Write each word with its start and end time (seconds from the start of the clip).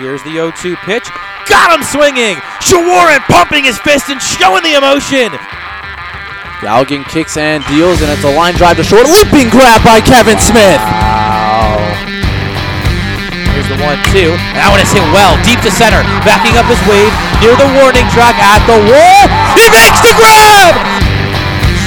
Here's 0.00 0.24
the 0.24 0.32
0-2 0.32 0.80
pitch. 0.88 1.04
Got 1.44 1.76
him 1.76 1.84
swinging. 1.84 2.40
Shawaryn 2.64 3.20
pumping 3.28 3.68
his 3.68 3.76
fist 3.84 4.08
and 4.08 4.16
showing 4.16 4.64
the 4.64 4.80
emotion. 4.80 5.28
Galligan 6.64 7.04
kicks 7.04 7.36
and 7.36 7.60
deals, 7.68 8.00
and 8.00 8.08
it's 8.08 8.24
a 8.24 8.32
line 8.32 8.56
drive 8.56 8.80
to 8.80 8.84
short. 8.84 9.04
Leaping 9.04 9.52
grab 9.52 9.84
by 9.84 10.00
Kevin 10.00 10.40
Smith. 10.40 10.80
Wow. 10.80 11.84
Here's 13.52 13.68
the 13.68 13.76
one-two. 13.84 14.32
That 14.56 14.72
one 14.72 14.80
is 14.80 14.88
hit 14.88 15.04
well, 15.12 15.36
deep 15.44 15.60
to 15.68 15.72
center. 15.72 16.00
Backing 16.24 16.56
up 16.56 16.64
his 16.64 16.80
wave 16.88 17.12
near 17.44 17.52
the 17.60 17.68
warning 17.84 18.08
track 18.16 18.40
at 18.40 18.64
the 18.64 18.80
wall. 18.80 19.24
He 19.52 19.68
makes 19.68 20.00
the 20.00 20.16
grab. 20.16 20.80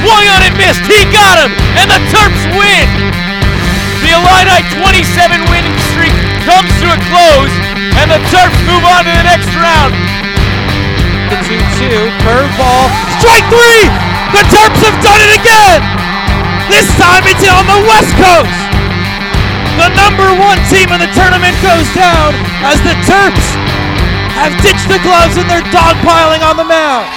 Swung 0.05 0.25
on 0.37 0.45
and 0.45 0.53
missed. 0.53 0.85
He 0.85 1.01
got 1.09 1.41
him, 1.41 1.49
and 1.81 1.89
the 1.89 1.97
Terps 2.13 2.45
win. 2.61 2.85
The 4.05 4.13
Illini 4.13 4.61
27 4.69 5.49
winning 5.49 5.77
streak 5.89 6.13
comes 6.45 6.69
to 6.83 6.91
a 6.91 6.99
close, 7.09 7.55
and 8.01 8.09
the 8.09 8.21
Terps 8.33 8.57
move 8.65 8.83
on 8.85 9.05
to 9.05 9.11
the 9.13 9.25
next 9.25 9.49
round. 9.57 9.93
The 11.29 11.37
2-2, 11.45 12.09
curveball, 12.25 12.85
strike 13.21 13.45
three! 13.49 13.85
The 14.33 14.43
Terps 14.49 14.79
have 14.81 14.97
done 15.01 15.21
it 15.21 15.37
again! 15.37 15.79
This 16.69 16.87
time 16.97 17.23
it's 17.29 17.45
on 17.45 17.65
the 17.69 17.81
West 17.85 18.13
Coast! 18.17 18.59
The 19.77 19.89
number 19.97 20.29
one 20.37 20.57
team 20.69 20.89
in 20.93 21.01
the 21.01 21.09
tournament 21.13 21.57
goes 21.61 21.89
down 21.93 22.33
as 22.61 22.77
the 22.81 22.93
Terps 23.05 23.47
have 24.37 24.53
ditched 24.61 24.89
the 24.89 25.01
gloves 25.01 25.37
and 25.37 25.49
they're 25.49 25.65
dogpiling 25.73 26.41
on 26.41 26.57
the 26.57 26.63
mound. 26.63 27.09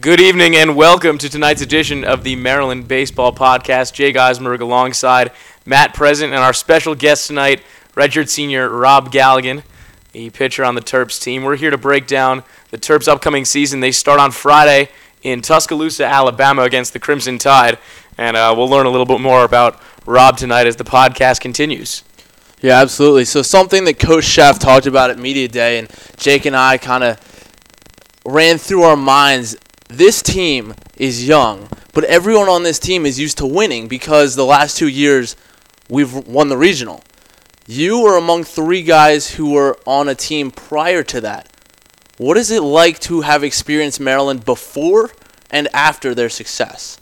Good 0.00 0.20
evening 0.20 0.56
and 0.56 0.76
welcome 0.76 1.18
to 1.18 1.28
tonight's 1.28 1.60
edition 1.60 2.04
of 2.04 2.24
the 2.24 2.34
Maryland 2.34 2.88
Baseball 2.88 3.34
Podcast. 3.34 3.92
Jake 3.92 4.16
Eisenberg 4.16 4.62
alongside 4.62 5.32
Matt 5.66 5.92
Present 5.92 6.32
and 6.32 6.42
our 6.42 6.54
special 6.54 6.94
guest 6.94 7.26
tonight, 7.26 7.62
redshirt 7.94 8.28
senior 8.28 8.68
Rob 8.68 9.12
Galligan, 9.12 9.62
the 10.12 10.30
pitcher 10.30 10.64
on 10.64 10.74
the 10.74 10.80
Terps 10.80 11.20
team. 11.20 11.42
We're 11.42 11.56
here 11.56 11.70
to 11.70 11.78
break 11.78 12.06
down 12.06 12.42
the 12.70 12.78
Terps' 12.78 13.08
upcoming 13.08 13.44
season. 13.44 13.80
They 13.80 13.92
start 13.92 14.20
on 14.20 14.30
Friday 14.30 14.88
in 15.22 15.42
Tuscaloosa, 15.42 16.04
Alabama 16.04 16.62
against 16.62 16.92
the 16.92 16.98
Crimson 16.98 17.38
Tide, 17.38 17.78
and 18.16 18.36
uh, 18.36 18.54
we'll 18.56 18.68
learn 18.68 18.86
a 18.86 18.90
little 18.90 19.06
bit 19.06 19.20
more 19.20 19.44
about 19.44 19.80
Rob 20.06 20.36
tonight 20.36 20.66
as 20.66 20.76
the 20.76 20.84
podcast 20.84 21.40
continues. 21.40 22.04
Yeah, 22.60 22.80
absolutely. 22.80 23.24
So 23.24 23.42
something 23.42 23.84
that 23.84 23.98
Coach 23.98 24.24
Szefc 24.24 24.60
talked 24.60 24.86
about 24.86 25.10
at 25.10 25.18
media 25.18 25.48
day, 25.48 25.78
and 25.78 25.88
Jake 26.16 26.44
and 26.44 26.56
I 26.56 26.78
kind 26.78 27.02
of 27.02 27.18
ran 28.24 28.58
through 28.58 28.82
our 28.82 28.96
minds. 28.96 29.56
This 29.88 30.22
team 30.22 30.74
is 30.96 31.26
young, 31.26 31.68
but 31.92 32.04
everyone 32.04 32.48
on 32.48 32.62
this 32.62 32.78
team 32.78 33.06
is 33.06 33.18
used 33.18 33.38
to 33.38 33.46
winning 33.46 33.88
because 33.88 34.36
the 34.36 34.44
last 34.44 34.76
two 34.76 34.88
years 34.88 35.36
we've 35.88 36.14
won 36.28 36.48
the 36.48 36.56
regional. 36.56 37.02
You 37.70 38.00
were 38.00 38.16
among 38.16 38.42
three 38.42 38.82
guys 38.82 39.30
who 39.30 39.52
were 39.52 39.78
on 39.86 40.08
a 40.08 40.14
team 40.16 40.50
prior 40.50 41.04
to 41.04 41.20
that. 41.20 41.46
What 42.16 42.36
is 42.36 42.50
it 42.50 42.64
like 42.64 42.98
to 43.02 43.20
have 43.20 43.44
experienced 43.44 44.00
Maryland 44.00 44.44
before 44.44 45.12
and 45.52 45.68
after 45.72 46.12
their 46.12 46.30
success? 46.30 46.98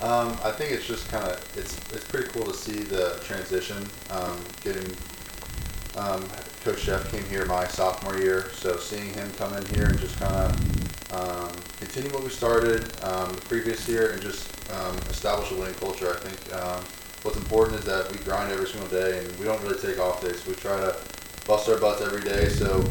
Um, 0.00 0.36
I 0.42 0.50
think 0.50 0.72
it's 0.72 0.88
just 0.88 1.08
kind 1.08 1.24
of 1.24 1.38
it's 1.56 1.78
it's 1.94 2.04
pretty 2.04 2.28
cool 2.30 2.46
to 2.46 2.52
see 2.52 2.80
the 2.80 3.20
transition. 3.22 3.86
Um, 4.10 4.42
getting 4.64 4.90
um, 5.96 6.24
Coach 6.64 6.86
Szefc 6.86 7.08
came 7.12 7.24
here 7.26 7.46
my 7.46 7.64
sophomore 7.68 8.18
year, 8.18 8.50
so 8.52 8.76
seeing 8.76 9.14
him 9.14 9.30
come 9.34 9.54
in 9.54 9.64
here 9.66 9.84
and 9.84 10.00
just 10.00 10.18
kind 10.18 10.34
of 10.34 11.14
um, 11.14 11.52
continue 11.78 12.10
what 12.10 12.24
we 12.24 12.30
started 12.30 12.82
um, 13.04 13.36
the 13.36 13.42
previous 13.42 13.88
year 13.88 14.10
and 14.10 14.20
just 14.20 14.50
um, 14.72 14.96
establish 15.10 15.52
a 15.52 15.54
winning 15.54 15.74
culture. 15.74 16.10
I 16.10 16.16
think 16.16 16.54
what's 17.22 17.36
important 17.36 17.78
is 17.78 17.84
that 17.84 18.10
we 18.10 18.18
grind 18.18 18.52
every 18.52 18.66
single 18.66 18.88
day 18.88 19.18
and 19.18 19.38
we 19.38 19.44
don't 19.44 19.62
really 19.62 19.78
take 19.78 19.98
off 19.98 20.22
days. 20.22 20.44
We 20.46 20.54
try 20.54 20.78
to 20.80 20.96
bust 21.46 21.68
our 21.68 21.78
butts 21.78 22.00
every 22.02 22.22
day. 22.22 22.48
So 22.48 22.84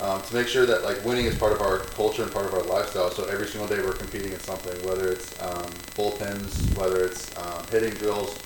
um, 0.00 0.22
to 0.22 0.34
make 0.34 0.46
sure 0.46 0.64
that 0.66 0.84
like 0.84 1.04
winning 1.04 1.26
is 1.26 1.36
part 1.36 1.52
of 1.52 1.60
our 1.60 1.78
culture 1.78 2.22
and 2.22 2.32
part 2.32 2.46
of 2.46 2.54
our 2.54 2.62
lifestyle. 2.62 3.10
So 3.10 3.24
every 3.24 3.46
single 3.46 3.68
day 3.68 3.82
we're 3.82 3.94
competing 3.94 4.32
in 4.32 4.38
something, 4.40 4.74
whether 4.86 5.10
it's 5.10 5.40
um, 5.42 5.66
bullpens, 5.96 6.76
whether 6.76 7.04
it's 7.04 7.36
um, 7.36 7.64
hitting 7.70 7.94
drills. 7.94 8.38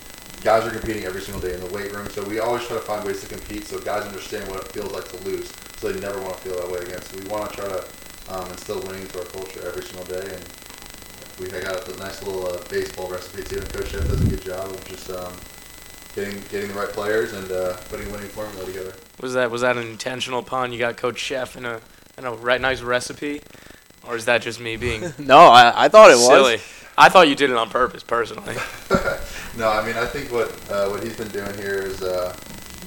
Guys 0.43 0.67
are 0.67 0.71
competing 0.71 1.05
every 1.05 1.21
single 1.21 1.41
day 1.41 1.55
in 1.55 1.61
the 1.61 1.73
weight 1.73 1.93
room. 1.93 2.09
So 2.11 2.25
we 2.25 2.41
always 2.41 2.67
try 2.67 2.77
to 2.77 2.83
find 2.83 3.05
ways 3.05 3.21
to 3.21 3.29
compete 3.29 3.65
so 3.65 3.79
guys 3.81 4.05
understand 4.05 4.49
what 4.49 4.61
it 4.61 4.69
feels 4.73 4.93
like 4.93 5.09
to 5.11 5.17
lose. 5.29 5.53
So 5.77 5.93
they 5.93 6.01
never 6.01 6.21
want 6.21 6.35
to 6.35 6.41
feel 6.41 6.57
that 6.57 6.71
way 6.71 6.81
again. 6.81 7.03
So 7.03 7.19
we 7.19 7.29
want 7.29 7.51
to 7.51 7.57
try 7.57 7.69
to 7.69 7.85
um, 8.33 8.51
instill 8.51 8.81
winning 8.83 9.03
into 9.03 9.19
our 9.19 9.25
culture 9.27 9.61
every 9.67 9.83
single 9.83 10.07
day. 10.07 10.35
And 10.35 10.45
we 11.41 11.49
got 11.49 11.89
a 11.89 11.97
nice 11.97 12.23
little 12.23 12.47
uh, 12.47 12.59
baseball 12.69 13.09
recipe 13.11 13.43
too. 13.43 13.59
And 13.61 13.69
Coach 13.73 13.87
Szefc 13.87 14.09
does 14.09 14.21
a 14.21 14.29
good 14.29 14.43
job 14.43 14.71
of 14.71 14.85
just 14.85 15.11
um, 15.11 15.33
getting 16.15 16.43
getting 16.51 16.69
the 16.69 16.75
right 16.75 16.89
players 16.89 17.33
and 17.33 17.51
uh, 17.51 17.77
putting 17.89 18.09
a 18.09 18.11
winning 18.13 18.29
formula 18.29 18.65
together. 18.65 18.93
Was 19.21 19.35
that 19.35 19.51
was 19.51 19.63
that 19.63 19.77
an 19.77 19.87
intentional 19.87 20.43
pun? 20.43 20.73
You 20.73 20.79
got 20.79 20.97
Coach 20.97 21.23
Szefc 21.23 21.57
in 21.57 21.65
a 21.65 21.81
in 22.19 22.25
a 22.25 22.33
right 22.33 22.61
nice 22.61 22.83
recipe, 22.83 23.41
or 24.07 24.17
is 24.17 24.27
that 24.27 24.43
just 24.43 24.61
me 24.61 24.77
being 24.77 25.13
No, 25.19 25.39
I, 25.39 25.85
I 25.85 25.89
thought 25.89 26.11
it 26.11 26.15
was. 26.15 26.27
silly? 26.27 26.59
I 26.99 27.09
thought 27.09 27.29
you 27.29 27.35
did 27.35 27.49
it 27.49 27.57
on 27.57 27.71
purpose, 27.71 28.03
personally. 28.03 28.55
no, 29.57 29.71
I 29.71 29.85
mean 29.87 29.97
I 29.97 30.05
think 30.07 30.31
what 30.31 30.51
uh, 30.71 30.89
what 30.91 31.03
he's 31.03 31.17
been 31.17 31.29
doing 31.29 31.55
here 31.57 31.79
is 31.79 32.03
uh, 32.03 32.37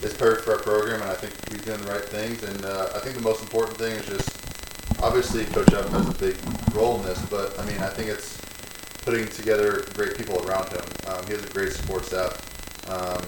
is 0.04 0.14
perfect 0.14 0.46
for 0.46 0.54
our 0.54 0.60
program, 0.60 1.02
and 1.02 1.10
I 1.10 1.16
think 1.16 1.34
he's 1.52 1.66
doing 1.66 1.82
the 1.82 1.92
right 1.92 2.04
things. 2.04 2.44
And 2.44 2.64
uh, 2.66 2.90
I 2.96 3.00
think 3.00 3.16
the 3.16 3.22
most 3.24 3.42
important 3.42 3.78
thing 3.78 3.94
is 3.94 4.06
just 4.06 4.55
obviously 5.02 5.46
Coach 5.46 5.68
Szefc 5.68 5.90
has 5.90 6.10
a 6.10 6.14
big 6.20 6.38
role 6.74 7.00
in 7.00 7.06
this, 7.06 7.24
but 7.26 7.58
I 7.60 7.66
mean 7.66 7.78
I 7.80 7.90
think 7.90 8.10
it's 8.10 8.40
putting 9.04 9.28
together 9.30 9.86
great 9.94 10.18
people 10.18 10.46
around 10.48 10.70
him. 10.70 10.84
Um, 11.08 11.26
he 11.28 11.34
has 11.34 11.44
a 11.44 11.50
great 11.50 11.74
support 11.74 12.06
staff. 12.06 12.34
Um, 12.90 13.24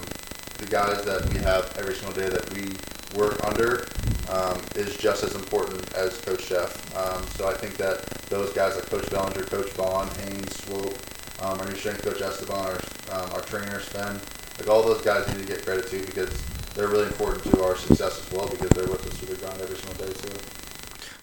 the 0.58 0.66
guys 0.66 1.06
that 1.06 1.32
we 1.32 1.40
have 1.40 1.76
every 1.78 1.94
single 1.96 2.14
day 2.14 2.30
that 2.30 2.52
we 2.54 2.74
work 3.18 3.44
under 3.46 3.88
um, 4.30 4.62
is 4.76 4.98
just 4.98 5.24
as 5.24 5.36
important 5.36 5.94
as 5.94 6.20
Coach 6.22 6.50
Szefc. 6.50 6.76
Um, 6.96 7.26
so 7.36 7.48
I 7.48 7.54
think 7.54 7.78
that 7.78 8.06
those 8.30 8.52
guys 8.54 8.76
like 8.76 8.86
Coach 8.86 9.10
Belanger, 9.10 9.44
Coach 9.44 9.72
Vaughn, 9.74 10.10
Haynes, 10.20 10.56
Swope, 10.64 10.98
um, 11.42 11.60
our 11.60 11.66
new 11.68 11.76
strength 11.76 12.02
coach 12.02 12.22
Esteban, 12.22 12.58
our, 12.58 12.80
um, 13.12 13.32
our 13.34 13.42
trainer 13.42 13.80
Sven, 13.80 14.20
like 14.58 14.68
all 14.68 14.82
those 14.82 15.02
guys 15.02 15.28
need 15.28 15.46
to 15.46 15.54
get 15.54 15.64
credit 15.64 15.88
to 15.90 16.04
because 16.06 16.30
they're 16.74 16.88
really 16.88 17.06
important 17.06 17.44
to 17.44 17.64
our 17.64 17.76
success 17.76 18.20
as 18.26 18.32
well 18.32 18.48
because 18.50 18.70
they're 18.72 18.88
with 18.88 19.06
us 19.06 19.18
through 19.18 19.36
the 19.36 19.42
ground 19.42 19.62
every 19.62 19.78
single 19.78 20.06
day 20.06 20.14
too. 20.14 20.67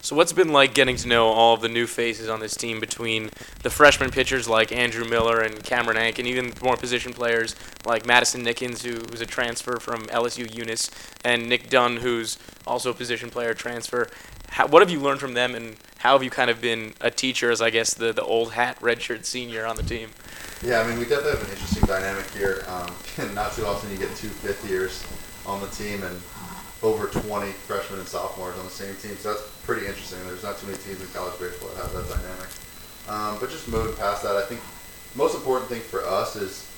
So 0.05 0.15
what's 0.15 0.35
been 0.35 0.53
like 0.53 0.75
getting 0.75 0.97
to 0.97 1.09
know 1.09 1.29
all 1.29 1.55
of 1.55 1.63
the 1.63 1.69
new 1.71 1.87
faces 1.87 2.29
on 2.29 2.39
this 2.39 2.55
team 2.55 2.79
between 2.79 3.31
the 3.63 3.71
freshman 3.71 4.11
pitchers 4.11 4.47
like 4.47 4.71
Andrew 4.71 5.09
Miller 5.09 5.41
and 5.41 5.65
Cameron 5.65 5.97
Ank, 5.97 6.19
and 6.19 6.29
even 6.29 6.53
more 6.63 6.77
position 6.77 7.15
players 7.15 7.57
like 7.87 8.05
Madison 8.05 8.45
Nickens, 8.45 8.83
who, 8.85 9.01
who's 9.11 9.23
a 9.23 9.27
transfer 9.27 9.81
from 9.81 10.03
LSU 10.09 10.55
Eunice, 10.55 10.91
and 11.25 11.49
Nick 11.49 11.71
Dunn, 11.71 11.97
who's 11.97 12.37
also 12.67 12.91
a 12.91 12.93
position 12.93 13.31
player 13.31 13.55
transfer. 13.55 14.07
How, 14.51 14.67
what 14.67 14.83
have 14.83 14.91
you 14.91 15.01
learned 15.01 15.21
from 15.21 15.33
them, 15.33 15.55
and 15.55 15.77
how 15.97 16.13
have 16.13 16.23
you 16.23 16.29
kind 16.29 16.51
of 16.51 16.61
been 16.61 16.93
a 17.01 17.11
teacher 17.11 17.51
as 17.51 17.63
I 17.63 17.71
guess 17.71 17.95
the, 17.95 18.13
the 18.13 18.23
old 18.23 18.53
hat 18.53 18.79
redshirt 18.81 19.25
senior 19.25 19.65
on 19.65 19.77
the 19.77 19.83
team? 19.83 20.11
Yeah, 20.63 20.81
I 20.81 20.87
mean 20.87 20.99
we 20.99 21.07
definitely 21.07 21.31
have 21.31 21.45
an 21.45 21.51
interesting 21.51 21.87
dynamic 21.87 22.31
here. 22.33 22.63
Um, 22.69 22.95
not 23.35 23.55
too 23.55 23.65
often 23.65 23.91
you 23.91 23.97
get 23.97 24.15
two 24.17 24.29
fifth 24.29 24.69
years 24.69 25.03
on 25.47 25.63
the 25.63 25.69
team, 25.69 26.03
and 26.03 26.21
over 26.83 27.07
20 27.07 27.51
freshmen 27.53 28.01
and 28.01 28.07
sophomores 28.07 28.59
on 28.59 28.67
the 28.67 28.71
same 28.71 28.95
team. 28.97 29.17
So 29.17 29.33
that's 29.33 29.54
pretty 29.67 29.87
interesting. 29.87 30.19
There's 30.27 30.43
not 30.43 30.59
too 30.59 30.67
many 30.67 30.79
teams 30.79 31.01
in 31.01 31.07
college 31.09 31.39
baseball 31.41 31.71
that 31.71 31.83
have 31.83 31.93
that 31.93 32.09
dynamic. 32.09 32.49
Um, 33.09 33.39
but 33.41 33.51
just 33.51 33.69
moving 33.69 33.95
past 33.97 34.23
that, 34.23 34.37
I 34.37 34.43
think 34.43 34.61
the 35.13 35.19
most 35.19 35.35
important 35.35 35.69
thing 35.69 35.81
for 35.81 36.05
us 36.05 36.37
is 36.37 36.71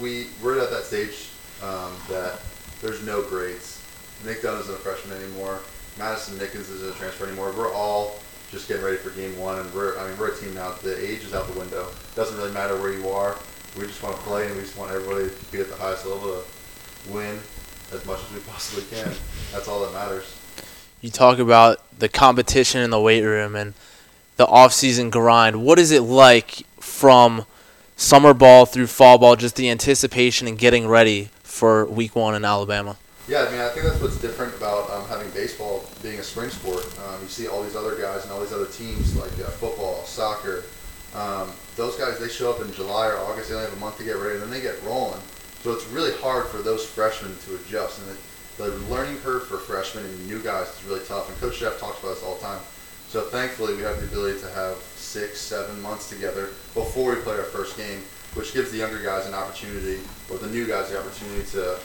we 0.00 0.28
we're 0.42 0.60
at 0.60 0.70
that 0.70 0.84
stage 0.84 1.28
um, 1.62 1.92
that 2.08 2.40
there's 2.80 3.04
no 3.04 3.22
grades. 3.22 3.82
Nick 4.24 4.42
Dunn 4.42 4.58
isn't 4.60 4.74
a 4.74 4.78
freshman 4.78 5.16
anymore. 5.22 5.60
Madison 5.98 6.38
Nickens 6.38 6.70
isn't 6.70 6.90
a 6.90 6.94
transfer 6.94 7.26
anymore. 7.26 7.52
We're 7.52 7.72
all 7.72 8.20
just 8.50 8.68
getting 8.68 8.82
ready 8.82 8.96
for 8.96 9.10
game 9.10 9.38
one, 9.38 9.58
and 9.58 9.72
we're 9.74 9.98
I 9.98 10.08
mean 10.08 10.18
we're 10.18 10.34
a 10.34 10.36
team 10.36 10.54
now. 10.54 10.72
The 10.72 10.96
age 10.98 11.24
is 11.24 11.34
out 11.34 11.46
the 11.46 11.58
window. 11.58 11.88
Doesn't 12.14 12.36
really 12.36 12.52
matter 12.52 12.76
where 12.80 12.92
you 12.92 13.08
are. 13.08 13.36
We 13.76 13.86
just 13.86 14.02
want 14.02 14.16
to 14.16 14.22
play, 14.22 14.46
and 14.46 14.56
we 14.56 14.62
just 14.62 14.76
want 14.76 14.90
everybody 14.90 15.28
to 15.28 15.52
be 15.52 15.60
at 15.60 15.68
the 15.68 15.76
highest 15.76 16.06
level 16.06 16.42
to 16.42 17.10
win 17.10 17.38
as 17.92 18.04
much 18.06 18.20
as 18.20 18.32
we 18.32 18.40
possibly 18.40 18.84
can. 18.90 19.12
That's 19.52 19.68
all 19.68 19.80
that 19.84 19.92
matters. 19.92 20.39
You 21.00 21.10
talk 21.10 21.38
about 21.38 21.78
the 21.98 22.08
competition 22.08 22.82
in 22.82 22.90
the 22.90 23.00
weight 23.00 23.22
room 23.22 23.56
and 23.56 23.74
the 24.36 24.46
off-season 24.46 25.10
grind. 25.10 25.64
What 25.64 25.78
is 25.78 25.90
it 25.90 26.02
like 26.02 26.66
from 26.78 27.46
summer 27.96 28.34
ball 28.34 28.66
through 28.66 28.86
fall 28.86 29.18
ball, 29.18 29.36
just 29.36 29.56
the 29.56 29.70
anticipation 29.70 30.46
and 30.46 30.58
getting 30.58 30.86
ready 30.86 31.30
for 31.42 31.86
week 31.86 32.14
one 32.14 32.34
in 32.34 32.44
Alabama? 32.44 32.96
Yeah, 33.28 33.44
I 33.44 33.50
mean, 33.50 33.60
I 33.60 33.68
think 33.68 33.86
that's 33.86 34.00
what's 34.00 34.20
different 34.20 34.54
about 34.56 34.90
um, 34.90 35.06
having 35.08 35.30
baseball 35.30 35.84
being 36.02 36.18
a 36.18 36.22
spring 36.22 36.50
sport. 36.50 36.84
Um, 37.06 37.22
you 37.22 37.28
see 37.28 37.48
all 37.48 37.62
these 37.62 37.76
other 37.76 37.96
guys 37.96 38.24
and 38.24 38.32
all 38.32 38.40
these 38.40 38.52
other 38.52 38.66
teams 38.66 39.14
like 39.16 39.32
uh, 39.32 39.50
football, 39.50 40.04
soccer. 40.04 40.64
Um, 41.14 41.50
those 41.76 41.96
guys, 41.96 42.18
they 42.18 42.28
show 42.28 42.50
up 42.50 42.60
in 42.60 42.72
July 42.72 43.06
or 43.06 43.18
August. 43.18 43.48
They 43.48 43.54
only 43.54 43.68
have 43.68 43.76
a 43.76 43.80
month 43.80 43.98
to 43.98 44.04
get 44.04 44.16
ready, 44.16 44.34
and 44.34 44.42
then 44.42 44.50
they 44.50 44.60
get 44.60 44.82
rolling. 44.82 45.20
So 45.62 45.72
it's 45.72 45.86
really 45.88 46.12
hard 46.20 46.46
for 46.46 46.58
those 46.58 46.84
freshmen 46.84 47.36
to 47.46 47.56
adjust. 47.56 48.00
And 48.00 48.08
the, 48.08 48.16
the 48.68 48.76
learning 48.92 49.18
curve 49.18 49.46
for 49.46 49.58
freshmen 49.58 50.04
and 50.04 50.26
new 50.26 50.40
guys 50.40 50.68
is 50.68 50.84
really 50.84 51.04
tough. 51.06 51.28
And 51.28 51.38
Coach 51.40 51.60
Szefc 51.60 51.78
talks 51.78 52.00
about 52.00 52.14
this 52.14 52.22
all 52.22 52.34
the 52.36 52.42
time. 52.42 52.60
So 53.08 53.22
thankfully, 53.22 53.74
we 53.74 53.82
have 53.82 53.98
the 53.98 54.06
ability 54.06 54.40
to 54.40 54.50
have 54.50 54.76
six, 54.94 55.40
seven 55.40 55.80
months 55.80 56.08
together 56.08 56.50
before 56.74 57.14
we 57.14 57.20
play 57.22 57.36
our 57.36 57.42
first 57.42 57.76
game, 57.76 58.02
which 58.34 58.54
gives 58.54 58.70
the 58.70 58.78
younger 58.78 59.02
guys 59.02 59.26
an 59.26 59.34
opportunity, 59.34 59.98
or 60.30 60.38
the 60.38 60.46
new 60.46 60.66
guys 60.66 60.90
the 60.90 60.98
opportunity 60.98 61.42
to 61.50 61.78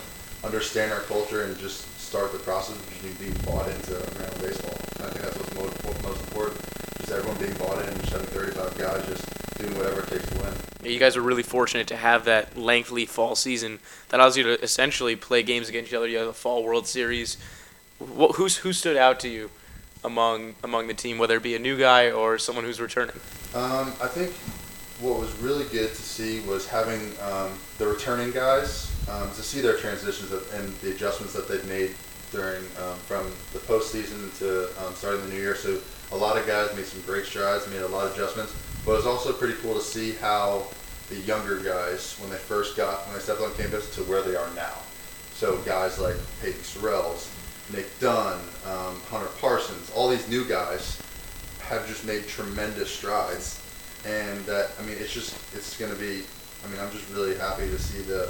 understand 0.44 0.94
our 0.94 1.02
culture 1.02 1.44
and 1.44 1.58
just 1.58 1.90
start 2.00 2.32
the 2.32 2.40
process 2.40 2.76
of 2.78 3.02
just 3.02 3.20
being 3.20 3.34
bought 3.46 3.68
into 3.68 3.94
Maryland 4.20 4.42
baseball. 4.42 4.78
And 4.98 5.06
I 5.06 5.10
think 5.10 5.26
that's 5.26 5.38
what's 5.38 5.84
most, 5.84 6.04
most 6.04 6.22
important. 6.30 6.62
Just 7.00 7.12
everyone 7.12 7.38
being 7.40 7.58
bought 7.58 7.82
in 7.82 7.98
just 8.02 8.14
having 8.14 8.28
35 8.28 8.78
guys 8.78 9.06
just 9.08 9.35
doing 9.58 9.78
whatever 9.78 10.02
it 10.02 10.08
takes 10.08 10.30
to 10.30 10.40
win. 10.40 10.54
You 10.84 11.00
guys 11.00 11.16
were 11.16 11.22
really 11.22 11.44
fortunate 11.44 11.88
to 11.88 11.96
have 11.96 12.26
that 12.26 12.58
lengthy 12.58 13.06
fall 13.06 13.36
season 13.36 13.80
that 14.10 14.20
allows 14.20 14.38
you 14.38 14.44
to 14.44 14.62
essentially 14.62 15.16
play 15.16 15.44
games 15.44 15.70
against 15.70 15.92
each 15.92 15.96
other. 15.96 16.08
You 16.08 16.18
have 16.20 16.28
a 16.28 16.34
fall 16.34 16.64
World 16.64 16.88
Series. 16.88 17.38
What, 17.98 18.36
who's 18.36 18.58
who 18.58 18.74
stood 18.74 18.98
out 18.98 19.20
to 19.22 19.30
you 19.30 19.50
among 20.04 20.56
among 20.64 20.88
the 20.88 20.94
team, 20.94 21.18
whether 21.18 21.38
it 21.38 21.44
be 21.44 21.56
a 21.56 21.60
new 21.60 21.78
guy 21.78 22.12
or 22.12 22.38
someone 22.38 22.66
who's 22.66 22.80
returning? 22.80 23.16
Um, 23.54 23.94
I 24.02 24.08
think 24.08 24.32
what 25.00 25.20
was 25.20 25.34
really 25.40 25.66
good 25.66 25.90
to 25.90 26.02
see 26.02 26.42
was 26.42 26.68
having 26.68 27.12
um, 27.22 27.52
the 27.78 27.88
returning 27.88 28.32
guys 28.32 28.92
um, 29.10 29.30
to 29.32 29.42
see 29.42 29.62
their 29.62 29.78
transitions 29.78 30.32
of, 30.32 30.52
and 30.54 30.74
the 30.80 30.92
adjustments 30.92 31.34
that 31.34 31.48
they've 31.48 31.68
made 31.68 31.96
during 32.32 32.64
um, 32.84 32.98
from 33.08 33.26
the 33.54 33.60
postseason 33.60 34.38
to 34.40 34.68
um, 34.86 34.94
starting 34.94 35.22
the 35.22 35.34
new 35.34 35.40
year. 35.40 35.56
So 35.56 35.80
a 36.12 36.16
lot 36.16 36.38
of 36.38 36.46
guys 36.46 36.76
made 36.76 36.86
some 36.86 37.02
great 37.02 37.26
strides, 37.26 37.70
made 37.70 37.82
a 37.82 37.88
lot 37.88 38.08
of 38.08 38.14
adjustments. 38.14 38.54
But 38.86 38.92
it 38.92 38.96
was 38.98 39.08
also 39.08 39.34
pretty 39.34 39.56
cool 39.62 39.74
to 39.74 39.82
see 39.82 40.14
how 40.14 40.68
the 41.10 41.16
younger 41.18 41.60
guys, 41.60 42.16
when 42.20 42.30
they 42.30 42.38
first 42.38 42.78
got 42.78 43.06
when 43.08 43.16
they 43.16 43.22
stepped 43.22 43.42
on 43.42 43.54
campus, 43.56 43.94
to 43.96 44.02
where 44.04 44.22
they 44.22 44.36
are 44.36 44.50
now. 44.56 44.74
So 45.34 45.58
guys 45.60 46.00
like 46.00 46.16
Peyton 46.42 46.62
Sorrells, 46.62 47.30
Nick 47.74 48.00
Dunn, 48.00 48.40
um, 48.66 49.02
Hunter 49.10 49.30
Parsons, 49.42 49.92
all 49.96 50.08
these 50.08 50.28
new 50.30 50.46
guys 50.46 51.02
have 51.62 51.88
just 51.88 52.06
made 52.06 52.28
tremendous 52.28 52.90
strides, 52.90 53.62
and 54.06 54.40
that 54.46 54.72
I 54.80 54.84
mean, 54.84 54.98
it's 55.00 55.14
just 55.14 55.36
it's 55.56 55.78
going 55.78 55.92
to 55.92 56.00
be. 56.00 56.24
I 56.64 56.68
mean, 56.68 56.80
I'm 56.80 56.92
just 56.92 57.10
really 57.12 57.36
happy 57.38 57.68
to 57.68 57.80
see 57.80 58.02
the 58.04 58.30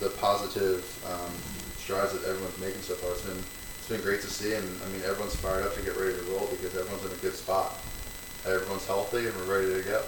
the 0.00 0.10
positive 0.20 0.84
um, 1.08 1.32
strides 1.78 2.12
that 2.12 2.28
everyone's 2.28 2.58
making 2.58 2.82
so 2.82 2.94
far. 2.94 3.12
It's 3.12 3.22
been 3.22 3.42
it's 3.78 3.88
been 3.88 4.02
great 4.02 4.20
to 4.22 4.28
see, 4.28 4.54
and 4.54 4.64
I 4.84 4.88
mean, 4.92 5.02
everyone's 5.04 5.36
fired 5.36 5.64
up 5.64 5.74
to 5.74 5.82
get 5.82 5.96
ready 5.96 6.16
to 6.16 6.22
roll 6.32 6.48
because 6.48 6.76
everyone's 6.76 7.04
in 7.04 7.12
a 7.12 7.20
good 7.20 7.34
spot. 7.34 7.76
Everyone's 8.46 8.86
healthy, 8.86 9.26
and 9.26 9.34
we're 9.36 9.60
ready 9.60 9.82
to 9.82 9.88
go. 9.88 10.02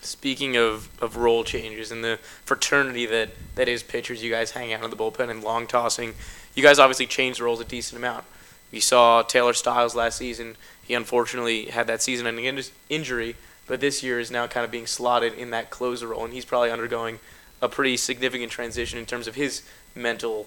Speaking 0.00 0.56
of, 0.56 0.88
of 1.02 1.18
role 1.18 1.44
changes 1.44 1.92
and 1.92 2.02
the 2.02 2.18
fraternity 2.44 3.04
that, 3.06 3.30
that 3.56 3.68
is 3.68 3.82
pitchers, 3.82 4.22
you 4.22 4.30
guys 4.30 4.52
hang 4.52 4.72
out 4.72 4.82
in 4.82 4.90
the 4.90 4.96
bullpen 4.96 5.28
and 5.28 5.44
long 5.44 5.66
tossing. 5.66 6.14
You 6.54 6.62
guys 6.62 6.78
obviously 6.78 7.06
changed 7.06 7.40
roles 7.40 7.60
a 7.60 7.64
decent 7.64 7.98
amount. 7.98 8.24
You 8.70 8.80
saw 8.80 9.20
Taylor 9.20 9.52
Stiles 9.52 9.94
last 9.94 10.16
season. 10.16 10.56
He 10.82 10.94
unfortunately 10.94 11.66
had 11.66 11.86
that 11.86 12.00
season-ending 12.00 12.46
in- 12.46 12.62
injury, 12.88 13.36
but 13.66 13.80
this 13.80 14.02
year 14.02 14.18
is 14.18 14.30
now 14.30 14.46
kind 14.46 14.64
of 14.64 14.70
being 14.70 14.86
slotted 14.86 15.34
in 15.34 15.50
that 15.50 15.68
closer 15.68 16.08
role, 16.08 16.24
and 16.24 16.32
he's 16.32 16.46
probably 16.46 16.70
undergoing 16.70 17.18
a 17.60 17.68
pretty 17.68 17.98
significant 17.98 18.50
transition 18.50 18.98
in 18.98 19.04
terms 19.04 19.28
of 19.28 19.34
his 19.34 19.62
mental, 19.94 20.46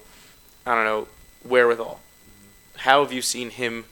I 0.66 0.74
don't 0.74 0.84
know, 0.84 1.08
wherewithal. 1.44 2.00
Mm-hmm. 2.00 2.78
How 2.80 3.02
have 3.04 3.12
you 3.12 3.22
seen 3.22 3.50
him 3.50 3.84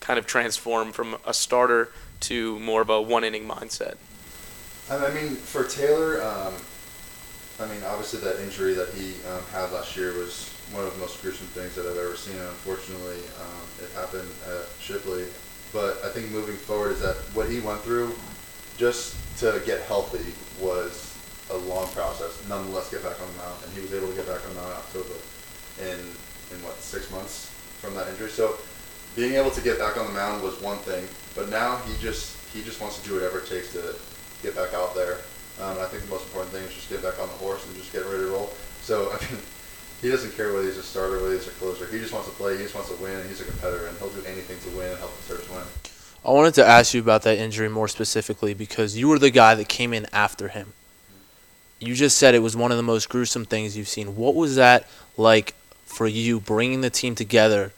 kind 0.00 0.18
of 0.18 0.26
transform 0.26 0.92
from 0.92 1.16
a 1.26 1.32
starter 1.32 1.90
to 2.22 2.58
more 2.60 2.82
of 2.82 2.90
a 2.90 3.00
one-inning 3.00 3.46
mindset? 3.46 3.96
I 4.90 5.10
mean, 5.14 5.36
for 5.36 5.64
Taylor, 5.64 6.22
um, 6.22 6.54
I 7.60 7.66
mean, 7.66 7.82
obviously 7.84 8.20
that 8.20 8.40
injury 8.40 8.74
that 8.74 8.88
he 8.94 9.14
um, 9.30 9.42
had 9.52 9.72
last 9.72 9.96
year 9.96 10.12
was 10.18 10.50
one 10.72 10.84
of 10.84 10.92
the 10.92 10.98
most 10.98 11.22
gruesome 11.22 11.46
things 11.48 11.74
that 11.76 11.86
I've 11.86 11.96
ever 11.96 12.16
seen. 12.16 12.36
And 12.36 12.48
unfortunately, 12.48 13.20
um, 13.40 13.64
it 13.80 13.90
happened 13.92 14.28
at 14.48 14.66
Shipley. 14.80 15.26
But 15.72 16.04
I 16.04 16.10
think 16.10 16.30
moving 16.30 16.56
forward 16.56 16.92
is 16.92 17.00
that 17.00 17.16
what 17.34 17.48
he 17.48 17.60
went 17.60 17.80
through, 17.80 18.14
just 18.76 19.16
to 19.38 19.62
get 19.64 19.80
healthy, 19.82 20.34
was 20.60 21.16
a 21.50 21.56
long 21.56 21.88
process. 21.88 22.42
Nonetheless, 22.48 22.90
get 22.90 23.02
back 23.02 23.20
on 23.20 23.26
the 23.32 23.38
mound, 23.38 23.56
and 23.64 23.72
he 23.72 23.80
was 23.80 23.94
able 23.94 24.08
to 24.08 24.14
get 24.14 24.26
back 24.26 24.44
on 24.44 24.54
the 24.54 24.60
mound 24.60 24.72
in 24.72 24.78
October, 24.78 25.16
in 25.80 25.98
in 26.52 26.62
what 26.62 26.76
six 26.76 27.10
months 27.10 27.48
from 27.80 27.94
that 27.94 28.08
injury. 28.08 28.28
So 28.28 28.56
being 29.14 29.34
able 29.34 29.50
to 29.50 29.60
get 29.60 29.78
back 29.78 29.96
on 29.96 30.06
the 30.06 30.12
mound 30.12 30.42
was 30.42 30.60
one 30.60 30.78
thing, 30.78 31.06
but 31.34 31.48
now 31.48 31.76
he 31.88 31.94
just 32.00 32.36
he 32.54 32.62
just 32.62 32.80
wants 32.80 33.00
to 33.00 33.08
do 33.08 33.14
whatever 33.14 33.38
it 33.38 33.46
takes 33.46 33.72
to 33.72 33.94
get 34.42 34.54
back 34.54 34.74
out 34.74 34.94
there. 34.94 35.18
Um, 35.60 35.78
I 35.78 35.84
think 35.86 36.02
the 36.04 36.10
most 36.10 36.24
important 36.26 36.52
thing 36.52 36.64
is 36.64 36.74
just 36.74 36.88
get 36.88 37.02
back 37.02 37.18
on 37.20 37.28
the 37.28 37.34
horse 37.34 37.66
and 37.66 37.76
just 37.76 37.92
get 37.92 38.04
ready 38.06 38.24
to 38.24 38.30
roll. 38.30 38.50
So 38.82 39.10
I 39.12 39.20
mean, 39.30 39.40
he 40.00 40.08
doesn't 40.08 40.34
care 40.36 40.52
whether 40.52 40.66
he's 40.66 40.78
a 40.78 40.82
starter, 40.82 41.22
whether 41.22 41.34
he's 41.34 41.46
a 41.46 41.52
closer. 41.52 41.86
He 41.86 41.98
just 41.98 42.12
wants 42.12 42.28
to 42.28 42.34
play. 42.34 42.56
He 42.56 42.62
just 42.64 42.74
wants 42.74 42.90
to 42.90 42.96
win, 42.96 43.26
he's 43.28 43.40
a 43.40 43.44
competitor, 43.44 43.86
and 43.86 43.96
he'll 43.98 44.10
do 44.10 44.24
anything 44.26 44.58
to 44.68 44.76
win 44.76 44.90
and 44.90 44.98
help 44.98 45.16
the 45.16 45.22
Stars 45.22 45.48
win. 45.50 45.62
I 46.24 46.30
wanted 46.30 46.54
to 46.54 46.66
ask 46.66 46.94
you 46.94 47.00
about 47.00 47.22
that 47.22 47.38
injury 47.38 47.68
more 47.68 47.88
specifically 47.88 48.54
because 48.54 48.96
you 48.96 49.08
were 49.08 49.18
the 49.18 49.30
guy 49.30 49.54
that 49.54 49.68
came 49.68 49.92
in 49.92 50.06
after 50.12 50.48
him. 50.48 50.72
You 51.78 51.94
just 51.94 52.16
said 52.16 52.34
it 52.34 52.40
was 52.40 52.56
one 52.56 52.70
of 52.70 52.76
the 52.76 52.82
most 52.82 53.08
gruesome 53.08 53.44
things 53.44 53.76
you've 53.76 53.88
seen. 53.88 54.16
What 54.16 54.36
was 54.36 54.54
that 54.56 54.88
like 55.16 55.54
for 55.84 56.06
you 56.06 56.38
bringing 56.40 56.80
the 56.80 56.90
team 56.90 57.14
together 57.14 57.72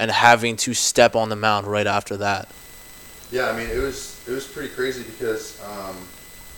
and 0.00 0.10
having 0.10 0.56
to 0.56 0.72
step 0.72 1.14
on 1.14 1.28
the 1.28 1.36
mound 1.36 1.66
right 1.66 1.86
after 1.86 2.16
that? 2.16 2.48
Yeah, 3.30 3.50
I 3.50 3.56
mean 3.56 3.68
it 3.68 3.78
was 3.78 4.18
it 4.26 4.32
was 4.32 4.46
pretty 4.46 4.74
crazy 4.74 5.04
because 5.04 5.62
um, 5.62 5.96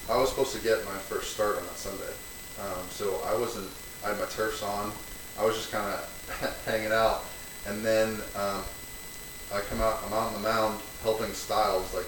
I 0.09 0.17
was 0.17 0.31
supposed 0.31 0.55
to 0.55 0.63
get 0.63 0.83
my 0.87 0.97
first 0.97 1.35
start 1.35 1.59
on 1.59 1.65
that 1.65 1.77
Sunday, 1.77 2.15
um, 2.63 2.87
so 2.89 3.21
I 3.27 3.37
wasn't. 3.37 3.69
I 4.05 4.09
had 4.09 4.19
my 4.19 4.27
turfs 4.27 4.63
on. 4.63 4.93
I 5.39 5.45
was 5.45 5.57
just 5.57 5.71
kind 5.71 5.85
of 5.85 6.63
hanging 6.67 6.93
out, 6.93 7.25
and 7.67 7.85
then 7.85 8.15
um, 8.37 8.63
I 9.53 9.61
come 9.69 9.81
out. 9.81 9.99
I'm 10.07 10.13
out 10.13 10.33
on 10.33 10.35
the 10.35 10.49
mound 10.49 10.81
helping 11.03 11.33
Stiles 11.33 11.93
like 11.95 12.07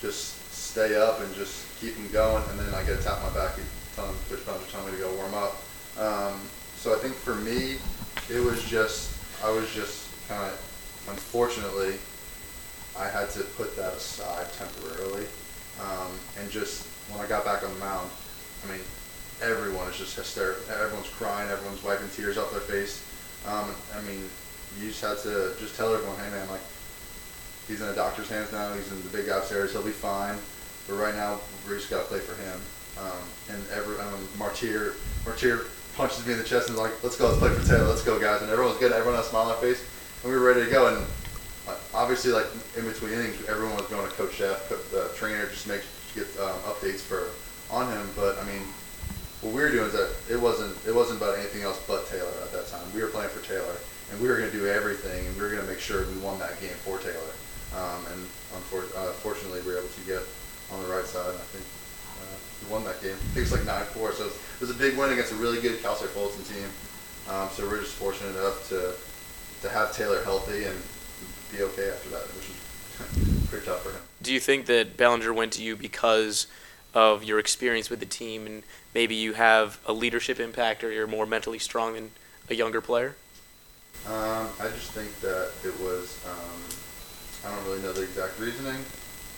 just 0.00 0.52
stay 0.52 0.96
up 0.96 1.20
and 1.20 1.32
just 1.34 1.66
keep 1.80 1.94
him 1.94 2.10
going, 2.10 2.42
and 2.48 2.58
then 2.58 2.74
I 2.74 2.82
get 2.82 2.98
a 2.98 3.02
tap 3.02 3.22
on 3.22 3.34
my 3.34 3.40
back. 3.40 3.56
He 3.56 3.62
telling 3.94 4.16
pitch 4.30 4.44
puncher 4.46 4.64
telling 4.72 4.86
me 4.86 4.98
to 4.98 5.04
go 5.04 5.14
warm 5.16 5.34
up. 5.34 5.56
Um, 5.98 6.40
so 6.76 6.94
I 6.94 6.98
think 6.98 7.14
for 7.14 7.34
me, 7.34 7.76
it 8.30 8.42
was 8.42 8.64
just 8.64 9.12
I 9.44 9.50
was 9.50 9.70
just 9.74 10.05
kind 10.28 10.42
of 10.42 11.06
unfortunately 11.08 11.98
I 12.98 13.08
had 13.08 13.30
to 13.30 13.40
put 13.56 13.76
that 13.76 13.92
aside 13.92 14.46
temporarily. 14.54 15.26
Um, 15.80 16.10
and 16.40 16.50
just 16.50 16.86
when 17.10 17.20
I 17.20 17.28
got 17.28 17.44
back 17.44 17.62
on 17.62 17.72
the 17.74 17.80
mound, 17.80 18.10
I 18.64 18.72
mean, 18.72 18.80
everyone 19.42 19.88
is 19.88 19.98
just 19.98 20.16
hysterical. 20.16 20.62
Everyone's 20.72 21.08
crying. 21.10 21.50
Everyone's 21.50 21.82
wiping 21.82 22.08
tears 22.08 22.38
off 22.38 22.50
their 22.50 22.60
face. 22.60 23.04
Um, 23.46 23.74
I 23.94 24.00
mean, 24.02 24.24
you 24.80 24.88
just 24.88 25.02
had 25.02 25.18
to 25.28 25.52
just 25.60 25.76
tell 25.76 25.92
everyone, 25.92 26.16
hey 26.16 26.30
man, 26.30 26.48
like, 26.48 26.64
he's 27.68 27.80
in 27.80 27.88
a 27.88 27.94
doctor's 27.94 28.28
hands 28.28 28.50
now. 28.52 28.72
He's 28.72 28.90
in 28.90 29.02
the 29.02 29.10
big 29.10 29.26
guy 29.26 29.38
upstairs. 29.38 29.72
He'll 29.72 29.84
be 29.84 29.90
fine. 29.90 30.38
But 30.88 30.94
right 30.94 31.14
now, 31.14 31.40
we 31.68 31.74
just 31.74 31.90
got 31.90 32.02
to 32.02 32.08
play 32.08 32.20
for 32.20 32.34
him. 32.40 32.58
Um, 32.98 33.22
and 33.50 33.62
every, 33.74 33.96
mean, 33.98 34.28
Martir, 34.38 34.94
Martir 35.24 35.66
punches 35.96 36.26
me 36.26 36.32
in 36.32 36.38
the 36.38 36.44
chest 36.44 36.68
and 36.68 36.76
is 36.76 36.80
like, 36.80 36.92
let's 37.02 37.16
go, 37.16 37.28
let's 37.28 37.38
play 37.38 37.50
for 37.50 37.66
Taylor, 37.66 37.88
let's 37.88 38.02
go, 38.02 38.18
guys. 38.18 38.40
And 38.40 38.50
everyone's 38.50 38.78
good. 38.78 38.92
Everyone 38.92 39.16
had 39.16 39.24
a 39.24 39.28
smile 39.28 39.42
on 39.42 39.48
their 39.48 39.74
face. 39.74 39.84
We 40.24 40.30
were 40.30 40.40
ready 40.40 40.64
to 40.64 40.70
go. 40.70 40.88
And 40.88 41.06
obviously, 41.94 42.32
like 42.32 42.46
in 42.76 42.84
between 42.84 43.12
innings, 43.12 43.36
everyone 43.48 43.76
was 43.76 43.86
going 43.86 44.08
to 44.08 44.14
Coach 44.14 44.38
Szefc, 44.38 44.68
the 44.90 45.10
trainer, 45.16 45.46
just 45.46 45.68
make 45.68 45.82
get 46.14 46.26
um, 46.40 46.56
updates 46.64 47.00
for 47.00 47.28
on 47.70 47.90
him. 47.92 48.08
But 48.16 48.38
I 48.38 48.44
mean, 48.44 48.62
what 49.40 49.52
we 49.52 49.60
were 49.60 49.70
doing 49.70 49.86
is 49.86 49.92
that 49.92 50.10
it 50.30 50.40
wasn't 50.40 50.74
it 50.86 50.94
wasn't 50.94 51.20
about 51.20 51.38
anything 51.38 51.62
else 51.62 51.82
but 51.86 52.08
Taylor 52.08 52.32
at 52.42 52.52
that 52.52 52.68
time. 52.68 52.82
We 52.94 53.02
were 53.02 53.08
playing 53.08 53.30
for 53.30 53.44
Taylor, 53.44 53.76
and 54.10 54.20
we 54.20 54.28
were 54.28 54.36
going 54.36 54.50
to 54.50 54.56
do 54.56 54.66
everything, 54.66 55.26
and 55.26 55.36
we 55.36 55.42
were 55.42 55.50
going 55.50 55.62
to 55.62 55.68
make 55.68 55.80
sure 55.80 56.06
we 56.08 56.18
won 56.18 56.38
that 56.38 56.60
game 56.60 56.76
for 56.82 56.98
Taylor. 56.98 57.34
Um, 57.76 58.00
and 58.12 58.20
unfortunately, 58.56 59.60
uh, 59.60 59.66
we 59.66 59.72
were 59.72 59.78
able 59.78 59.92
to 59.92 60.04
get 60.08 60.22
on 60.72 60.82
the 60.82 60.88
right 60.88 61.04
side. 61.04 61.28
And 61.28 61.38
I 61.38 61.48
think 61.52 61.64
uh, 62.24 62.36
we 62.64 62.72
won 62.72 62.84
that 62.88 63.02
game. 63.02 63.14
I 63.14 63.30
think 63.36 63.44
it's 63.44 63.52
like 63.52 63.66
nine 63.66 63.84
four. 63.92 64.12
So 64.12 64.26
it 64.26 64.60
was 64.60 64.70
a 64.70 64.78
big 64.78 64.96
win 64.96 65.12
against 65.12 65.32
a 65.32 65.38
really 65.38 65.60
good 65.60 65.82
Cal 65.82 65.94
State 65.94 66.10
Fullerton 66.10 66.42
team. 66.44 66.68
Um, 67.28 67.50
so 67.50 67.66
we're 67.66 67.82
just 67.82 67.94
fortunate 67.98 68.34
enough 68.38 68.68
to 68.70 68.94
to 69.66 69.72
have 69.72 69.94
Taylor 69.94 70.22
healthy 70.22 70.64
and 70.64 70.76
be 71.50 71.62
okay 71.62 71.90
after 71.90 72.08
that, 72.10 72.26
which 72.34 72.48
was 72.48 73.46
pretty 73.50 73.66
tough 73.66 73.82
for 73.82 73.90
him. 73.90 74.00
Do 74.22 74.32
you 74.32 74.40
think 74.40 74.66
that 74.66 74.96
Belanger 74.96 75.32
went 75.32 75.52
to 75.54 75.62
you 75.62 75.76
because 75.76 76.46
of 76.94 77.24
your 77.24 77.38
experience 77.38 77.90
with 77.90 78.00
the 78.00 78.06
team 78.06 78.46
and 78.46 78.62
maybe 78.94 79.14
you 79.14 79.34
have 79.34 79.78
a 79.86 79.92
leadership 79.92 80.40
impact 80.40 80.82
or 80.82 80.90
you're 80.90 81.06
more 81.06 81.26
mentally 81.26 81.58
strong 81.58 81.94
than 81.94 82.10
a 82.48 82.54
younger 82.54 82.80
player? 82.80 83.16
Um, 84.06 84.48
I 84.60 84.68
just 84.68 84.92
think 84.92 85.12
that 85.20 85.50
it 85.64 85.78
was, 85.80 86.24
um, 86.26 86.62
I 87.44 87.54
don't 87.54 87.64
really 87.66 87.82
know 87.82 87.92
the 87.92 88.02
exact 88.02 88.38
reasoning. 88.38 88.78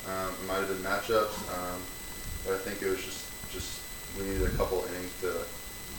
Um, 0.06 0.32
it 0.32 0.46
might 0.46 0.60
have 0.60 0.68
been 0.68 0.84
matchups, 0.84 1.34
um, 1.56 1.80
but 2.44 2.54
I 2.54 2.58
think 2.58 2.82
it 2.82 2.88
was 2.88 3.02
just, 3.02 3.24
just 3.50 3.80
we 4.16 4.24
needed 4.24 4.46
a 4.46 4.56
couple 4.56 4.84
innings 4.92 5.12
to 5.20 5.40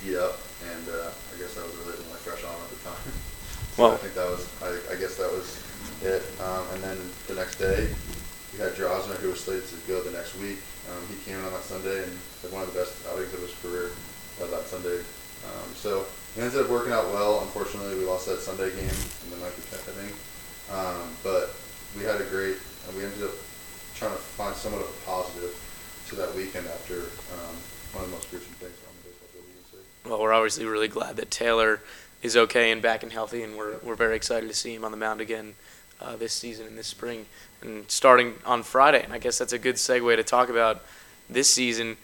beat 0.04 0.18
up, 0.18 0.40
and 0.72 0.88
uh, 0.90 1.10
I 1.10 1.38
guess 1.38 1.58
I 1.58 1.64
was 1.64 1.76
really 1.86 1.98
fresh 2.22 2.44
on 2.44 2.54
at 2.54 2.70
the 2.70 2.90
time. 2.90 3.14
Well- 3.80 3.94
I 3.94 3.98
think 3.98 4.14
that 4.16 4.28
was, 4.28 4.44
I, 4.62 4.76
I 4.92 4.96
guess 5.00 5.16
that 5.16 5.32
was 5.32 5.56
it. 6.04 6.20
Um, 6.44 6.68
and 6.76 6.84
then 6.84 6.98
the 7.28 7.36
next 7.36 7.56
day, 7.56 7.88
we 8.52 8.60
had 8.60 8.74
Drossner, 8.74 9.16
who 9.24 9.30
was 9.30 9.40
slated 9.40 9.68
to 9.70 9.76
go 9.88 10.04
the 10.04 10.12
next 10.12 10.36
week. 10.36 10.60
Um, 10.92 11.00
he 11.08 11.16
came 11.24 11.40
in 11.40 11.46
on 11.46 11.54
that 11.54 11.64
Sunday 11.64 12.04
and 12.04 12.12
had 12.44 12.52
one 12.52 12.64
of 12.64 12.74
the 12.74 12.80
best 12.80 12.92
outings 13.08 13.34
of 13.34 13.40
his 13.40 13.56
career 13.64 13.92
uh, 14.44 14.48
that 14.52 14.68
Sunday. 14.68 15.00
Um, 15.48 15.72
so 15.76 16.04
it 16.36 16.44
ended 16.44 16.60
up 16.60 16.70
working 16.70 16.92
out 16.92 17.08
well. 17.16 17.40
Unfortunately, 17.42 17.96
we 17.96 18.04
lost 18.04 18.28
that 18.28 18.40
Sunday 18.44 18.68
game 18.76 18.92
in 19.24 19.28
the 19.32 19.40
ninth 19.40 19.56
or 19.56 19.64
tenth 19.72 19.88
inning. 19.96 20.12
Um, 20.76 21.16
but 21.24 21.56
we 21.96 22.04
had 22.04 22.20
a 22.20 22.28
great, 22.28 22.58
and 22.88 22.98
we 22.98 23.06
ended 23.08 23.24
up 23.24 23.36
trying 23.96 24.12
to 24.12 24.20
find 24.36 24.56
somewhat 24.56 24.82
of 24.84 24.90
a 24.92 25.00
positive 25.08 25.56
to 26.10 26.16
that 26.16 26.36
weekend 26.36 26.68
after 26.68 27.08
um, 27.32 27.56
one 27.96 28.04
of 28.04 28.12
the 28.12 28.16
most 28.20 28.30
gruesome 28.30 28.52
things 28.60 28.76
on 28.84 28.94
the 29.00 29.08
baseball 29.08 29.30
field 29.32 29.46
you 29.48 29.56
can 29.56 29.66
see. 29.72 29.84
Well, 30.10 30.20
we're 30.20 30.34
obviously 30.34 30.66
really 30.66 30.90
glad 30.90 31.16
that 31.16 31.32
Taylor 31.32 31.80
is 32.22 32.36
okay 32.36 32.72
and 32.72 32.82
back 32.82 33.04
and 33.04 33.12
healthy, 33.12 33.44
and 33.44 33.58
we're 33.58 33.78
we're 33.84 33.96
very 33.96 34.16
excited 34.16 34.48
to 34.50 34.56
see 34.56 34.74
him 34.74 34.84
on 34.84 34.92
the 34.92 34.98
mound 34.98 35.22
again 35.22 35.56
uh, 36.02 36.16
this 36.16 36.34
season 36.34 36.68
and 36.68 36.78
this 36.78 36.88
spring, 36.88 37.26
and 37.62 37.90
starting 37.90 38.36
on 38.46 38.64
Friday. 38.64 39.04
And 39.04 39.14
I 39.14 39.20
guess 39.20 39.38
that's 39.38 39.54
a 39.54 39.60
good 39.60 39.76
segue 39.76 40.16
to 40.16 40.24
talk 40.24 40.50
about 40.50 40.84
this 41.30 41.50
season. 41.50 41.98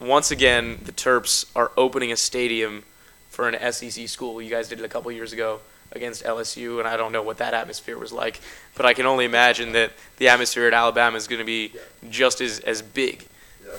Once 0.00 0.30
again, 0.30 0.78
the 0.84 0.92
Terps 0.92 1.46
are 1.56 1.72
opening 1.76 2.12
a 2.12 2.16
stadium 2.16 2.84
for 3.30 3.48
an 3.48 3.72
SEC 3.72 4.08
school. 4.08 4.40
You 4.42 4.50
guys 4.50 4.68
did 4.68 4.78
it 4.78 4.84
a 4.84 4.88
couple 4.88 5.10
years 5.12 5.32
ago 5.32 5.60
against 5.92 6.24
LSU, 6.24 6.78
and 6.78 6.88
I 6.88 6.96
don't 6.96 7.12
know 7.12 7.22
what 7.22 7.38
that 7.38 7.54
atmosphere 7.54 7.98
was 7.98 8.12
like, 8.12 8.40
but 8.74 8.86
I 8.86 8.94
can 8.94 9.06
only 9.06 9.24
imagine 9.24 9.72
that 9.72 9.92
the 10.18 10.28
atmosphere 10.28 10.66
at 10.66 10.74
Alabama 10.74 11.16
is 11.16 11.26
going 11.26 11.38
to 11.38 11.44
be 11.44 11.72
just 12.10 12.40
as, 12.40 12.60
as 12.60 12.82
big. 12.82 13.26
Yeah. 13.64 13.72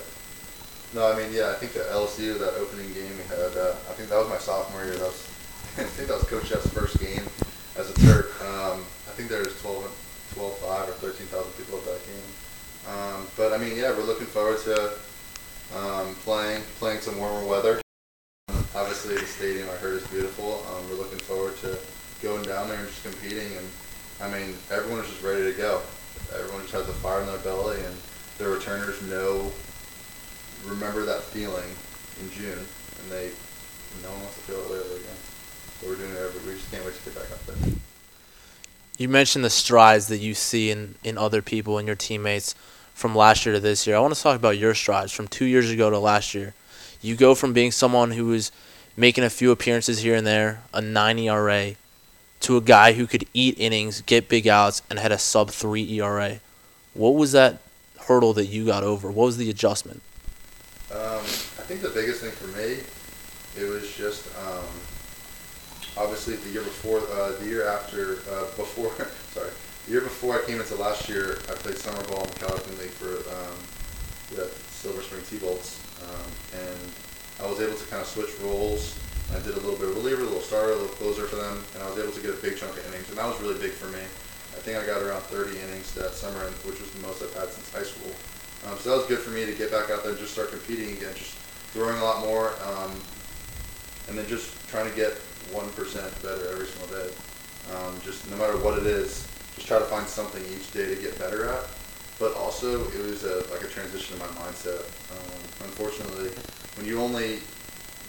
No, 0.94 1.12
I 1.12 1.16
mean, 1.16 1.32
yeah, 1.32 1.50
I 1.50 1.54
think 1.54 1.72
the 1.72 1.80
LSU, 1.80 2.38
that 2.38 2.54
opening 2.54 2.92
game 2.94 3.16
we 3.16 3.24
had, 3.24 3.56
uh, 3.56 3.74
I 3.90 3.92
think 3.92 4.08
that 4.08 4.18
was 4.18 4.28
my 4.28 4.38
sophomore 4.38 4.84
year. 4.84 4.94
That 4.94 5.02
was, 5.02 5.28
I 5.78 5.84
think 5.84 6.08
that 6.08 6.18
was 6.18 6.26
Coach 6.26 6.50
Szefc's 6.50 6.74
first 6.74 6.98
game 6.98 7.22
as 7.78 7.88
a 7.88 7.94
Terp. 8.02 8.34
Um, 8.42 8.80
I 9.06 9.14
think 9.14 9.28
there 9.28 9.38
was 9.38 9.54
12, 9.62 9.86
12 10.34 10.58
5 10.58 10.88
or 10.88 10.92
13,000 10.92 11.52
people 11.54 11.78
at 11.78 11.84
that 11.86 12.02
game. 12.02 12.30
Um, 12.90 13.28
but 13.36 13.52
I 13.52 13.58
mean, 13.58 13.78
yeah, 13.78 13.94
we're 13.94 14.02
looking 14.02 14.26
forward 14.26 14.58
to 14.66 14.98
um, 15.78 16.16
playing 16.26 16.62
playing 16.82 16.98
some 16.98 17.16
warmer 17.16 17.46
weather. 17.46 17.80
Obviously, 18.74 19.22
the 19.22 19.26
stadium 19.26 19.70
I 19.70 19.78
heard 19.78 20.02
is 20.02 20.06
beautiful. 20.08 20.66
Um, 20.66 20.90
we're 20.90 20.96
looking 20.96 21.20
forward 21.20 21.56
to 21.58 21.78
going 22.22 22.42
down 22.42 22.66
there 22.66 22.78
and 22.82 22.88
just 22.88 23.04
competing. 23.04 23.46
And 23.56 23.68
I 24.18 24.26
mean, 24.34 24.58
everyone 24.74 24.98
is 24.98 25.10
just 25.10 25.22
ready 25.22 25.44
to 25.44 25.56
go. 25.56 25.80
Everyone 26.34 26.62
just 26.62 26.74
has 26.74 26.88
a 26.88 26.98
fire 26.98 27.20
in 27.20 27.28
their 27.28 27.38
belly, 27.46 27.78
and 27.78 27.94
the 28.38 28.48
returners 28.48 29.00
know, 29.02 29.52
remember 30.66 31.04
that 31.04 31.22
feeling 31.22 31.70
in 32.18 32.30
June, 32.32 32.58
and 32.58 33.12
they, 33.12 33.30
no 34.02 34.10
one 34.10 34.26
wants 34.26 34.34
to 34.34 34.42
feel 34.42 34.58
it 34.58 34.74
ever 34.74 34.96
again. 34.98 35.37
So 35.80 35.88
we're 35.88 35.96
doing 35.96 36.10
it 36.10 36.16
every. 36.16 36.52
We 36.52 36.58
just 36.58 36.70
can't 36.70 36.84
wait 36.84 36.94
to 36.94 37.04
get 37.04 37.14
back 37.14 37.30
up 37.30 37.46
there. 37.46 37.72
You 38.98 39.08
mentioned 39.08 39.44
the 39.44 39.50
strides 39.50 40.08
that 40.08 40.18
you 40.18 40.34
see 40.34 40.70
in, 40.70 40.96
in 41.04 41.16
other 41.16 41.40
people 41.40 41.78
and 41.78 41.86
your 41.86 41.94
teammates 41.94 42.54
from 42.94 43.14
last 43.14 43.46
year 43.46 43.54
to 43.54 43.60
this 43.60 43.86
year. 43.86 43.94
I 43.94 44.00
want 44.00 44.14
to 44.14 44.20
talk 44.20 44.34
about 44.34 44.58
your 44.58 44.74
strides 44.74 45.12
from 45.12 45.28
two 45.28 45.44
years 45.44 45.70
ago 45.70 45.88
to 45.88 45.98
last 46.00 46.34
year. 46.34 46.54
You 47.00 47.14
go 47.14 47.36
from 47.36 47.52
being 47.52 47.70
someone 47.70 48.10
who 48.10 48.26
was 48.26 48.50
making 48.96 49.22
a 49.22 49.30
few 49.30 49.52
appearances 49.52 50.00
here 50.00 50.16
and 50.16 50.26
there, 50.26 50.62
a 50.74 50.80
9 50.80 51.18
ERA, 51.20 51.74
to 52.40 52.56
a 52.56 52.60
guy 52.60 52.94
who 52.94 53.06
could 53.06 53.24
eat 53.32 53.54
innings, 53.58 54.00
get 54.02 54.28
big 54.28 54.48
outs, 54.48 54.82
and 54.90 54.98
had 54.98 55.12
a 55.12 55.18
sub 55.18 55.50
3 55.50 56.00
ERA. 56.00 56.40
What 56.94 57.14
was 57.14 57.30
that 57.32 57.60
hurdle 58.00 58.32
that 58.32 58.46
you 58.46 58.66
got 58.66 58.82
over? 58.82 59.12
What 59.12 59.26
was 59.26 59.36
the 59.36 59.48
adjustment? 59.48 60.02
Um, 60.90 61.20
I 61.20 61.62
think 61.68 61.82
the 61.82 61.90
biggest 61.90 62.22
thing 62.22 62.32
for 62.32 62.48
me, 62.48 62.78
it 63.56 63.70
was 63.70 63.94
just 63.94 64.17
obviously 65.98 66.36
the 66.36 66.50
year 66.50 66.62
before, 66.62 67.02
uh, 67.18 67.32
the 67.42 67.46
year 67.46 67.66
after, 67.66 68.22
uh, 68.30 68.46
before, 68.54 68.94
sorry, 69.34 69.50
the 69.86 69.92
year 69.92 70.00
before 70.00 70.40
I 70.40 70.46
came 70.46 70.60
into 70.60 70.76
last 70.76 71.08
year, 71.08 71.42
I 71.50 71.58
played 71.58 71.76
summer 71.76 72.02
ball 72.06 72.22
in 72.22 72.30
the 72.30 72.38
California 72.38 72.86
League 72.86 72.94
for 72.94 73.18
um, 73.34 73.58
the 74.30 74.46
Silver 74.70 75.02
Spring 75.02 75.22
T-Bolts, 75.28 75.82
um, 76.06 76.30
and 76.54 76.78
I 77.42 77.50
was 77.50 77.60
able 77.60 77.74
to 77.74 77.86
kind 77.90 78.00
of 78.00 78.08
switch 78.08 78.30
roles. 78.40 78.94
I 79.34 79.42
did 79.42 79.58
a 79.58 79.60
little 79.60 79.76
bit 79.76 79.90
of 79.90 79.96
reliever, 79.96 80.22
a 80.22 80.30
little 80.30 80.40
starter, 80.40 80.72
a 80.72 80.78
little 80.78 80.96
closer 80.96 81.26
for 81.26 81.36
them, 81.36 81.64
and 81.74 81.82
I 81.82 81.90
was 81.90 81.98
able 81.98 82.12
to 82.12 82.22
get 82.22 82.30
a 82.30 82.40
big 82.40 82.56
chunk 82.56 82.78
of 82.78 82.86
innings, 82.88 83.08
and 83.10 83.18
that 83.18 83.26
was 83.26 83.40
really 83.42 83.58
big 83.58 83.72
for 83.72 83.90
me. 83.90 84.00
I 84.00 84.60
think 84.62 84.78
I 84.78 84.86
got 84.86 85.02
around 85.02 85.22
30 85.28 85.58
innings 85.58 85.92
that 85.94 86.14
summer, 86.14 86.46
which 86.64 86.80
was 86.80 86.90
the 86.94 87.02
most 87.02 87.22
I've 87.22 87.34
had 87.34 87.50
since 87.50 87.68
high 87.74 87.84
school. 87.84 88.14
Um, 88.66 88.78
so 88.78 88.90
that 88.90 88.96
was 88.96 89.06
good 89.06 89.20
for 89.20 89.30
me 89.30 89.44
to 89.46 89.52
get 89.52 89.70
back 89.70 89.90
out 89.90 90.02
there 90.02 90.12
and 90.12 90.20
just 90.20 90.32
start 90.32 90.50
competing 90.50 90.96
again, 90.96 91.14
just 91.14 91.34
throwing 91.72 91.98
a 91.98 92.04
lot 92.04 92.24
more, 92.24 92.54
um, 92.64 92.90
and 94.08 94.16
then 94.16 94.26
just 94.26 94.50
trying 94.68 94.88
to 94.88 94.96
get 94.96 95.14
one 95.52 95.68
percent 95.70 96.10
better 96.22 96.48
every 96.50 96.66
single 96.66 96.88
day. 96.96 97.10
Um, 97.74 98.00
just 98.04 98.28
no 98.30 98.36
matter 98.36 98.56
what 98.58 98.78
it 98.78 98.86
is, 98.86 99.26
just 99.54 99.66
try 99.66 99.78
to 99.78 99.84
find 99.84 100.06
something 100.06 100.42
each 100.54 100.72
day 100.72 100.94
to 100.94 101.00
get 101.00 101.18
better 101.18 101.48
at. 101.48 101.64
But 102.18 102.34
also, 102.34 102.82
it 102.88 103.04
was 103.06 103.22
a, 103.24 103.46
like 103.52 103.62
a 103.62 103.68
transition 103.68 104.14
in 104.14 104.20
my 104.20 104.26
mindset. 104.42 104.82
Um, 105.12 105.38
unfortunately, 105.64 106.30
when 106.76 106.86
you 106.86 107.00
only 107.00 107.38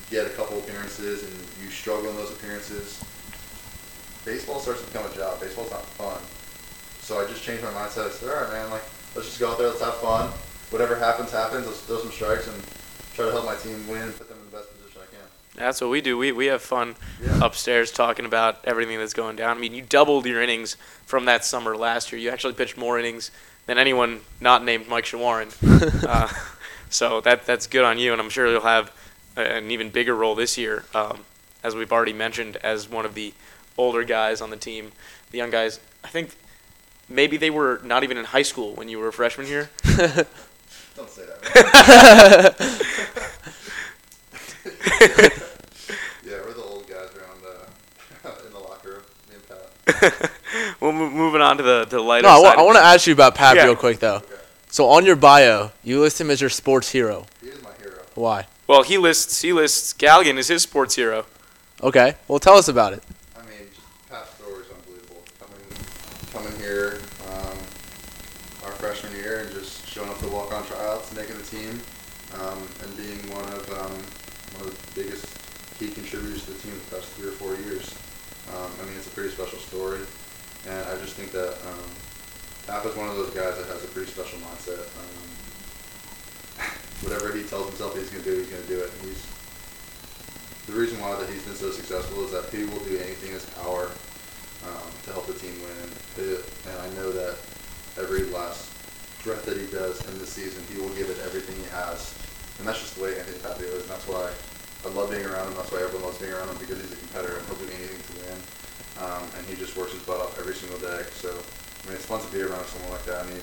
get 0.10 0.25
a 0.25 0.31
couple 0.31 0.58
appearances 0.58 1.24
and 1.24 1.34
you 1.62 1.69
struggle 1.69 2.10
in 2.10 2.15
those 2.15 2.31
appearances, 2.31 3.03
baseball 4.25 4.60
starts 4.60 4.81
to 4.81 4.88
become 4.88 5.05
a 5.05 5.15
job. 5.15 5.39
Baseball's 5.39 5.69
not 5.69 5.86
fun. 5.93 6.19
So 7.01 7.22
I 7.22 7.29
just 7.29 7.43
changed 7.43 7.63
my 7.63 7.69
mindset. 7.69 8.08
I 8.08 8.10
said, 8.10 8.29
all 8.29 8.41
right, 8.41 8.51
man, 8.51 8.69
like 8.72 8.84
let's 9.13 9.27
just 9.27 9.39
go 9.39 9.51
out 9.51 9.58
there, 9.58 9.67
let's 9.67 9.81
have 9.81 9.98
fun. 9.98 10.31
Whatever 10.69 10.96
happens, 10.96 11.31
happens. 11.31 11.65
Let's 11.65 11.81
throw 11.81 12.00
some 12.00 12.12
strikes 12.12 12.48
and 12.48 12.58
try 13.13 13.25
to 13.25 13.31
help 13.31 13.46
my 13.46 13.55
team 13.55 13.88
win 13.88 14.12
put 14.13 14.29
them 14.29 14.38
in 14.38 14.46
the 14.50 14.58
best 14.58 14.69
position 14.77 15.01
I 15.01 15.10
can. 15.10 15.25
That's 15.60 15.82
what 15.82 15.89
we 15.89 16.00
do. 16.01 16.18
We, 16.18 16.32
we 16.32 16.46
have 16.48 16.62
fun 16.62 16.96
Yeah. 17.22 17.39
upstairs 17.44 17.92
talking 17.92 18.25
about 18.25 18.60
everything 18.63 18.98
that's 18.98 19.13
going 19.13 19.36
down. 19.36 19.58
I 19.58 19.60
mean, 19.60 19.74
you 19.74 19.82
doubled 19.82 20.25
your 20.25 20.42
innings 20.42 20.78
from 21.06 21.25
that 21.25 21.44
summer 21.44 21.75
last 21.75 22.12
year. 22.12 22.20
You 22.22 22.30
actually 22.30 22.54
pitched 22.54 22.78
more 22.78 22.98
innings 22.98 23.30
than 23.66 23.78
anyone 23.78 24.22
not 24.39 24.63
named 24.63 24.88
Mike 24.88 25.04
Shawaryn. 25.04 25.54
uh, 26.08 26.30
so 26.89 27.20
that 27.22 27.46
that's 27.46 27.68
good 27.68 27.84
on 27.84 28.00
you, 28.00 28.13
and 28.13 28.22
I'm 28.22 28.30
sure 28.30 28.48
you'll 28.50 28.62
have 28.62 28.92
a, 29.36 29.42
an 29.42 29.70
even 29.70 29.89
bigger 29.89 30.16
role 30.16 30.34
this 30.34 30.58
year, 30.58 30.86
um, 30.96 31.20
as 31.62 31.75
we've 31.75 31.92
already 31.92 32.13
mentioned, 32.13 32.56
as 32.58 32.89
one 32.89 33.06
of 33.06 33.13
the 33.13 33.34
older 33.78 34.04
guys 34.06 34.39
on 34.42 34.50
the 34.50 34.58
team. 34.58 34.92
The 35.32 35.38
young 35.38 35.51
guys, 35.51 35.80
I 36.04 36.08
think 36.08 36.36
maybe 37.10 37.36
they 37.38 37.50
were 37.50 37.82
not 37.84 38.04
even 38.04 38.18
in 38.18 38.25
high 38.25 38.42
school 38.44 38.74
when 38.75 38.88
you 38.89 38.98
were 38.98 39.10
a 39.10 39.13
freshman 39.13 39.46
here. 39.46 39.70
Don't 40.96 41.10
say 41.10 41.25
that. 41.25 42.56
Man. 45.00 45.32
yeah, 46.25 46.42
we're 46.46 46.54
the 46.54 46.62
old 46.63 46.88
guys 46.88 47.10
around 47.16 47.42
uh, 47.46 48.46
in 48.46 48.51
the 48.54 48.60
locker 48.60 48.90
room. 48.90 49.01
Me 49.30 49.36
and 49.36 49.48
Pat. 49.48 49.70
well, 50.79 50.91
mo- 50.91 51.10
moving 51.10 51.41
on 51.41 51.58
to 51.58 51.63
the 51.63 51.86
the 51.89 52.00
lighter 52.00 52.27
No, 52.27 52.34
I, 52.34 52.36
side. 52.41 52.58
wa- 52.58 52.63
I 52.63 52.65
want 52.65 52.77
to 52.77 52.84
ask 52.84 53.08
you 53.08 53.13
about 53.13 53.36
Pat 53.36 53.55
Yeah. 53.55 53.65
real 53.65 53.75
quick, 53.75 54.00
though. 54.00 54.22
So 54.69 54.88
on 54.89 55.05
your 55.05 55.15
bio, 55.15 55.72
you 55.84 56.00
list 56.00 56.22
him 56.22 56.29
as 56.29 56.39
your 56.41 56.50
sports 56.50 56.89
hero. 56.91 57.25
He 57.41 57.48
is 57.50 57.62
my 57.63 57.72
hero. 57.81 57.96
Why? 58.15 58.46
Well, 58.67 58.84
he 58.84 58.98
lists 58.98 59.41
he 59.41 59.51
lists 59.53 59.93
Galligan 59.93 60.38
as 60.38 60.48
his 60.48 60.62
sports 60.63 60.96
hero. 60.96 61.25
Okay, 61.81 62.15
well, 62.27 62.39
tell 62.39 62.55
us 62.58 62.67
about 62.67 62.93
it. 62.93 63.01
I 63.36 63.41
mean, 63.50 63.67
just 63.74 64.10
Pat's 64.10 64.29
story 64.36 64.62
is 64.62 64.67
unbelievable. 64.69 65.24
Coming, 65.39 65.63
coming 66.51 66.60
here, 66.60 67.00
um, 67.31 67.58
our 68.65 68.72
freshman 68.74 69.13
year, 69.13 69.39
and 69.39 69.51
just 69.53 69.88
showing 69.88 70.10
up 70.10 70.19
to 70.19 70.27
walk-on 70.27 70.65
tryouts, 70.67 71.15
making 71.15 71.38
the 71.38 71.43
team, 71.43 71.79
um, 72.41 72.67
and 72.84 72.96
being 72.98 73.17
one 73.34 73.46
of 73.53 73.65
um, 73.72 73.96
one 74.60 74.67
of 74.67 74.93
the 74.93 75.01
biggest 75.03 75.25
key 75.79 75.88
contributors 75.89 76.43
to 76.46 76.51
the 76.51 76.60
team 76.60 76.74
the 76.89 76.96
past 76.98 77.08
three 77.13 77.29
or 77.29 77.31
four 77.31 77.55
years. 77.55 77.96
Um, 78.56 78.72
I 78.82 78.86
mean, 78.86 78.96
it's 78.98 79.08
a 79.08 79.12
pretty 79.12 79.29
special 79.29 79.60
story, 79.60 80.01
and 80.68 80.82
I 80.89 80.96
just 80.98 81.13
think 81.13 81.32
that 81.32 81.53
um, 81.68 81.89
Pap 82.65 82.86
is 82.86 82.96
one 82.96 83.10
of 83.10 83.15
those 83.15 83.34
guys 83.34 83.58
that 83.58 83.68
has 83.68 83.84
a 83.84 83.88
pretty 83.88 84.10
special 84.12 84.39
mindset. 84.39 84.86
Um, 84.98 85.29
whatever 87.01 87.36
he 87.36 87.44
tells 87.44 87.68
himself 87.68 87.98
he's 87.98 88.10
going 88.10 88.24
to 88.24 88.29
do, 88.29 88.38
he's 88.38 88.50
going 88.50 88.62
to 88.62 88.68
do 88.68 88.79
it. 88.79 88.91
And 88.94 89.10
he's 89.10 89.25
the 90.70 90.77
reason 90.77 91.01
why 91.01 91.18
that 91.18 91.27
he's 91.27 91.41
been 91.41 91.58
so 91.58 91.72
successful 91.72 92.24
is 92.25 92.32
that 92.32 92.46
he 92.53 92.62
will 92.62 92.84
do 92.86 92.94
anything 93.01 93.34
in 93.34 93.41
his 93.41 93.50
power 93.58 93.89
um, 94.70 94.89
to 95.01 95.10
help 95.18 95.25
the 95.25 95.34
team 95.34 95.58
win. 95.65 95.89
And, 96.22 96.46
I 96.77 96.89
know 96.94 97.10
that 97.10 97.41
every 97.98 98.29
last 98.29 98.70
breath 99.24 99.46
that 99.50 99.58
he 99.58 99.65
does 99.74 100.06
in 100.08 100.20
the 100.20 100.27
season, 100.29 100.62
he 100.70 100.79
will 100.79 100.94
give 100.94 101.10
it 101.10 101.18
everything 101.25 101.58
he 101.58 101.65
has. 101.74 102.13
And 102.60 102.68
that's 102.68 102.79
just 102.79 102.96
the 102.96 103.03
way 103.03 103.18
Anthony 103.18 103.41
Papio 103.41 103.74
is. 103.74 103.82
And 103.82 103.98
that's 103.98 104.08
why 104.08 104.29
I 104.86 104.89
love 104.89 105.12
being 105.12 105.25
around 105.25 105.48
him. 105.50 105.55
That's 105.55 105.71
why 105.71 105.81
everyone 105.83 106.03
loves 106.07 106.17
being 106.19 106.31
around 106.31 106.50
him 106.50 106.57
because 106.57 106.79
he's 106.81 106.93
a 106.93 106.95
competitor 106.95 107.38
and 107.38 107.45
he'll 107.48 107.59
do 107.59 107.67
anything 107.67 108.00
to 108.00 108.13
win. 108.24 108.38
Um, 109.03 109.24
and 109.38 109.45
he 109.48 109.55
just 109.55 109.75
works 109.75 109.91
his 109.91 110.03
butt 110.03 110.19
off 110.19 110.39
every 110.39 110.55
single 110.55 110.79
day. 110.79 111.03
So 111.12 111.29
I 111.29 111.88
mean, 111.88 111.95
it's 111.95 112.05
fun 112.05 112.21
to 112.21 112.31
be 112.31 112.41
around 112.41 112.65
someone 112.65 112.91
like 112.91 113.05
that. 113.05 113.25
I 113.25 113.27
mean, 113.27 113.41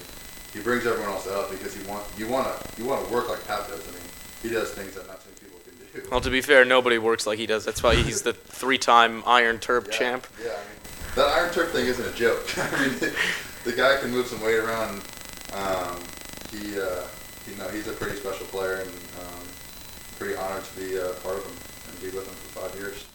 he 0.53 0.61
brings 0.61 0.87
everyone 0.87 1.13
else 1.13 1.27
up 1.27 1.51
because 1.51 1.75
he 1.77 1.85
want 1.89 2.05
you 2.17 2.29
want 2.29 2.49
to 2.49 2.81
you 2.81 2.89
want 2.89 3.07
to 3.07 3.13
work 3.13 3.29
like 3.29 3.45
Pat 3.47 3.69
does. 3.69 3.87
I 3.87 3.93
mean, 3.93 4.09
he 4.43 4.49
does 4.49 4.73
things 4.73 4.95
that 4.95 5.07
not 5.07 5.21
too 5.21 5.29
many 5.31 5.41
people 5.41 5.61
can 5.65 6.03
do. 6.03 6.09
Well, 6.11 6.21
to 6.21 6.31
be 6.31 6.41
fair, 6.41 6.65
nobody 6.65 6.99
works 6.99 7.27
like 7.27 7.39
he 7.39 7.47
does. 7.47 7.65
That's 7.65 7.83
why 7.83 7.97
he's 7.97 8.23
the 8.23 8.33
three-time 8.61 9.23
Iron 9.27 9.59
Terp 9.59 9.87
Yeah, 9.87 9.93
champ. 9.93 10.27
Yeah, 10.43 10.51
I 10.51 10.53
mean, 10.53 11.17
that 11.17 11.29
Iron 11.29 11.51
Terp 11.51 11.71
thing 11.71 11.87
isn't 11.87 12.07
a 12.07 12.17
joke. 12.17 12.47
I 12.59 12.71
mean, 12.87 12.99
the, 12.99 13.15
the 13.65 13.73
guy 13.73 13.99
can 14.01 14.11
move 14.11 14.27
some 14.27 14.41
weight 14.43 14.59
around. 14.59 15.03
Um, 15.53 16.01
he, 16.51 16.79
uh, 16.79 17.05
you 17.49 17.57
know, 17.57 17.69
he's 17.69 17.89
a 17.89 17.93
pretty 17.93 18.17
special 18.17 18.47
player, 18.47 18.81
and 18.81 18.91
um, 18.91 19.46
pretty 20.19 20.35
honored 20.37 20.65
to 20.65 20.77
be 20.77 20.99
uh, 20.99 21.13
part 21.23 21.37
of 21.37 21.45
them 21.45 21.57
and 21.93 22.01
be 22.01 22.17
with 22.17 22.27
them 22.27 22.35
for 22.35 22.61
five 22.61 22.75
years. 22.79 23.07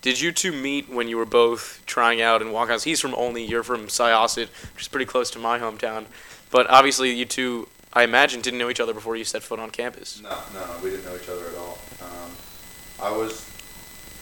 Did 0.00 0.20
you 0.20 0.30
two 0.30 0.52
meet 0.52 0.88
when 0.88 1.08
you 1.08 1.16
were 1.16 1.26
both 1.26 1.82
trying 1.84 2.22
out 2.22 2.40
and 2.40 2.52
walkouts? 2.52 2.84
He's 2.84 3.00
from 3.00 3.14
Olney, 3.14 3.44
you're 3.44 3.64
from 3.64 3.88
Syosset, 3.88 4.48
which 4.74 4.82
is 4.82 4.88
pretty 4.88 5.06
close 5.06 5.30
to 5.32 5.38
my 5.38 5.58
hometown. 5.58 6.06
But 6.50 6.70
obviously, 6.70 7.12
you 7.12 7.24
two, 7.24 7.68
I 7.92 8.04
imagine, 8.04 8.40
didn't 8.40 8.58
know 8.58 8.70
each 8.70 8.80
other 8.80 8.94
before 8.94 9.16
you 9.16 9.24
set 9.24 9.42
foot 9.42 9.58
on 9.58 9.70
campus. 9.70 10.22
No, 10.22 10.38
no, 10.54 10.64
we 10.82 10.90
didn't 10.90 11.04
know 11.04 11.16
each 11.16 11.28
other 11.28 11.46
at 11.46 11.56
all. 11.56 11.78
Um, 12.00 12.30
I 13.02 13.10
was, 13.10 13.50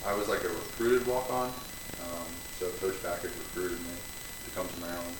I 0.06 0.14
was 0.14 0.28
like 0.28 0.42
a 0.44 0.48
recruited 0.48 1.06
walk-on. 1.06 1.48
Um, 1.48 2.26
so 2.58 2.70
Coach 2.80 2.96
Bakich 3.04 3.36
recruited 3.36 3.78
me 3.80 3.94
to 4.46 4.50
come 4.56 4.66
to 4.66 4.80
Maryland. 4.80 5.16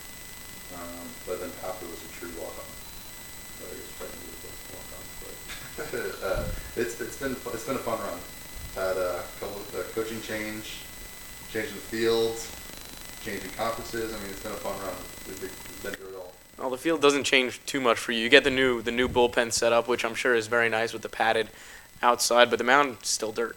Um, 0.75 1.07
but 1.27 1.39
then 1.39 1.51
Papio 1.61 1.91
was 1.91 2.03
a 2.03 2.13
true 2.19 2.33
walk-on. 2.41 2.65
Uh, 6.23 6.45
it's 6.77 7.01
it's 7.01 7.19
been 7.19 7.33
it's 7.33 7.67
been 7.67 7.77
a 7.77 7.79
fun 7.79 7.99
run. 8.01 8.19
had 8.75 8.97
a 8.97 9.23
couple 9.41 9.57
of 9.57 9.93
coaching 9.95 10.21
change, 10.23 10.83
changing 11.53 11.75
the 11.75 11.81
fields, 11.81 12.51
changing 13.25 13.51
conferences. 13.51 14.15
I 14.15 14.19
mean, 14.19 14.31
it's 14.31 14.43
been 14.43 14.53
a 14.53 14.57
fun 14.57 14.79
run. 14.81 14.95
We've 15.27 15.41
been, 15.41 15.51
we've 15.51 15.83
been 15.83 15.93
through 15.93 16.09
it 16.09 16.17
all. 16.17 16.33
Well, 16.59 16.71
the 16.71 16.79
field 16.79 17.03
doesn't 17.03 17.25
change 17.25 17.61
too 17.67 17.81
much 17.81 17.99
for 17.99 18.13
you. 18.13 18.21
You 18.21 18.29
get 18.29 18.45
the 18.45 18.51
new 18.51 18.83
the 18.83 18.93
new 18.93 19.09
bullpen 19.09 19.53
setup, 19.53 19.89
which 19.89 20.05
I'm 20.05 20.15
sure 20.15 20.35
is 20.35 20.47
very 20.47 20.69
nice 20.69 20.93
with 20.93 21.03
the 21.03 21.09
padded 21.09 21.49
outside, 22.03 22.51
but 22.51 22.59
the 22.59 22.65
mound's 22.65 23.09
still 23.09 23.33
dirt. 23.33 23.57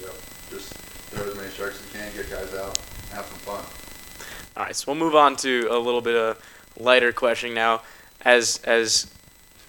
Yep. 0.00 0.14
Just 0.50 0.74
throw 1.10 1.28
as 1.28 1.36
many 1.36 1.48
strikes 1.50 1.80
as 1.80 1.86
you 1.86 2.00
can, 2.00 2.12
get 2.14 2.30
guys 2.30 2.54
out, 2.54 2.76
have 3.12 3.26
some 3.26 3.38
fun. 3.38 3.64
All 4.56 4.64
right, 4.64 4.74
so 4.74 4.90
we'll 4.90 4.98
move 4.98 5.14
on 5.14 5.36
to 5.36 5.68
a 5.70 5.78
little 5.78 6.00
bit 6.00 6.16
of 6.16 6.42
lighter 6.78 7.12
questioning 7.12 7.54
now. 7.54 7.82
As 8.26 8.60
as 8.64 9.06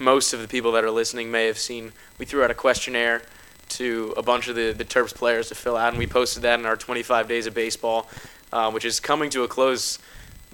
most 0.00 0.32
of 0.32 0.42
the 0.42 0.48
people 0.48 0.72
that 0.72 0.82
are 0.82 0.90
listening 0.90 1.30
may 1.30 1.46
have 1.46 1.58
seen, 1.58 1.92
we 2.18 2.26
threw 2.26 2.42
out 2.42 2.50
a 2.50 2.54
questionnaire 2.54 3.22
to 3.68 4.12
a 4.16 4.22
bunch 4.22 4.48
of 4.48 4.56
the, 4.56 4.72
the 4.72 4.84
Terps 4.84 5.14
players 5.14 5.48
to 5.48 5.54
fill 5.54 5.76
out, 5.76 5.90
and 5.90 5.98
we 5.98 6.08
posted 6.08 6.42
that 6.42 6.58
in 6.58 6.66
our 6.66 6.76
25 6.76 7.28
Days 7.28 7.46
of 7.46 7.54
Baseball, 7.54 8.08
uh, 8.52 8.68
which 8.72 8.84
is 8.84 8.98
coming 8.98 9.30
to 9.30 9.44
a 9.44 9.48
close 9.48 10.00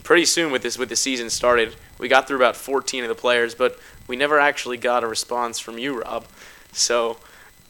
pretty 0.02 0.26
soon 0.26 0.52
with 0.52 0.62
this 0.62 0.76
with 0.76 0.90
the 0.90 0.96
season 0.96 1.30
started. 1.30 1.75
We 1.99 2.08
got 2.08 2.28
through 2.28 2.37
about 2.37 2.56
14 2.56 3.04
of 3.04 3.08
the 3.08 3.14
players, 3.14 3.54
but 3.54 3.78
we 4.06 4.16
never 4.16 4.38
actually 4.38 4.76
got 4.76 5.02
a 5.02 5.06
response 5.06 5.58
from 5.58 5.78
you, 5.78 6.02
Rob. 6.02 6.26
So 6.73 7.16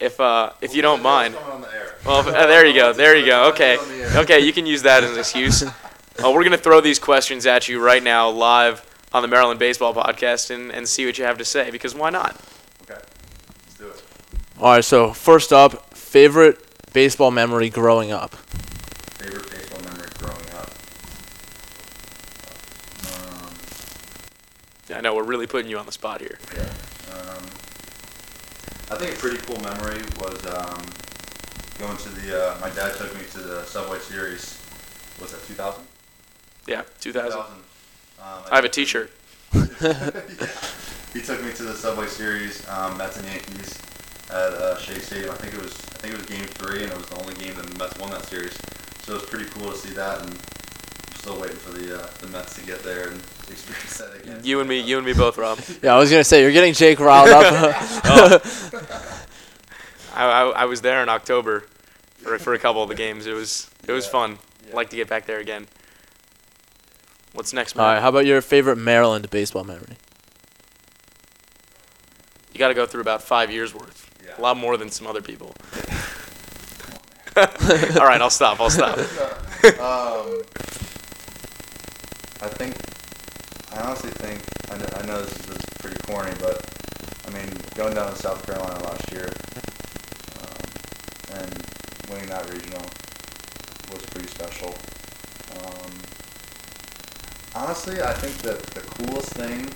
if 0.01 0.19
uh, 0.19 0.51
if 0.61 0.75
you 0.75 0.83
don't 0.83 1.01
mind. 1.01 1.37
Coming 1.37 1.53
on 1.53 1.61
the 1.61 1.73
air. 1.73 1.95
Well, 2.05 2.29
uh, 2.29 2.47
there 2.49 2.67
you 2.67 2.75
go. 2.75 2.93
There 2.93 3.15
you 3.15 3.27
go. 3.27 3.51
Okay. 3.51 3.79
Okay, 4.17 4.41
you 4.41 4.53
can 4.53 4.67
use 4.67 4.83
that 4.83 5.05
as 5.05 5.13
an 5.13 5.19
excuse. 5.21 5.65
We're 6.19 6.33
going 6.33 6.51
to 6.51 6.59
throw 6.59 6.81
these 6.81 6.99
questions 6.99 7.47
at 7.47 7.69
you 7.69 7.85
right 7.85 8.03
now 8.03 8.31
live 8.31 8.85
on 9.15 9.23
the 9.23 9.29
Maryland 9.29 9.61
Baseball 9.61 9.95
Podcast 9.95 10.51
and, 10.51 10.73
and 10.73 10.87
see 10.89 11.07
what 11.07 11.17
you 11.17 11.25
have 11.25 11.39
to 11.39 11.45
say 11.45 11.71
because 11.71 11.95
why 11.95 12.11
not? 12.11 12.39
Okay. 12.83 13.01
Let's 13.01 13.79
do 13.79 13.89
it. 13.89 14.03
All 14.59 14.73
right. 14.73 14.85
So 14.85 15.13
first 15.13 15.53
up, 15.53 15.95
favorite 15.95 16.59
baseball 16.93 17.31
memory 17.31 17.71
growing 17.71 18.11
up. 18.11 18.35
Favorite 18.35 19.49
baseball 19.51 19.81
memory 19.85 20.09
growing 20.19 20.51
up. 20.57 20.71
Um, 24.91 24.97
I 24.97 25.01
know 25.01 25.15
we're 25.15 25.23
really 25.23 25.47
putting 25.47 25.71
you 25.71 25.79
on 25.79 25.87
the 25.87 25.93
spot 25.93 26.21
here. 26.21 26.39
yeah. 26.53 26.63
Um, 27.15 27.45
I 28.91 28.97
think 28.97 29.15
a 29.15 29.19
pretty 29.19 29.39
cool 29.39 29.61
memory 29.61 30.03
was 30.19 30.45
um, 30.47 30.85
going 31.79 31.97
to 31.99 32.09
the. 32.09 32.51
Uh, 32.51 32.59
my 32.61 32.71
dad 32.71 32.97
took 32.97 33.15
me 33.15 33.23
to 33.31 33.39
the 33.39 33.65
Subway 33.65 34.01
Series. 34.01 34.61
Was 35.21 35.31
that 35.31 35.47
2000? 35.47 35.85
Yeah, 36.67 36.83
2000. 37.01 37.41
Um, 38.21 38.43
I 38.51 38.57
have 38.57 38.65
a 38.65 38.69
T-shirt. 38.69 39.11
he 39.53 41.21
took 41.21 41.43
me 41.45 41.53
to 41.53 41.63
the 41.63 41.75
Subway 41.77 42.07
Series. 42.07 42.67
Um, 42.69 42.97
Mets 42.99 43.17
and 43.19 43.27
Yankees 43.27 43.79
at 44.31 44.35
uh, 44.37 44.79
Shea 44.79 44.99
Stadium. 44.99 45.31
I 45.31 45.37
think 45.37 45.55
it 45.55 45.63
was 45.63 45.73
I 45.73 45.99
think 45.99 46.15
it 46.15 46.19
was 46.21 46.27
Game 46.27 46.45
Three, 46.47 46.83
and 46.83 46.91
it 46.93 46.97
was 46.97 47.07
the 47.07 47.19
only 47.21 47.35
game 47.35 47.55
that 47.57 47.67
the 47.67 47.79
Mets 47.79 47.99
won 47.99 48.11
that 48.11 48.25
series. 48.27 48.57
So 49.03 49.13
it 49.15 49.21
was 49.21 49.31
pretty 49.31 49.45
cool 49.51 49.71
to 49.71 49.77
see 49.77 49.93
that, 49.95 50.21
and 50.23 50.31
I'm 50.31 51.15
still 51.17 51.39
waiting 51.41 51.57
for 51.57 51.73
the 51.73 52.01
uh, 52.03 52.07
the 52.21 52.27
Mets 52.29 52.55
to 52.57 52.65
get 52.67 52.83
there 52.83 53.09
and 53.11 53.21
experience 53.51 53.99
that 53.99 54.15
again. 54.23 54.41
You 54.43 54.61
and 54.61 54.69
me, 54.69 54.81
you 54.81 54.97
and 54.97 55.07
me 55.07 55.13
both, 55.13 55.37
Rob. 55.39 55.59
Yeah, 55.83 55.95
I 55.95 55.99
was 55.99 56.11
gonna 56.11 56.25
say 56.25 56.43
you're 56.43 56.53
getting 56.53 56.73
Jake 56.75 56.99
riled 57.01 57.29
up. 57.29 58.43
I, 60.17 60.25
I, 60.25 60.43
I 60.51 60.65
was 60.67 60.81
there 60.81 61.03
in 61.03 61.09
October 61.09 61.65
for, 62.19 62.39
for 62.39 62.55
a 62.55 62.59
couple 62.59 62.83
of 62.83 62.89
the 62.89 62.95
games. 62.95 63.27
It 63.27 63.35
was 63.35 63.71
it 63.87 63.93
was 63.93 64.07
Yeah. 64.07 64.11
fun. 64.13 64.39
Yeah. 64.69 64.75
Like 64.77 64.91
to 64.91 64.97
get 64.97 65.09
back 65.09 65.27
there 65.27 65.39
again. 65.41 65.67
What's 67.35 67.53
next, 67.53 67.77
All 67.77 67.85
man? 67.85 67.95
right. 67.95 68.01
How 68.03 68.09
about 68.09 68.27
your 68.27 68.41
favorite 68.41 68.77
Maryland 68.77 69.29
baseball 69.31 69.65
memory? 69.65 69.97
You 72.53 72.59
got 72.59 72.69
to 72.69 72.75
go 72.75 72.87
through 72.87 73.01
about 73.01 73.23
five 73.23 73.51
years 73.51 73.75
worth. 73.75 74.09
Yeah. 74.25 74.39
A 74.39 74.41
lot 74.41 74.57
more 74.57 74.77
than 74.77 74.89
some 74.91 75.07
other 75.09 75.21
people. 75.21 75.49
All 77.37 78.07
right, 78.07 78.21
I'll 78.23 78.31
stop. 78.31 78.61
I'll 78.61 78.71
stop. 78.71 78.97
um, 78.97 80.43
I 82.41 82.49
think, 82.49 82.77
I 83.77 83.81
honestly 83.83 84.11
think, 84.11 84.41
I 84.71 84.77
know, 84.79 84.87
I 84.97 85.07
know 85.07 85.21
this 85.23 85.37
is, 85.41 85.47
this 85.47 85.57
is 85.59 85.65
pretty 85.81 85.97
corny, 86.07 86.33
but 86.39 86.65
I 87.27 87.31
mean, 87.31 87.49
going 87.75 87.95
down 87.95 88.13
to 88.13 88.17
South 88.17 88.47
Carolina 88.47 88.79
last 88.85 89.11
year 89.11 89.33
um, 90.41 91.41
and 91.41 91.67
winning 92.09 92.29
that 92.29 92.49
regional 92.53 92.83
was 93.91 94.05
pretty 94.13 94.29
special. 94.29 94.69
Um, 95.59 95.91
honestly, 97.55 98.03
I 98.03 98.13
think 98.15 98.37
that 98.39 98.61
the 98.75 98.81
coolest 98.81 99.31
thing 99.35 99.71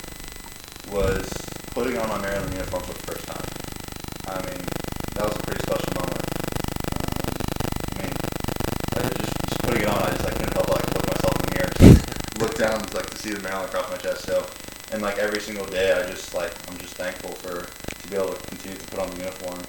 was 0.91 1.29
putting 1.71 1.97
on 1.97 2.09
my 2.09 2.21
Maryland 2.21 2.53
uniform 2.53 2.83
for 2.83 2.93
the 2.93 3.07
first 3.07 3.27
time. 3.27 3.47
I 4.27 4.43
mean, 4.51 4.61
that 5.15 5.25
was 5.25 5.37
a 5.37 5.43
pretty 5.47 5.63
special 5.63 5.93
moment. 5.95 6.25
Um, 6.99 7.35
I 7.95 8.03
mean, 8.03 8.15
I 8.97 9.01
just, 9.15 9.33
just 9.49 9.61
putting 9.63 9.83
it 9.83 9.89
on, 9.89 10.03
I 10.03 10.11
just 10.11 10.27
I 10.27 10.31
couldn't 10.31 10.53
help 10.55 10.67
but 10.67 10.83
like 10.83 10.95
look 10.95 11.07
myself 11.07 11.35
in 11.39 11.43
the 11.47 11.55
mirror, 11.55 11.73
look 12.41 12.59
down 12.59 12.79
like 12.95 13.11
to 13.11 13.17
see 13.17 13.31
the 13.31 13.43
Maryland 13.43 13.69
across 13.71 13.91
my 13.91 13.97
chest. 13.97 14.25
So, 14.25 14.47
and 14.93 15.03
like 15.03 15.19
every 15.19 15.41
single 15.41 15.67
day, 15.67 15.93
I 15.93 16.03
just 16.11 16.35
like 16.35 16.53
I'm 16.69 16.77
just 16.79 16.95
thankful 16.95 17.33
for 17.33 17.63
to 17.63 18.09
be 18.09 18.17
able 18.17 18.35
to 18.35 18.47
continue 18.49 18.79
to 18.79 18.87
put 18.89 18.99
on 18.99 19.11
the 19.11 19.19
uniform 19.19 19.61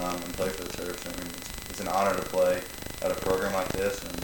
um, 0.00 0.16
and 0.22 0.32
play 0.34 0.48
for 0.48 0.64
the 0.64 0.72
Terps. 0.72 1.04
I 1.04 1.12
mean, 1.20 1.28
it's, 1.36 1.50
it's 1.70 1.80
an 1.80 1.88
honor 1.88 2.14
to 2.16 2.22
play 2.22 2.62
at 3.02 3.10
a 3.10 3.14
program 3.14 3.52
like 3.52 3.68
this, 3.72 4.02
and 4.04 4.16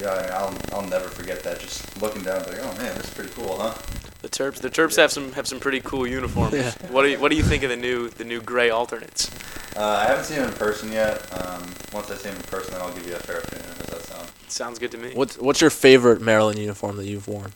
yeah, 0.00 0.12
I 0.12 0.22
mean, 0.22 0.30
I'll 0.32 0.58
I'll 0.72 0.88
never 0.88 1.08
forget 1.08 1.42
that. 1.44 1.60
Just 1.60 2.00
looking 2.00 2.22
down, 2.22 2.42
like, 2.44 2.58
oh 2.60 2.74
man, 2.78 2.96
this 2.96 3.04
is 3.08 3.14
pretty 3.14 3.30
cool, 3.30 3.58
huh? 3.58 3.74
The 4.22 4.28
Terps, 4.28 4.60
the 4.60 4.70
Terps 4.70 4.96
have 4.96 5.10
some 5.10 5.32
have 5.32 5.46
some 5.46 5.60
pretty 5.60 5.80
cool 5.80 6.06
uniforms. 6.06 6.54
Yeah. 6.54 6.72
What 6.90 7.02
do 7.02 7.08
you 7.08 7.18
what 7.20 7.30
do 7.30 7.36
you 7.36 7.42
think 7.42 7.62
of 7.62 7.70
the 7.70 7.76
new 7.76 8.08
the 8.10 8.24
new 8.24 8.40
gray 8.40 8.70
alternates? 8.70 9.30
Uh, 9.76 10.02
I 10.04 10.06
haven't 10.06 10.24
seen 10.24 10.38
them 10.38 10.48
in 10.48 10.54
person 10.54 10.92
yet. 10.92 11.22
Um, 11.32 11.62
once 11.92 12.10
I 12.10 12.16
see 12.16 12.28
them 12.28 12.36
in 12.36 12.42
person, 12.42 12.72
then 12.72 12.82
I'll 12.82 12.92
give 12.92 13.06
you 13.06 13.14
a 13.14 13.18
fair 13.18 13.38
opinion. 13.38 13.68
How 13.68 13.74
does 13.76 13.86
that 13.86 14.02
sound? 14.02 14.28
Sounds 14.48 14.78
good 14.78 14.90
to 14.92 14.98
me. 14.98 15.12
What's 15.14 15.38
What's 15.38 15.60
your 15.60 15.70
favorite 15.70 16.20
Maryland 16.20 16.58
uniform 16.58 16.96
that 16.96 17.06
you've 17.06 17.28
worn? 17.28 17.52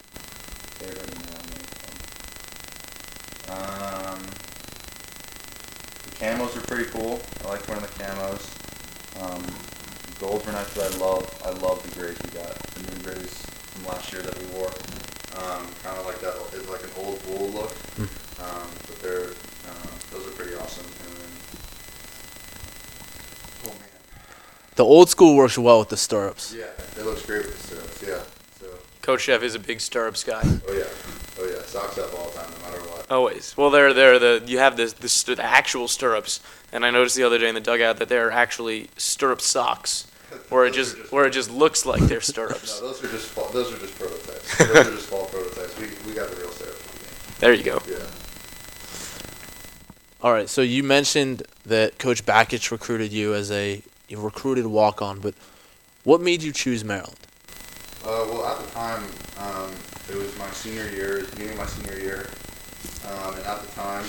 Favorite 0.79 1.15
Maryland 1.19 1.35
Um, 3.51 4.21
the 6.05 6.11
camos 6.17 6.57
are 6.57 6.67
pretty 6.67 6.91
cool. 6.91 7.21
I 7.45 7.49
like 7.49 7.67
wearing 7.69 7.83
the 7.83 7.89
camos. 7.89 8.49
Um, 9.21 9.45
golds 10.21 10.47
were 10.47 10.53
nice, 10.53 10.73
but 10.75 10.93
I 10.93 10.97
love 10.99 11.43
I 11.45 11.51
love 11.51 11.83
the 11.83 11.99
grays 11.99 12.19
we 12.23 12.31
got. 12.31 12.53
The 12.55 12.81
new 12.95 13.03
grays 13.03 13.35
from 13.73 13.87
last 13.87 14.13
year 14.13 14.23
that 14.23 14.39
we 14.39 14.47
wore. 14.57 14.71
Um, 15.37 15.67
kind 15.83 15.99
of 15.99 16.07
like 16.07 16.21
that. 16.21 16.35
It's 16.53 16.69
like 16.69 16.83
an 16.85 16.91
old 16.97 17.21
wool 17.27 17.49
look. 17.51 17.73
Um, 17.99 18.69
but 18.87 19.03
they're 19.03 19.29
um, 19.69 19.91
those 20.11 20.27
are 20.27 20.33
pretty 20.33 20.55
awesome. 20.55 20.87
And 20.87 21.17
then, 21.17 21.31
oh 23.65 23.75
man. 23.81 23.89
The 24.77 24.85
old 24.85 25.09
school 25.11 25.37
works 25.37 25.59
well 25.59 25.79
with 25.81 25.89
the 25.89 25.97
stirrups. 25.97 26.55
Yeah, 26.57 26.67
it 26.97 27.05
looks 27.05 27.25
great 27.27 27.47
with 27.47 27.57
the 27.57 27.77
stirrups. 27.77 28.03
Yeah. 28.03 28.23
So. 28.61 28.67
Coach 29.03 29.27
Szefc 29.27 29.43
is 29.43 29.55
a 29.55 29.59
big 29.59 29.81
stirrups 29.81 30.23
guy. 30.25 30.43
Oh 30.43 30.73
yeah. 30.73 30.85
Oh 31.41 31.47
yeah. 31.47 31.63
Socks 31.67 31.99
up 31.99 32.13
all 32.19 32.31
the 32.31 32.39
time, 32.39 32.51
no 32.51 32.57
matter 32.59 32.63
what. 32.63 32.64
Always. 33.11 33.55
Well, 33.57 33.71
they're 33.71 33.93
they're 33.93 34.19
the 34.19 34.43
you 34.47 34.59
have 34.59 34.77
this 34.77 34.93
the, 34.95 35.35
the 35.35 35.45
actual 35.45 35.89
stirrups, 35.89 36.41
and 36.73 36.85
I 36.87 36.91
noticed 36.91 37.17
the 37.17 37.23
other 37.23 37.39
day 37.39 37.49
in 37.49 37.55
the 37.55 37.61
dugout 37.61 37.99
that 37.99 38.09
they're 38.09 38.31
actually 38.31 38.89
stirrup 38.97 39.41
socks, 39.41 40.07
where 40.49 40.65
it 40.65 40.75
Those 40.75 40.95
just 40.95 41.13
where 41.13 41.27
it 41.27 41.31
just 41.33 41.51
looks 41.51 41.85
like 41.85 42.01
they're 42.03 42.17
No, 42.19 42.21
stirrups. 42.21 42.81
those 42.81 43.05
are 43.05 43.09
just 43.09 43.27
fall, 43.27 43.49
those 43.51 43.73
are 43.73 43.79
just 43.79 43.99
prototypes. 43.99 44.59
those 44.59 44.87
are 44.87 44.91
just 44.91 45.07
fall 45.09 45.27
prototypes. 45.27 45.79
We, 45.79 45.87
we 46.09 46.15
got 46.15 46.31
the 46.31 46.37
real 46.37 46.51
stirrups 46.51 47.39
There 47.41 47.53
you 47.53 47.63
go. 47.63 47.81
Yeah. 47.89 47.99
All 50.23 50.33
right. 50.33 50.49
So 50.49 50.63
you 50.63 50.83
mentioned 50.83 51.43
that 51.67 51.99
Coach 51.99 52.25
Bakich 52.25 52.71
recruited 52.71 53.13
you 53.13 53.35
as 53.35 53.51
a 53.51 53.83
you 54.09 54.19
recruited 54.19 54.67
walk 54.67 55.03
on, 55.03 55.21
but 55.21 55.35
what 56.05 56.21
made 56.21 56.43
you 56.43 56.53
choose 56.53 56.85
Maryland? 56.85 57.17
Uh, 58.03 58.25
well, 58.29 58.47
at 58.47 58.59
the 58.65 58.71
time, 58.73 59.03
um, 59.39 59.71
it 60.11 60.17
was 60.17 60.37
my 60.39 60.49
senior 60.51 60.89
year, 60.91 61.17
it 61.19 61.21
was 61.23 61.31
beginning 61.31 61.53
of 61.53 61.59
my 61.59 61.67
senior 61.67 61.99
year, 61.99 62.29
um, 63.07 63.35
and 63.35 63.45
at 63.45 63.61
the 63.63 63.69
time, 63.73 64.05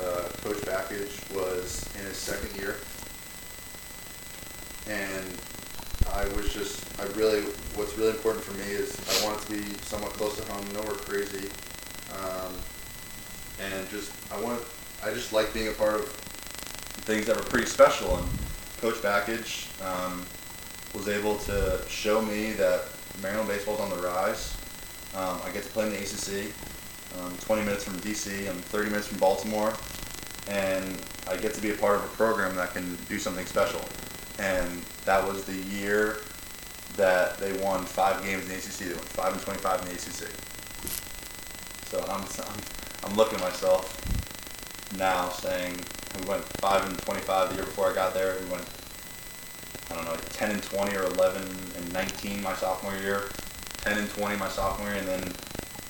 uh, 0.00 0.28
Coach 0.42 0.58
Bakich 0.62 1.34
was 1.34 1.88
in 1.96 2.04
his 2.04 2.16
second 2.16 2.56
year, 2.56 2.76
and 4.88 5.26
I 6.12 6.26
was 6.36 6.52
just, 6.52 6.84
I 7.00 7.04
really, 7.18 7.42
what's 7.74 7.96
really 7.98 8.10
important 8.10 8.44
for 8.44 8.54
me 8.54 8.64
is 8.64 8.96
I 9.20 9.26
wanted 9.26 9.46
to 9.46 9.52
be 9.52 9.78
somewhat 9.82 10.12
close 10.12 10.36
to 10.36 10.52
home, 10.52 10.66
nowhere 10.72 10.94
crazy, 10.94 11.48
um, 12.20 12.52
and 13.60 13.88
just, 13.90 14.12
I 14.32 14.40
want, 14.40 14.62
I 15.04 15.12
just 15.12 15.32
like 15.32 15.52
being 15.52 15.68
a 15.68 15.72
part 15.72 15.94
of 15.94 16.08
things 17.06 17.26
that 17.26 17.36
were 17.36 17.42
pretty 17.42 17.66
special, 17.66 18.16
and 18.16 18.28
Coach 18.80 18.96
Bakich, 18.96 19.66
um, 19.84 20.24
was 20.94 21.08
able 21.08 21.36
to 21.36 21.80
show 21.88 22.22
me 22.22 22.52
that 22.52 22.84
Maryland 23.22 23.48
baseball's 23.48 23.80
on 23.80 23.90
the 23.90 23.96
rise. 23.96 24.56
Um, 25.14 25.40
I 25.44 25.50
get 25.50 25.64
to 25.64 25.68
play 25.70 25.86
in 25.86 25.92
the 25.92 25.98
ACC, 25.98 26.52
um, 27.20 27.36
20 27.38 27.62
minutes 27.62 27.84
from 27.84 27.98
DC, 28.00 28.48
I'm 28.48 28.58
30 28.58 28.90
minutes 28.90 29.06
from 29.08 29.18
Baltimore, 29.18 29.72
and 30.48 31.00
I 31.26 31.36
get 31.36 31.54
to 31.54 31.60
be 31.60 31.70
a 31.70 31.74
part 31.74 31.96
of 31.96 32.04
a 32.04 32.08
program 32.08 32.54
that 32.56 32.72
can 32.72 32.96
do 33.08 33.18
something 33.18 33.46
special. 33.46 33.80
And 34.38 34.82
that 35.04 35.26
was 35.26 35.44
the 35.44 35.56
year 35.56 36.18
that 36.96 37.38
they 37.38 37.52
won 37.54 37.84
five 37.84 38.22
games 38.22 38.44
in 38.44 38.48
the 38.48 38.54
ACC. 38.56 38.78
They 38.78 38.94
won 38.94 39.04
five 39.04 39.32
and 39.32 39.42
25 39.42 39.82
in 39.82 39.88
the 39.88 39.94
ACC. 39.94 40.30
So 41.90 42.04
I'm, 42.08 42.20
I'm, 42.20 43.10
I'm 43.10 43.16
looking 43.16 43.38
at 43.38 43.44
myself 43.44 43.96
now 44.96 45.30
saying, 45.30 45.80
we 46.20 46.28
went 46.28 46.44
five 46.60 46.86
and 46.86 46.98
twenty-five 46.98 47.50
the 47.50 47.56
year 47.56 47.64
before 47.64 47.90
I 47.90 47.94
got 47.94 48.14
there. 48.14 48.36
We 48.42 48.50
went, 48.50 48.64
I 49.90 49.94
don't 49.94 50.04
know, 50.04 50.16
ten 50.32 50.50
and 50.50 50.62
twenty 50.62 50.96
or 50.96 51.04
eleven 51.04 51.42
and 51.76 51.92
nineteen 51.92 52.42
my 52.42 52.54
sophomore 52.54 52.94
year, 52.96 53.28
ten 53.78 53.98
and 53.98 54.10
twenty 54.10 54.36
my 54.36 54.48
sophomore 54.48 54.88
year, 54.88 54.98
and 54.98 55.08
then 55.08 55.32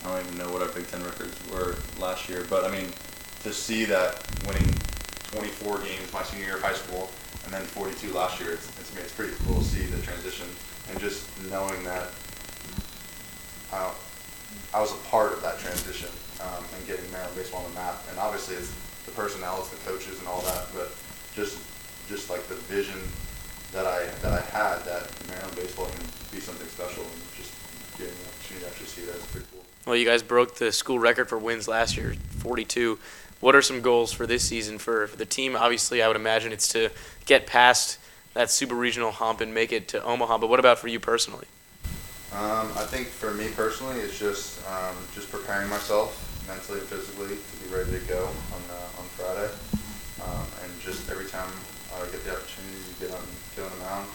I 0.04 0.14
don't 0.14 0.26
even 0.26 0.38
know 0.38 0.52
what 0.52 0.62
our 0.62 0.68
Big 0.68 0.88
Ten 0.88 1.02
records 1.02 1.36
were 1.50 1.76
last 1.98 2.28
year. 2.28 2.46
But 2.48 2.64
I 2.64 2.70
mean, 2.70 2.90
to 3.42 3.52
see 3.52 3.84
that 3.86 4.24
winning 4.46 4.72
24 5.32 5.78
games 5.80 6.12
my 6.12 6.22
senior 6.22 6.46
year 6.46 6.56
of 6.56 6.62
high 6.62 6.74
school 6.74 7.10
and 7.44 7.52
then 7.52 7.62
42 7.62 8.12
last 8.12 8.40
year, 8.40 8.52
it's, 8.52 8.68
it's, 8.80 8.96
it's 8.96 9.12
pretty 9.12 9.34
cool 9.44 9.58
to 9.58 9.64
see 9.64 9.84
the 9.86 10.00
transition 10.02 10.46
and 10.90 11.00
just 11.00 11.26
knowing 11.50 11.82
that 11.84 12.10
I, 13.72 13.92
I 14.72 14.80
was 14.80 14.92
a 14.92 15.00
part 15.08 15.32
of 15.32 15.42
that 15.42 15.58
transition 15.58 16.08
um, 16.40 16.64
and 16.76 16.86
getting 16.86 17.10
Maryland 17.12 17.36
baseball 17.36 17.64
on 17.64 17.70
the 17.70 17.80
map. 17.80 18.02
And 18.10 18.18
obviously, 18.18 18.56
it's 18.56 18.72
the 19.04 19.12
personnel, 19.12 19.58
it's 19.60 19.70
the 19.70 19.82
coaches, 19.88 20.18
and 20.18 20.28
all 20.28 20.40
that. 20.42 20.66
But 20.74 20.92
just 21.34 21.58
just 22.08 22.30
like 22.30 22.46
the 22.48 22.54
vision 22.72 22.98
that 23.72 23.86
I 23.86 24.06
that 24.22 24.32
I 24.32 24.40
had 24.40 24.80
that 24.84 25.10
Maryland 25.28 25.56
baseball 25.56 25.86
can 25.86 26.04
be 26.32 26.40
something 26.40 26.68
special, 26.68 27.04
and 27.04 27.20
just 27.36 27.52
getting 27.98 28.14
the 28.14 28.28
opportunity 28.28 28.64
to 28.64 28.70
actually 28.70 28.86
see 28.86 29.04
that 29.04 29.16
is 29.16 29.26
pretty 29.26 29.46
cool. 29.52 29.64
Well, 29.88 29.96
you 29.96 30.04
guys 30.04 30.22
broke 30.22 30.56
the 30.56 30.70
school 30.70 30.98
record 30.98 31.30
for 31.30 31.38
wins 31.38 31.66
last 31.66 31.96
year, 31.96 32.12
42. 32.40 32.98
What 33.40 33.54
are 33.56 33.62
some 33.62 33.80
goals 33.80 34.12
for 34.12 34.26
this 34.26 34.44
season 34.44 34.76
for, 34.76 35.06
for 35.06 35.16
the 35.16 35.24
team? 35.24 35.56
Obviously, 35.56 36.02
I 36.02 36.08
would 36.08 36.16
imagine 36.16 36.52
it's 36.52 36.68
to 36.76 36.90
get 37.24 37.46
past 37.46 37.98
that 38.34 38.50
super 38.50 38.74
regional 38.74 39.12
hump 39.12 39.40
and 39.40 39.54
make 39.54 39.72
it 39.72 39.88
to 39.88 40.04
Omaha. 40.04 40.36
But 40.36 40.50
what 40.50 40.60
about 40.60 40.78
for 40.78 40.88
you 40.88 41.00
personally? 41.00 41.46
Um, 42.36 42.68
I 42.76 42.84
think 42.84 43.08
for 43.08 43.32
me 43.32 43.48
personally, 43.56 43.96
it's 44.00 44.18
just 44.18 44.60
um, 44.68 44.94
just 45.14 45.32
preparing 45.32 45.70
myself 45.70 46.20
mentally 46.46 46.80
and 46.80 46.88
physically 46.88 47.40
to 47.40 47.64
be 47.64 47.74
ready 47.74 47.92
to 47.92 48.04
go 48.12 48.28
on 48.28 48.62
uh, 48.68 49.00
on 49.00 49.08
Friday, 49.16 49.48
um, 50.20 50.44
and 50.64 50.80
just 50.84 51.08
every 51.08 51.32
time 51.32 51.48
I 51.96 52.04
get 52.12 52.20
the 52.28 52.36
opportunity 52.36 52.76
to 52.76 53.08
get 53.08 53.16
on 53.16 53.24
get 53.56 53.64
on 53.64 53.72
the 53.72 53.84
mound, 53.88 54.06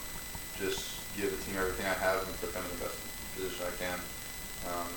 just 0.53 1.01
give 1.17 1.33
the 1.33 1.41
team 1.49 1.57
everything 1.57 1.89
I 1.89 1.97
have 1.97 2.21
and 2.21 2.29
put 2.37 2.53
them 2.53 2.61
in 2.61 2.77
the 2.77 2.85
best 2.85 3.01
position 3.33 3.65
I 3.65 3.73
can. 3.81 3.97
Um, 4.69 4.92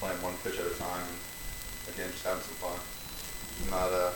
playing 0.00 0.20
one 0.22 0.34
pitch 0.44 0.58
at 0.58 0.66
a 0.66 0.74
time, 0.78 1.04
and 1.06 1.94
again, 1.94 2.10
just 2.10 2.24
having 2.24 2.42
some 2.42 2.58
fun. 2.62 2.78
Not 3.70 3.90
a 3.92 4.12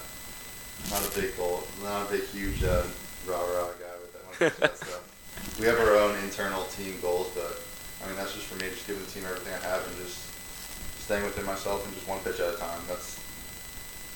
not 0.91 1.03
a 1.07 1.11
big 1.19 1.37
goal, 1.37 1.65
not 1.83 2.09
a 2.09 2.11
big 2.13 2.25
huge 2.31 2.63
uh, 2.65 2.83
rah 3.27 3.39
rah 3.41 3.71
guy 3.79 3.95
with 4.03 4.13
that, 4.15 4.25
one, 4.27 4.53
that 4.61 4.77
stuff. 4.77 5.09
We 5.59 5.67
have 5.67 5.79
our 5.81 5.97
own 5.97 6.17
internal 6.23 6.63
team 6.65 6.99
goals, 7.03 7.31
but 7.35 7.59
I 8.03 8.07
mean, 8.07 8.17
that's 8.17 8.33
just 8.35 8.47
for 8.47 8.55
me, 8.63 8.71
just 8.71 8.87
giving 8.87 9.03
the 9.05 9.11
team 9.11 9.25
everything 9.27 9.53
I 9.55 9.67
have 9.67 9.87
and 9.87 9.97
just 9.99 10.31
staying 11.03 11.25
within 11.25 11.45
myself 11.47 11.85
and 11.85 11.93
just 11.95 12.07
one 12.07 12.21
pitch 12.21 12.39
at 12.39 12.55
a 12.55 12.57
time. 12.59 12.81
That's 12.87 13.19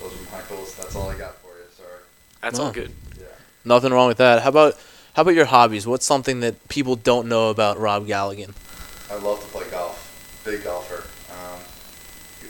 those 0.01 0.13
are 0.13 0.31
my 0.31 0.43
goals. 0.49 0.75
That's 0.77 0.95
all 0.95 1.09
I 1.11 1.17
got 1.19 1.35
for 1.43 1.49
you. 1.49 1.65
Sorry. 1.77 2.01
That's 2.43 2.59
No. 2.59 2.67
all 2.67 2.73
good. 2.73 2.93
Yeah. 3.19 3.27
Nothing 3.65 3.93
wrong 3.93 4.07
with 4.09 4.19
that. 4.19 4.43
How 4.43 4.51
about 4.51 4.79
how 5.15 5.23
about 5.23 5.35
your 5.35 5.47
hobbies? 5.47 5.87
What's 5.87 6.07
something 6.07 6.41
that 6.41 6.69
people 6.69 6.95
don't 6.97 7.27
know 7.29 7.51
about 7.51 7.79
Rob 7.81 8.07
Galligan? 8.07 8.53
I 9.11 9.17
love 9.17 9.41
to 9.41 9.47
play 9.49 9.65
golf. 9.71 9.99
Big 10.45 10.63
golfer. 10.63 11.03
Um, 11.33 11.59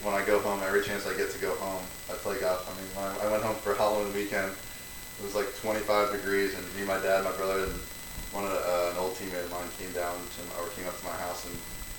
when 0.04 0.14
I 0.14 0.24
go 0.26 0.38
home, 0.40 0.60
every 0.66 0.82
chance 0.82 1.06
I 1.06 1.16
get 1.16 1.30
to 1.30 1.38
go 1.38 1.54
home, 1.56 1.82
I 2.10 2.14
play 2.14 2.38
golf. 2.40 2.66
I 2.68 2.74
mean, 2.76 2.90
when 3.16 3.26
I 3.26 3.30
went 3.32 3.42
home 3.42 3.56
for 3.56 3.74
Halloween 3.74 4.05
weekend. 4.16 4.50
It 4.50 5.22
was 5.22 5.34
like 5.34 5.48
25 5.60 6.12
degrees, 6.12 6.56
and 6.56 6.64
me, 6.74 6.84
my 6.84 6.98
dad, 7.00 7.24
my 7.24 7.32
brother, 7.36 7.64
and 7.64 7.72
one 8.32 8.44
of 8.44 8.50
the, 8.50 8.60
uh, 8.60 8.90
an 8.92 8.96
old 8.98 9.14
teammate 9.14 9.44
of 9.44 9.52
mine 9.52 9.68
came 9.78 9.92
down 9.92 10.16
to 10.16 10.40
my, 10.48 10.64
or 10.64 10.68
came 10.72 10.88
up 10.88 10.98
to 10.98 11.04
my 11.04 11.16
house, 11.24 11.44
and 11.46 11.56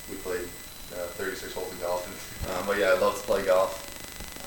we 0.10 0.18
played 0.22 0.46
uh, 0.94 1.08
36 1.18 1.54
holes 1.54 1.72
of 1.72 1.82
golf. 1.82 2.06
And, 2.06 2.58
um, 2.58 2.66
but 2.68 2.78
yeah, 2.78 2.94
I 2.94 3.00
love 3.00 3.16
to 3.16 3.26
play 3.26 3.46
golf. 3.46 3.74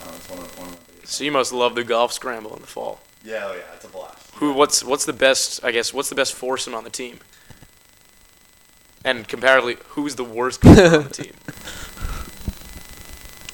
Um, 0.03 0.15
it's 0.15 0.29
one 0.29 0.39
of, 0.39 0.59
one 0.59 0.69
of 0.69 0.75
my. 0.75 0.81
So 1.05 1.25
you 1.25 1.33
must 1.33 1.53
love 1.53 1.75
the 1.75 1.85
golf 1.85 2.13
scramble 2.13 2.55
in 2.55 2.61
the 2.61 2.67
fall. 2.67 3.01
Yeah, 3.25 3.49
oh 3.49 3.55
yeah, 3.55 3.75
it's 3.75 3.85
a 3.85 3.89
blast. 3.89 4.31
Who? 4.37 4.53
What's 4.53 4.83
what's 4.83 5.05
the 5.05 5.13
best? 5.13 5.63
I 5.65 5.73
guess 5.73 5.93
what's 5.93 6.09
the 6.09 6.15
best 6.15 6.35
foursome 6.35 6.75
on 6.75 6.85
the 6.85 6.91
team? 6.91 7.19
And 9.05 9.27
comparatively, 9.27 9.77
who's 9.89 10.15
the 10.15 10.25
worst 10.25 10.61
golfer 10.61 10.97
on 10.97 11.05
the 11.05 11.09
team? 11.23 11.33
I 11.47 11.51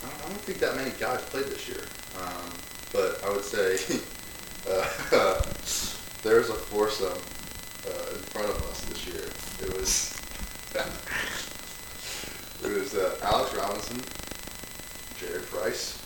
don't, 0.03 0.25
I 0.25 0.29
don't 0.29 0.41
think 0.43 0.59
that 0.59 0.77
many 0.77 0.91
guys 0.99 1.23
played 1.23 1.47
this 1.47 1.69
year, 1.69 1.83
um, 2.21 2.51
but 2.97 3.23
I 3.25 3.31
would 3.31 3.45
say 3.45 3.75
uh, 4.71 4.89
there's 6.23 6.49
a 6.49 6.55
foursome 6.55 7.13
uh, 7.13 8.15
in 8.15 8.23
front 8.33 8.49
of 8.49 8.63
us 8.71 8.85
this 8.87 9.07
year. 9.07 9.29
It 9.61 9.77
was 9.77 10.19
it 12.65 12.81
was 12.81 12.95
uh, 12.95 13.19
Alex 13.23 13.55
Robinson, 13.55 14.01
Jared 15.21 15.47
Price, 15.47 15.99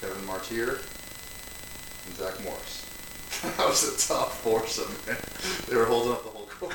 Kevin 0.00 0.24
Martir, 0.26 0.80
and 2.06 2.16
Zach 2.16 2.38
Morris. 2.44 2.84
that 3.56 3.66
was 3.66 3.82
a 3.88 4.08
tough 4.08 4.42
foursome. 4.42 4.92
Man. 5.06 5.16
They 5.68 5.76
were 5.76 5.86
holding 5.86 6.12
up 6.12 6.22
the 6.22 6.30
whole 6.30 6.46
court. 6.46 6.74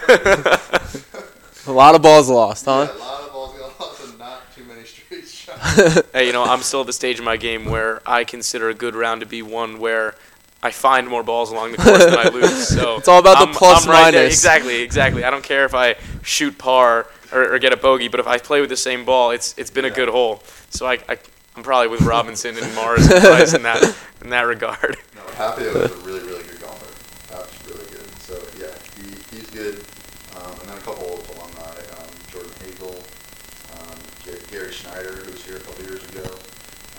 A 1.66 1.72
lot 1.72 1.96
of 1.96 2.02
balls 2.02 2.30
lost, 2.30 2.66
huh? 2.66 2.90
Yeah, 2.90 2.98
a 2.98 3.00
lot 3.00 3.22
of 3.22 3.32
balls 3.32 3.58
got 3.58 3.80
lost 3.80 4.04
and 4.04 4.20
not 4.20 4.54
too 4.54 4.66
many 4.66 4.84
straight 4.84 5.22
shots. 5.22 5.33
hey, 6.14 6.28
you 6.28 6.34
know, 6.34 6.44
I'm 6.44 6.62
still 6.62 6.82
at 6.82 6.88
the 6.88 6.94
stage 6.94 7.20
in 7.20 7.26
my 7.26 7.38
game 7.38 7.66
where 7.66 8.02
I 8.08 8.24
consider 8.24 8.70
a 8.70 8.74
good 8.74 8.96
round 8.96 9.22
to 9.22 9.28
be 9.28 9.42
one 9.42 9.80
where 9.80 10.16
I 10.62 10.72
find 10.72 11.08
more 11.08 11.24
balls 11.24 11.52
along 11.52 11.72
the 11.74 11.78
course 11.78 12.06
than 12.06 12.18
I 12.18 12.30
lose. 12.30 12.68
So 12.74 12.98
It's 12.98 13.08
all 13.08 13.20
about 13.20 13.40
the 13.40 13.48
I'm, 13.48 13.54
plus 13.54 13.86
I'm 13.86 13.92
right 13.92 14.12
there. 14.12 14.22
minus. 14.24 14.34
Exactly, 14.36 14.82
exactly. 14.82 15.24
I 15.24 15.30
don't 15.30 15.44
care 15.44 15.66
if 15.66 15.76
I 15.76 15.96
shoot 16.24 16.58
par 16.58 17.08
or, 17.34 17.54
or 17.56 17.60
get 17.60 17.74
a 17.74 17.78
bogey, 17.78 18.08
but 18.08 18.20
if 18.20 18.28
I 18.28 18.38
play 18.38 18.62
with 18.62 18.70
the 18.70 18.78
same 18.78 19.04
ball, 19.06 19.32
it's 19.32 19.54
it's 19.58 19.72
been 19.72 19.86
a 19.86 19.90
good 19.92 20.08
hole. 20.10 20.42
So 20.70 20.86
I, 20.88 21.00
I 21.10 21.18
I'm 21.56 21.64
probably 21.64 21.90
with 21.90 22.02
Robinson 22.14 22.58
and 22.58 22.74
Mars 22.76 23.06
and 23.12 23.22
Price 23.22 23.54
in 23.54 23.64
that 23.64 23.96
in 24.22 24.30
that 24.30 24.44
regard. 24.48 24.98
No, 25.16 25.22
Papio 25.36 25.76
is 25.84 25.92
a 25.92 25.96
really, 26.08 26.22
really 26.22 26.44
good 26.44 26.62
golfer. 26.62 26.88
That's 27.30 27.54
really 27.68 27.86
good. 27.92 28.08
So 28.22 28.40
yeah, 28.58 28.74
he, 28.96 29.36
he's 29.36 29.50
good. 29.50 29.84
Um, 30.38 30.52
and 30.62 30.70
then 30.70 30.78
a 30.78 30.82
couple 30.82 31.20
of 31.20 31.30
alumni, 31.36 31.78
um, 32.00 32.10
Jordan 32.32 32.52
Hagel, 32.66 32.96
um, 33.78 33.98
Gary, 34.26 34.40
Gary 34.50 34.72
Schneider, 34.72 35.12
who 35.18 35.32
was 35.32 35.44
here 35.46 35.58
a 35.58 35.60
couple 35.60 35.84
years 35.86 36.04
ago, 36.10 36.24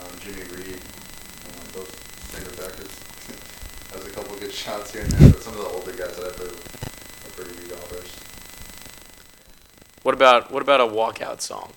um, 0.04 0.10
Jimmy 0.20 0.44
Reed, 0.54 0.78
um, 0.78 1.64
both 1.74 1.90
singer 2.30 2.50
backers. 2.54 2.94
has 3.92 4.06
a 4.06 4.10
couple 4.14 4.36
good 4.38 4.43
shots 4.54 4.92
here 4.92 5.02
and 5.02 5.10
there, 5.12 5.30
but 5.30 5.42
some 5.42 5.54
of 5.54 5.60
the 5.60 5.66
older 5.66 5.92
guys 5.92 6.16
that 6.16 6.26
I 6.26 6.32
played 6.32 6.50
are 6.50 7.30
pretty 7.34 7.54
good 7.60 7.70
golfers. 7.70 8.14
What 10.02 10.14
about 10.14 10.50
what 10.50 10.62
about 10.62 10.80
a 10.80 10.84
walkout 10.84 11.40
song? 11.40 11.72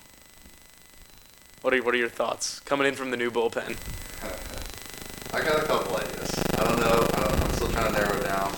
What 1.62 1.74
are 1.74 1.82
what 1.82 1.94
are 1.94 1.98
your 1.98 2.08
thoughts 2.08 2.60
coming 2.60 2.86
in 2.86 2.94
from 2.94 3.10
the 3.10 3.16
new 3.16 3.30
bullpen? 3.30 3.76
I 5.34 5.40
got 5.40 5.62
a 5.62 5.66
couple 5.66 5.96
ideas. 5.96 6.30
I 6.58 6.64
don't 6.64 6.80
know. 6.80 6.86
I 6.86 7.20
don't, 7.20 7.38
know. 7.38 7.44
I'm 7.44 7.52
still 7.52 7.68
trying 7.68 7.92
to 7.92 8.00
narrow 8.00 8.16
it 8.16 8.22
down. 8.22 8.54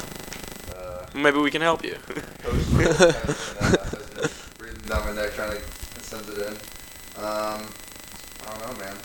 Uh, 0.76 1.06
Maybe 1.14 1.38
we 1.38 1.50
can 1.50 1.62
help 1.62 1.82
you. 1.82 1.94
Coach 2.42 2.66
kind 2.70 2.86
of, 2.86 2.96
has 4.20 4.32
been 4.38 4.56
breathing 4.58 4.88
down 4.88 5.06
my 5.06 5.20
neck 5.20 5.32
trying 5.32 5.50
to 5.50 5.62
send 6.02 6.28
it 6.28 6.38
in. 6.38 6.52
Um, 7.22 7.66
I 8.46 8.58
don't 8.58 8.60
know, 8.60 8.84
man. 8.84 8.96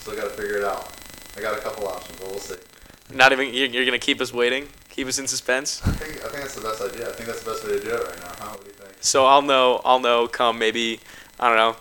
Still 0.00 0.16
got 0.16 0.24
to 0.24 0.30
figure 0.30 0.58
it 0.58 0.64
out. 0.64 0.92
I 1.36 1.40
got 1.40 1.56
a 1.56 1.60
couple 1.60 1.88
options, 1.88 2.18
but 2.18 2.28
we'll 2.28 2.38
see. 2.40 2.56
Not 3.12 3.32
even 3.32 3.52
you're, 3.54 3.66
you're 3.66 3.84
gonna 3.84 3.98
keep 3.98 4.20
us 4.20 4.32
waiting, 4.32 4.68
keep 4.90 5.06
us 5.06 5.18
in 5.18 5.26
suspense. 5.26 5.80
I 5.86 5.90
think 5.92 6.24
I 6.24 6.28
think 6.28 6.42
that's 6.42 6.54
the 6.54 6.60
best 6.60 6.82
idea. 6.82 7.08
I 7.08 7.12
think 7.12 7.26
that's 7.26 7.42
the 7.42 7.50
best 7.50 7.64
way 7.64 7.78
to 7.78 7.80
do 7.80 7.90
it 7.90 8.06
right 8.06 8.20
now. 8.20 8.32
Huh? 8.38 8.48
What 8.50 8.60
do 8.60 8.66
you 8.66 8.72
think? 8.72 8.96
So 9.00 9.26
I'll 9.26 9.42
know 9.42 9.80
I'll 9.84 10.00
know 10.00 10.28
come 10.28 10.58
maybe 10.58 11.00
I 11.40 11.48
don't 11.48 11.56
know 11.56 11.76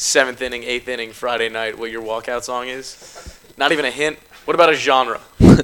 seventh 0.00 0.40
inning, 0.40 0.64
eighth 0.64 0.88
inning, 0.88 1.12
Friday 1.12 1.50
night 1.50 1.78
what 1.78 1.90
your 1.90 2.02
walkout 2.02 2.42
song 2.42 2.68
is. 2.68 3.38
Not 3.58 3.72
even 3.72 3.84
a 3.84 3.90
hint. 3.90 4.18
What 4.46 4.54
about 4.54 4.70
a 4.70 4.74
genre? 4.74 5.20
Uh, 5.40 5.62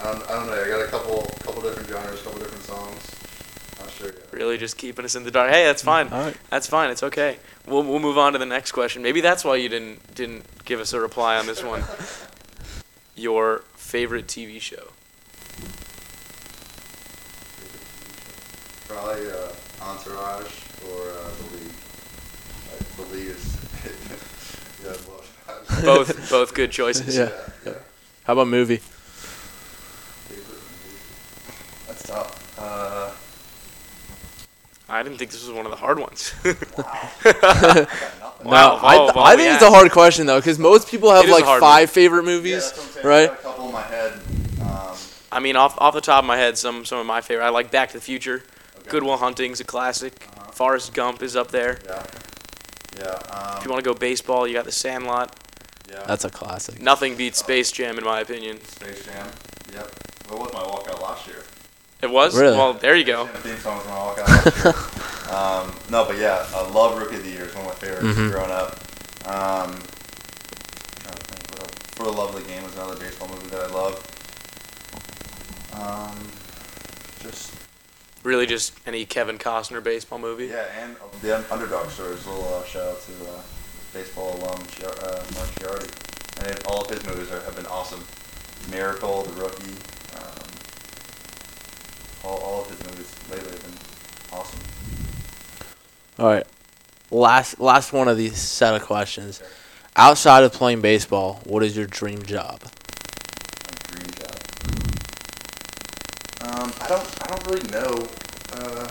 I 0.00 0.12
don't, 0.12 0.30
I 0.30 0.34
don't 0.34 0.46
know. 0.46 0.62
I 0.62 0.68
got 0.68 0.82
a 0.82 0.86
couple 0.86 1.22
couple 1.42 1.62
different 1.62 1.88
genres, 1.88 2.22
couple 2.22 2.38
different 2.38 2.62
songs. 2.62 3.80
Not 3.80 3.90
sure 3.90 4.06
yet. 4.06 4.32
Really, 4.32 4.56
just 4.56 4.78
keeping 4.78 5.04
us 5.04 5.16
in 5.16 5.24
the 5.24 5.32
dark. 5.32 5.50
Hey, 5.50 5.64
that's 5.64 5.82
fine. 5.82 6.08
All 6.08 6.22
right. 6.22 6.36
That's 6.50 6.68
fine. 6.68 6.90
It's 6.90 7.02
okay. 7.02 7.38
We'll 7.66 7.82
we'll 7.82 7.98
move 7.98 8.18
on 8.18 8.32
to 8.34 8.38
the 8.38 8.46
next 8.46 8.70
question. 8.72 9.02
Maybe 9.02 9.20
that's 9.20 9.44
why 9.44 9.56
you 9.56 9.68
didn't 9.68 10.14
didn't 10.14 10.44
give 10.64 10.78
us 10.78 10.92
a 10.92 11.00
reply 11.00 11.36
on 11.36 11.46
this 11.46 11.64
one. 11.64 11.82
Your 13.16 13.64
favorite 13.86 14.26
TV 14.26 14.60
show? 14.60 14.88
Probably 18.88 19.30
uh, 19.30 19.52
Entourage 19.80 20.52
or 20.90 21.10
uh, 21.10 21.30
The 21.38 21.46
League. 21.56 21.78
Like, 22.68 22.96
the 22.96 23.02
League 23.14 23.28
is. 23.28 23.56
yeah, 24.84 24.90
I 24.90 24.92
love. 25.08 25.84
Both 25.84 26.30
both 26.30 26.54
good 26.54 26.72
choices. 26.72 27.16
Yeah. 27.16 27.30
yeah. 27.64 27.74
How 28.24 28.32
about 28.32 28.48
movie? 28.48 28.78
Favorite 30.26 30.48
movie? 30.48 30.98
That's 31.86 32.02
tough. 32.02 32.58
Uh, 32.58 33.12
I 34.88 35.02
didn't 35.04 35.18
think 35.18 35.30
this 35.30 35.46
was 35.46 35.54
one 35.56 35.64
of 35.64 35.70
the 35.70 35.76
hard 35.76 36.00
ones. 36.00 36.34
I 38.40 38.44
got 38.44 38.44
nothing. 38.44 38.50
Wow. 38.50 38.68
No, 38.80 38.86
I, 38.86 38.96
Oh, 38.96 39.08
I 39.08 39.12
well, 39.14 39.36
think 39.36 39.52
it's 39.52 39.62
yeah. 39.62 39.68
a 39.68 39.70
hard 39.70 39.90
question 39.92 40.26
though, 40.26 40.38
because 40.38 40.58
most 40.58 40.88
people 40.88 41.10
have 41.10 41.24
It 41.24 41.28
is 41.28 41.32
a 41.32 41.34
like 41.36 41.44
hard 41.44 41.60
five 41.60 41.90
favorite 41.90 42.24
movies, 42.24 42.72
that's 42.72 42.96
what 42.96 43.04
I'm 43.04 43.08
right? 43.10 43.28
got 43.28 43.38
a 43.38 43.42
couple 43.42 43.66
in 43.66 43.72
my 43.72 43.82
head. 43.82 44.12
Um, 44.62 44.96
I 45.32 45.40
mean, 45.40 45.56
off 45.56 45.76
off 45.78 45.94
the 45.94 46.00
top 46.00 46.22
of 46.24 46.26
my 46.28 46.36
head, 46.36 46.56
some 46.58 46.84
some 46.84 46.98
of 46.98 47.06
my 47.06 47.20
favorite. 47.20 47.44
I 47.44 47.50
like 47.50 47.70
Back 47.70 47.88
to 47.90 47.94
the 47.98 48.00
Future. 48.02 48.42
okay. 48.78 48.90
Good 48.90 49.02
Will 49.02 49.16
Hunting's 49.16 49.60
a 49.60 49.64
classic. 49.64 50.28
Uh-huh. 50.36 50.50
Forrest 50.52 50.92
Gump 50.94 51.22
is 51.22 51.34
up 51.36 51.50
there. 51.50 51.78
Yeah. 51.84 52.02
Yeah. 52.98 53.04
Um, 53.30 53.58
If 53.58 53.64
you 53.64 53.70
want 53.70 53.84
to 53.84 53.88
go 53.90 53.94
baseball, 53.94 54.46
you 54.46 54.54
got 54.54 54.64
The 54.64 54.72
Sandlot. 54.72 55.38
yeah. 55.90 56.02
That's 56.06 56.24
a 56.24 56.30
classic. 56.30 56.80
Nothing 56.80 57.14
beats 57.16 57.38
Space 57.38 57.70
Jam 57.72 57.98
in 57.98 58.04
my 58.04 58.20
opinion. 58.20 58.62
Space 58.64 59.04
Jam. 59.04 59.26
Yep. 59.74 59.90
What 60.28 60.40
was 60.40 60.52
my 60.54 60.60
walkout 60.60 61.02
last 61.02 61.26
year? 61.26 61.42
It 62.02 62.10
was. 62.10 62.34
Really? 62.38 62.56
Well, 62.56 62.72
there 62.74 62.94
you 62.96 63.04
go. 63.04 63.28
The 65.26 65.32
theme 65.32 65.38
song 65.38 65.66
was 65.66 65.66
my 65.66 65.66
walkout 65.66 65.66
last 65.66 65.70
year. 65.70 65.70
um, 65.70 65.74
no, 65.90 66.04
but 66.04 66.16
yeah, 66.18 66.46
I 66.54 66.68
love 66.70 66.98
Rookie 66.98 67.16
of 67.16 67.24
the 67.24 67.30
Year. 67.30 67.44
It's 67.44 67.54
one 67.54 67.64
of 67.66 67.70
my 67.70 67.74
favorites 67.86 68.18
Mhm. 68.18 68.30
growing 68.30 68.50
up. 68.50 68.72
Um, 69.26 69.72
trying 71.02 71.14
to 71.14 71.24
think 71.24 71.50
what 71.50 71.60
else. 71.60 71.70
For 71.96 72.04
the 72.04 72.12
Love 72.12 72.34
of 72.34 72.42
the 72.42 72.48
Game 72.48 72.62
was 72.62 72.74
another 72.74 72.96
baseball 72.96 73.28
movie 73.28 73.48
that 73.48 73.60
I 73.62 73.66
love. 73.66 74.02
Um, 75.72 76.30
just 77.22 77.52
Really, 78.22 78.46
just 78.46 78.72
any 78.86 79.04
Kevin 79.06 79.38
Costner 79.38 79.80
baseball 79.82 80.18
movie. 80.18 80.46
yeah, 80.46 80.64
and 80.82 80.96
the 81.22 81.44
Underdog 81.52 81.90
Stories. 81.90 82.24
A 82.26 82.30
little 82.30 82.54
uh, 82.54 82.64
shout 82.64 82.82
out 82.88 83.00
to 83.06 83.12
uh, 83.30 83.40
baseball 83.92 84.34
alum 84.38 84.66
Chiar- 84.66 84.98
uh, 85.00 85.22
Mark 85.34 85.48
Ciardi. 85.60 85.88
And 86.44 86.58
all 86.66 86.82
of 86.84 86.90
his 86.90 87.04
movies 87.06 87.30
are, 87.30 87.40
have 87.42 87.54
been 87.54 87.66
awesome. 87.66 88.04
Miracle, 88.70 89.22
The 89.24 89.32
Rookie. 89.40 89.76
Um, 90.16 90.48
all, 92.24 92.38
all 92.38 92.60
of 92.62 92.68
his 92.70 92.80
movies 92.90 93.06
lately 93.30 93.50
have 93.50 93.62
been 93.62 93.78
awesome. 94.32 94.58
All 96.18 96.26
right. 96.26 96.46
Last 97.10 97.60
last 97.60 97.92
one 97.92 98.08
of 98.08 98.16
these 98.16 98.38
set 98.38 98.74
of 98.74 98.82
questions. 98.82 99.42
Outside 99.96 100.44
of 100.44 100.52
playing 100.52 100.80
baseball, 100.80 101.40
what 101.44 101.62
is 101.62 101.76
your 101.76 101.86
dream 101.86 102.22
job? 102.22 102.60
Dream 103.88 104.10
job. 104.16 104.36
Um, 106.40 106.72
I 106.80 106.88
don't. 106.88 107.22
I 107.22 107.26
don't 107.28 107.46
really 107.46 107.68
know. 107.68 108.08
Uh, 108.54 108.88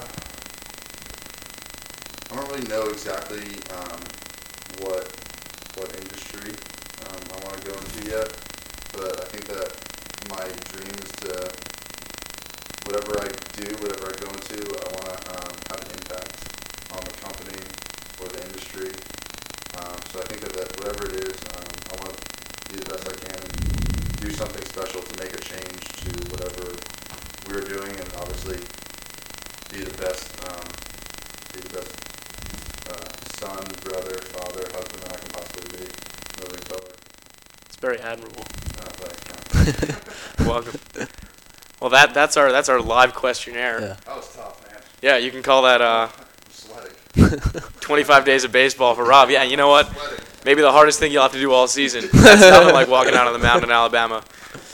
I 2.31 2.35
don't 2.35 2.51
really 2.51 2.67
know 2.67 2.89
exactly 2.89 3.57
um, 3.73 3.99
what 4.85 5.09
what 5.73 5.95
industry 5.97 6.53
um, 7.09 7.21
I 7.33 7.43
want 7.43 7.59
to 7.59 7.71
go 7.71 7.73
into 7.73 8.09
yet. 8.11 8.29
But 8.93 9.19
I 9.19 9.25
think 9.33 9.45
that 9.45 9.73
my 10.29 10.45
dream 10.69 10.93
is 11.01 11.11
to 11.25 11.49
whatever 12.85 13.19
I 13.19 13.27
do, 13.57 13.73
whatever 13.81 14.13
I 14.13 14.19
go 14.21 14.29
into, 14.29 14.61
I 14.61 14.88
want 14.93 15.05
to 15.09 15.31
um, 15.33 15.53
have 15.69 15.81
an 15.81 15.91
impact 15.97 16.54
on 16.95 17.03
the 17.05 17.15
company 17.19 17.62
or 18.21 18.27
the 18.31 18.41
industry. 18.47 18.91
Um, 19.79 19.97
so 20.12 20.19
I 20.21 20.25
think 20.31 20.41
that, 20.41 20.53
that 20.55 20.69
whatever 20.79 21.05
it 21.12 21.27
is, 21.27 21.38
um, 21.55 21.67
I 21.91 21.93
want 22.03 22.15
to 22.15 22.21
be 22.71 22.79
the 22.79 22.89
best 22.95 23.03
I 23.12 23.15
can 23.19 23.36
and 23.36 24.19
do 24.21 24.29
something 24.31 24.63
special 24.65 25.01
to 25.01 25.13
make 25.19 25.34
a 25.34 25.41
change 25.43 25.84
to 26.08 26.12
whatever 26.31 26.71
we're 27.47 27.67
doing, 27.67 27.91
and 27.99 28.10
obviously 28.15 28.58
be 29.71 29.84
the 29.84 29.97
best, 30.01 30.23
um, 30.47 30.65
be 31.53 31.60
the 31.67 31.73
best 31.75 31.93
uh, 32.89 33.12
son, 33.43 33.63
brother, 33.84 34.15
father, 34.31 34.63
husband 34.71 35.03
that 35.03 35.12
I 35.13 35.17
can 35.19 35.29
possibly 35.36 35.77
be 35.77 35.86
moving 36.39 36.63
forward. 36.71 36.95
It's 37.67 37.75
very 37.77 37.99
admirable. 37.99 38.45
Uh, 38.79 38.89
but, 38.99 39.13
yeah. 40.39 40.47
Welcome. 40.47 40.79
well, 41.79 41.89
that 41.89 42.13
that's 42.13 42.38
our 42.38 42.51
that's 42.51 42.69
our 42.69 42.79
live 42.81 43.13
questionnaire. 43.13 43.81
Yeah. 43.81 43.88
Yeah, 43.88 43.95
That 44.05 44.15
was 44.15 44.36
tough, 44.36 44.62
man. 44.71 44.81
Yeah, 45.01 45.17
you 45.17 45.31
can 45.31 45.43
call 45.43 45.63
that 45.63 45.81
uh, 45.81 46.08
I'm 46.08 46.10
sweating. 46.10 46.24
25 47.80 48.25
days 48.25 48.43
of 48.43 48.51
baseball 48.51 48.95
for 48.95 49.04
Rob. 49.04 49.30
Yeah, 49.30 49.43
you 49.43 49.58
know 49.58 49.69
what? 49.69 49.89
Maybe 50.45 50.62
the 50.62 50.71
hardest 50.71 50.99
thing 50.99 51.12
you'll 51.12 51.23
have 51.23 51.32
to 51.32 51.39
do 51.39 51.51
all 51.51 51.67
season. 51.67 52.10
That's 52.13 52.41
nothing 52.41 52.73
like 52.73 52.88
walking 52.88 53.15
out 53.15 53.28
on 53.28 53.34
the 53.34 53.39
mound 53.39 53.63
in 53.63 53.71
Alabama. 53.71 54.23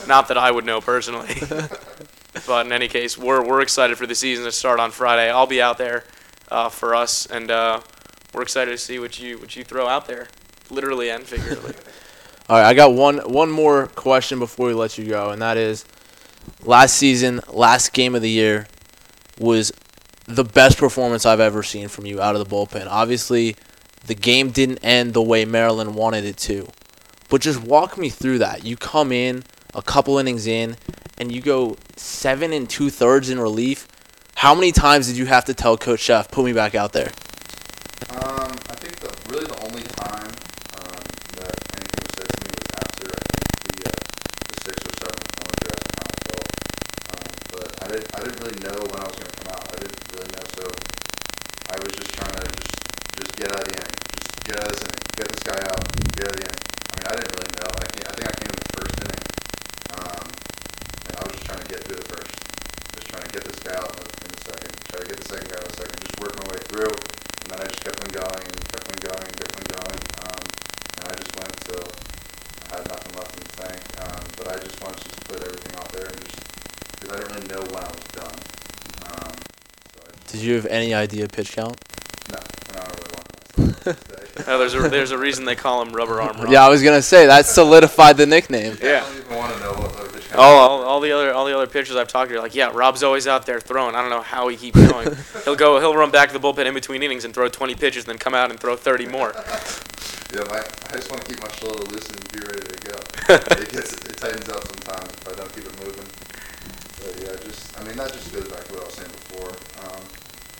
Not 0.06 0.28
that 0.28 0.36
I 0.36 0.50
would 0.50 0.64
know 0.64 0.80
personally. 0.80 1.34
but 2.46 2.66
in 2.66 2.72
any 2.72 2.88
case, 2.88 3.16
we're, 3.16 3.44
we're 3.44 3.60
excited 3.60 3.96
for 3.96 4.06
the 4.06 4.14
season 4.14 4.44
to 4.44 4.52
start 4.52 4.80
on 4.80 4.90
Friday. 4.90 5.30
I'll 5.30 5.46
be 5.46 5.62
out 5.62 5.78
there 5.78 6.04
uh, 6.50 6.68
for 6.68 6.94
us, 6.94 7.26
and 7.26 7.50
uh, 7.50 7.80
we're 8.34 8.42
excited 8.42 8.70
to 8.70 8.78
see 8.78 8.98
what 8.98 9.18
you 9.18 9.38
what 9.38 9.56
you 9.56 9.64
throw 9.64 9.86
out 9.86 10.06
there, 10.06 10.28
literally 10.70 11.10
and 11.10 11.24
figuratively. 11.24 11.74
All 12.48 12.58
right, 12.58 12.66
I 12.66 12.74
got 12.74 12.92
one 12.92 13.18
one 13.18 13.50
more 13.50 13.86
question 13.86 14.38
before 14.38 14.66
we 14.66 14.74
let 14.74 14.98
you 14.98 15.06
go, 15.06 15.30
and 15.30 15.40
that 15.40 15.56
is, 15.56 15.84
last 16.62 16.96
season, 16.96 17.40
last 17.48 17.92
game 17.92 18.14
of 18.14 18.22
the 18.22 18.30
year, 18.30 18.66
was 19.38 19.72
the 20.26 20.44
best 20.44 20.78
performance 20.78 21.26
I've 21.26 21.40
ever 21.40 21.62
seen 21.62 21.88
from 21.88 22.06
you 22.06 22.20
out 22.20 22.36
of 22.36 22.48
the 22.48 22.54
bullpen. 22.54 22.86
Obviously, 22.88 23.56
the 24.06 24.14
game 24.14 24.50
didn't 24.50 24.78
end 24.84 25.14
the 25.14 25.22
way 25.22 25.44
Maryland 25.44 25.94
wanted 25.94 26.24
it 26.24 26.36
to, 26.38 26.68
but 27.28 27.40
just 27.40 27.60
walk 27.62 27.96
me 27.98 28.08
through 28.08 28.38
that. 28.38 28.64
You 28.64 28.76
come 28.76 29.12
in 29.12 29.44
a 29.74 29.82
couple 29.82 30.18
innings 30.18 30.46
in, 30.46 30.76
and 31.18 31.32
you 31.32 31.40
go 31.40 31.76
seven 31.96 32.52
and 32.52 32.68
two 32.68 32.90
thirds 32.90 33.30
in 33.30 33.38
relief. 33.38 33.86
How 34.36 34.54
many 34.54 34.72
times 34.72 35.06
did 35.06 35.16
you 35.16 35.26
have 35.26 35.44
to 35.46 35.54
tell 35.54 35.76
Coach 35.76 36.00
Szefc, 36.00 36.30
put 36.30 36.44
me 36.44 36.52
back 36.52 36.74
out 36.74 36.92
there? 36.92 37.12
Um, 38.10 38.50
I 38.68 38.74
think 38.74 38.96
the 38.98 39.14
really 39.30 39.46
the 39.46 39.58
only 39.62 39.82
time 39.84 40.34
um, 40.82 41.02
that 41.38 41.54
anything 41.78 42.02
was 42.02 42.14
said 42.18 42.28
to 42.28 42.38
me 42.42 42.50
was 42.58 42.68
after 42.82 43.06
I 43.06 43.22
think 43.22 43.46
the 43.70 43.76
uh, 43.86 43.92
the 44.50 44.56
sixth 44.66 44.82
or 44.82 44.94
seventh 44.98 45.24
Columbus 45.30 45.60
Draft 45.62 45.86
Conference 45.94 46.26
ball. 46.26 46.44
Um, 47.14 47.30
but 47.54 47.68
I 47.82 47.86
didn't 47.88 48.08
I 48.12 48.18
didn't 48.24 48.38
really 48.42 48.58
know 48.66 48.78
when 48.90 48.98
I 48.98 49.06
was 49.06 49.16
going 49.16 49.30
to 49.30 49.36
come 49.38 49.50
out. 49.54 49.62
I 49.62 49.76
didn't 49.78 50.02
really 50.10 50.30
know, 50.34 50.46
so 50.58 50.64
I 51.70 51.76
was 51.78 51.92
just 51.94 52.10
trying 52.18 52.34
to 52.34 52.44
just 52.50 52.74
just 53.14 53.32
get 53.38 53.48
out 53.54 53.62
of 53.62 53.68
the 53.70 53.78
inning, 53.78 53.96
just 54.18 54.34
get 54.42 54.56
out 54.58 54.66
of 54.66 54.72
this 54.74 54.82
inning, 54.82 55.06
get 55.14 55.28
this 55.30 55.42
guy 55.46 55.60
out, 55.70 55.82
get 56.18 56.24
out 56.26 56.34
of 56.34 56.40
the 56.42 56.44
inning. 56.50 56.62
I 56.82 56.92
mean, 56.98 57.06
I 57.06 57.14
didn't 57.14 57.32
really 57.38 57.52
know. 57.62 57.70
I 57.78 57.86
came, 57.94 58.04
I 58.10 58.12
think 58.18 58.26
I 58.26 58.34
came 58.42 58.50
in 58.50 58.58
the 58.58 58.72
first 58.74 58.94
inning, 58.98 59.22
um, 60.02 60.26
and 61.06 61.12
I 61.14 61.20
was 61.22 61.32
just 61.38 61.46
trying 61.46 61.62
to 61.62 61.68
get 61.70 61.80
through 61.86 62.00
the 62.02 62.08
first, 62.10 62.34
just 62.98 63.06
trying 63.06 63.22
to 63.22 63.32
get 63.32 63.44
this 63.46 63.60
guy 63.62 63.78
out 63.78 63.88
in 63.94 64.02
the, 64.02 64.08
in 64.26 64.30
the 64.34 64.42
second, 64.42 64.72
try 64.90 64.98
to 65.00 65.06
get 65.06 65.16
the 65.22 65.28
second 65.30 65.48
guy 65.48 65.56
out 65.56 65.64
in 65.64 65.70
the 65.70 65.80
second, 65.80 65.96
just 66.02 66.18
work 66.20 66.34
my 66.42 66.46
way 66.50 66.60
through. 66.68 66.92
And 67.42 67.46
then 67.50 67.58
I 67.60 67.66
just 67.68 67.82
kept 67.82 67.98
on 68.00 68.10
going 68.10 68.44
and 68.48 68.60
kept 68.72 68.86
on 68.86 68.98
going 69.02 69.26
and 69.28 69.36
kept 69.36 69.54
on 69.56 69.66
going. 69.76 70.00
Um, 70.24 70.42
and 70.98 71.04
I 71.08 71.14
just 71.20 71.32
went 71.36 71.50
until 71.52 71.84
I 72.70 72.80
had 72.80 72.92
nothing 73.62 73.78
left 73.78 73.94
in 73.98 74.02
the 74.02 74.06
tank. 74.06 74.12
Um, 74.12 74.24
but 74.36 74.48
I 74.48 74.58
just 74.62 74.80
wanted 74.82 74.98
to 74.98 75.08
just 75.08 75.24
put 75.28 75.42
everything 75.42 75.78
out 75.78 75.88
there 75.92 76.06
and 76.06 76.20
just 76.24 77.00
because 77.00 77.10
I 77.10 77.16
didn't 77.18 77.34
really 77.34 77.48
know 77.48 77.60
when 77.72 77.84
I 77.84 77.88
was 77.88 78.04
done. 78.12 78.38
Um, 79.06 79.32
so 79.94 80.00
I, 80.06 80.32
Did 80.32 80.40
you 80.40 80.54
have 80.54 80.66
any 80.66 80.94
idea 80.94 81.28
pitch 81.28 81.52
count? 81.52 81.76
no, 82.30 82.38
and 82.68 82.76
I 82.76 82.84
don't 82.84 82.96
really 82.98 83.12
want 83.14 83.76
to 83.76 83.94
stay. 83.94 83.98
Oh, 84.46 84.58
there's 84.58 84.74
a 84.74 84.88
there's 84.88 85.10
a 85.10 85.18
reason 85.18 85.44
they 85.44 85.54
call 85.54 85.82
him 85.82 85.92
Rubber 85.92 86.20
Arm 86.20 86.36
Rob. 86.38 86.50
Yeah, 86.50 86.64
I 86.64 86.68
was 86.70 86.82
gonna 86.82 87.02
say 87.02 87.26
that 87.26 87.44
solidified 87.44 88.16
the 88.16 88.24
nickname. 88.24 88.78
Yeah. 88.82 89.04
I 89.04 89.08
don't 89.10 89.18
even 89.18 89.36
want 89.36 89.54
to 89.54 89.60
know 89.60 89.72
what 89.72 89.94
other 89.94 90.08
pitch 90.08 90.28
count. 90.30 90.40
All, 90.40 90.58
all, 90.58 90.82
all 90.82 91.00
the 91.00 91.12
other 91.12 91.34
all 91.34 91.44
the 91.44 91.54
other 91.54 91.66
pitchers 91.66 91.96
I've 91.96 92.08
talked 92.08 92.30
to 92.30 92.38
are 92.38 92.40
like, 92.40 92.54
yeah, 92.54 92.70
Rob's 92.72 93.02
always 93.02 93.26
out 93.26 93.44
there 93.44 93.60
throwing. 93.60 93.94
I 93.94 94.00
don't 94.00 94.08
know 94.10 94.22
how 94.22 94.48
he 94.48 94.56
keeps 94.56 94.80
going. 94.90 95.14
he'll 95.44 95.54
go, 95.54 95.78
he'll 95.80 95.94
run 95.94 96.10
back 96.10 96.30
to 96.30 96.38
the 96.38 96.40
bullpen 96.40 96.64
in 96.64 96.72
between 96.72 97.02
innings 97.02 97.26
and 97.26 97.34
throw 97.34 97.46
20 97.48 97.74
pitches, 97.74 98.06
then 98.06 98.16
come 98.16 98.32
out 98.34 98.50
and 98.50 98.58
throw 98.58 98.74
30 98.74 99.06
more. 99.06 99.34
Yeah, 100.34 100.44
my, 100.44 100.60
I 100.88 100.92
just 100.96 101.10
want 101.10 101.22
to 101.22 101.28
keep 101.28 101.42
my 101.42 101.52
shoulder 101.52 101.84
loose 101.92 102.08
and 102.08 102.32
be 102.32 102.38
ready 102.38 102.62
to 102.62 102.88
go. 102.88 102.96
It 103.28 103.70
gets 103.70 103.92
it 103.92 104.16
tightens 104.16 104.48
up 104.48 104.66
sometimes 104.66 105.10
if 105.12 105.28
I 105.28 105.34
don't 105.36 105.52
keep 105.54 105.64
it 105.66 105.78
moving. 105.84 106.06
But 106.98 107.20
yeah, 107.22 107.36
just 107.44 107.78
I 107.78 107.84
mean 107.84 107.96
that 107.96 108.12
just 108.12 108.32
goes 108.32 108.48
back 108.48 108.64
to 108.66 108.72
what 108.74 108.82
I 108.82 108.86
was 108.86 108.94
saying 108.94 109.10
before. 109.10 109.50
Um, 109.84 110.02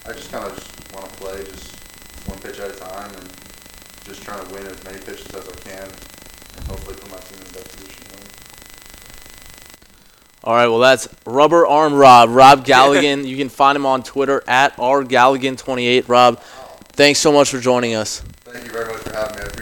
I 0.06 0.12
just 0.12 0.30
kind 0.30 0.44
of 0.44 0.54
just 0.54 0.94
want 0.94 1.08
to 1.08 1.14
play 1.16 1.44
just 1.44 1.74
one 2.28 2.38
pitch 2.38 2.58
at 2.60 2.70
a 2.70 2.74
time 2.74 3.10
and 3.14 3.28
just 4.04 4.22
trying 4.22 4.44
to 4.46 4.54
win 4.54 4.66
as 4.66 4.82
many 4.84 4.98
pitches 4.98 5.26
as 5.34 5.48
I 5.48 5.52
can 5.62 5.88
and 5.88 6.66
hopefully 6.66 6.96
put 6.96 7.10
my 7.10 7.18
team 7.18 7.38
in 7.38 7.46
the 7.46 7.52
best 7.54 7.70
position 7.76 8.02
to 8.04 8.10
win. 8.16 8.26
All 10.44 10.54
right, 10.54 10.68
well 10.68 10.80
that's 10.80 11.08
Rubber 11.24 11.66
Arm 11.66 11.94
Rob, 11.94 12.30
Rob 12.30 12.66
Galligan. 12.66 13.26
you 13.26 13.36
can 13.36 13.48
find 13.48 13.76
him 13.76 13.86
on 13.86 14.02
Twitter 14.02 14.42
at 14.48 14.76
rgalligan28. 14.76 16.08
Rob, 16.08 16.40
thanks 16.94 17.20
so 17.20 17.32
much 17.32 17.50
for 17.50 17.60
joining 17.60 17.94
us. 17.94 18.22
Thank 18.44 18.66
you 18.66 18.72
very 18.72 18.86
much 18.92 19.02
for 19.02 19.14
having 19.14 19.36
me. 19.36 19.61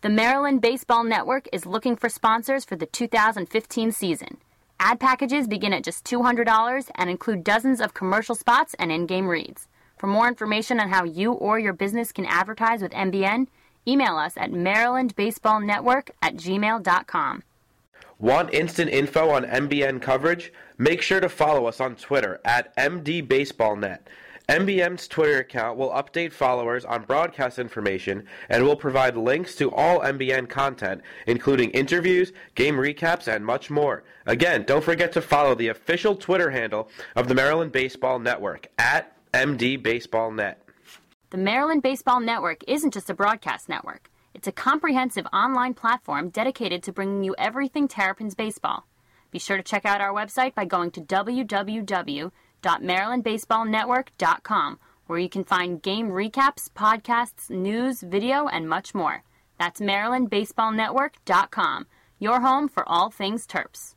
The 0.00 0.08
Maryland 0.08 0.60
Baseball 0.60 1.02
Network 1.02 1.48
is 1.52 1.66
looking 1.66 1.96
for 1.96 2.08
sponsors 2.08 2.64
for 2.64 2.76
the 2.76 2.86
2015 2.86 3.90
season. 3.90 4.36
Ad 4.78 5.00
packages 5.00 5.48
begin 5.48 5.72
at 5.72 5.82
just 5.82 6.04
$200 6.04 6.88
and 6.94 7.10
include 7.10 7.42
dozens 7.42 7.80
of 7.80 7.94
commercial 7.94 8.36
spots 8.36 8.76
and 8.78 8.92
in 8.92 9.06
game 9.06 9.26
reads. 9.26 9.66
For 9.98 10.06
more 10.06 10.28
information 10.28 10.78
on 10.78 10.88
how 10.88 11.02
you 11.02 11.32
or 11.32 11.58
your 11.58 11.72
business 11.72 12.12
can 12.12 12.26
advertise 12.26 12.80
with 12.80 12.92
MBN, 12.92 13.48
email 13.88 14.16
us 14.16 14.34
at 14.36 14.52
marylandbaseballnetwork 14.52 16.10
at 16.22 16.36
gmail.com. 16.36 17.42
Want 18.20 18.54
instant 18.54 18.90
info 18.90 19.30
on 19.30 19.46
MBN 19.46 20.00
coverage? 20.00 20.52
Make 20.76 21.02
sure 21.02 21.18
to 21.18 21.28
follow 21.28 21.66
us 21.66 21.80
on 21.80 21.96
Twitter 21.96 22.40
at 22.44 22.76
MDBaseballNet. 22.76 23.98
MBN's 24.48 25.06
Twitter 25.08 25.40
account 25.40 25.76
will 25.76 25.90
update 25.90 26.32
followers 26.32 26.86
on 26.86 27.02
broadcast 27.02 27.58
information 27.58 28.24
and 28.48 28.64
will 28.64 28.76
provide 28.76 29.14
links 29.14 29.54
to 29.56 29.70
all 29.70 30.00
MBN 30.00 30.48
content, 30.48 31.02
including 31.26 31.70
interviews, 31.72 32.32
game 32.54 32.76
recaps, 32.76 33.28
and 33.28 33.44
much 33.44 33.68
more. 33.68 34.04
Again, 34.24 34.62
don't 34.62 34.82
forget 34.82 35.12
to 35.12 35.20
follow 35.20 35.54
the 35.54 35.68
official 35.68 36.16
Twitter 36.16 36.50
handle 36.50 36.88
of 37.14 37.28
the 37.28 37.34
Maryland 37.34 37.72
Baseball 37.72 38.18
Network 38.18 38.68
at 38.78 39.14
MDBaseballNet. 39.34 40.54
The 41.28 41.36
Maryland 41.36 41.82
Baseball 41.82 42.20
Network 42.20 42.64
isn't 42.66 42.94
just 42.94 43.10
a 43.10 43.14
broadcast 43.14 43.68
network. 43.68 44.10
It's 44.32 44.48
a 44.48 44.52
comprehensive 44.52 45.26
online 45.30 45.74
platform 45.74 46.30
dedicated 46.30 46.82
to 46.84 46.92
bringing 46.92 47.22
you 47.22 47.34
everything 47.36 47.86
Terrapins 47.86 48.34
baseball. 48.34 48.86
Be 49.30 49.38
sure 49.38 49.58
to 49.58 49.62
check 49.62 49.84
out 49.84 50.00
our 50.00 50.14
website 50.14 50.54
by 50.54 50.64
going 50.64 50.90
to 50.92 51.02
www.marylandbaseballnetwork.com, 52.62 54.78
where 55.06 55.18
you 55.18 55.28
can 55.28 55.44
find 55.44 55.82
game 55.82 56.10
recaps, 56.10 56.70
podcasts, 56.70 57.50
news, 57.50 58.00
video, 58.00 58.46
and 58.46 58.66
much 58.68 58.94
more. 58.94 59.24
That's 59.58 59.80
marylandbaseballnetwork.com, 59.80 61.86
your 62.18 62.40
home 62.40 62.68
for 62.68 62.88
all 62.88 63.10
things 63.10 63.46
Terps. 63.46 63.94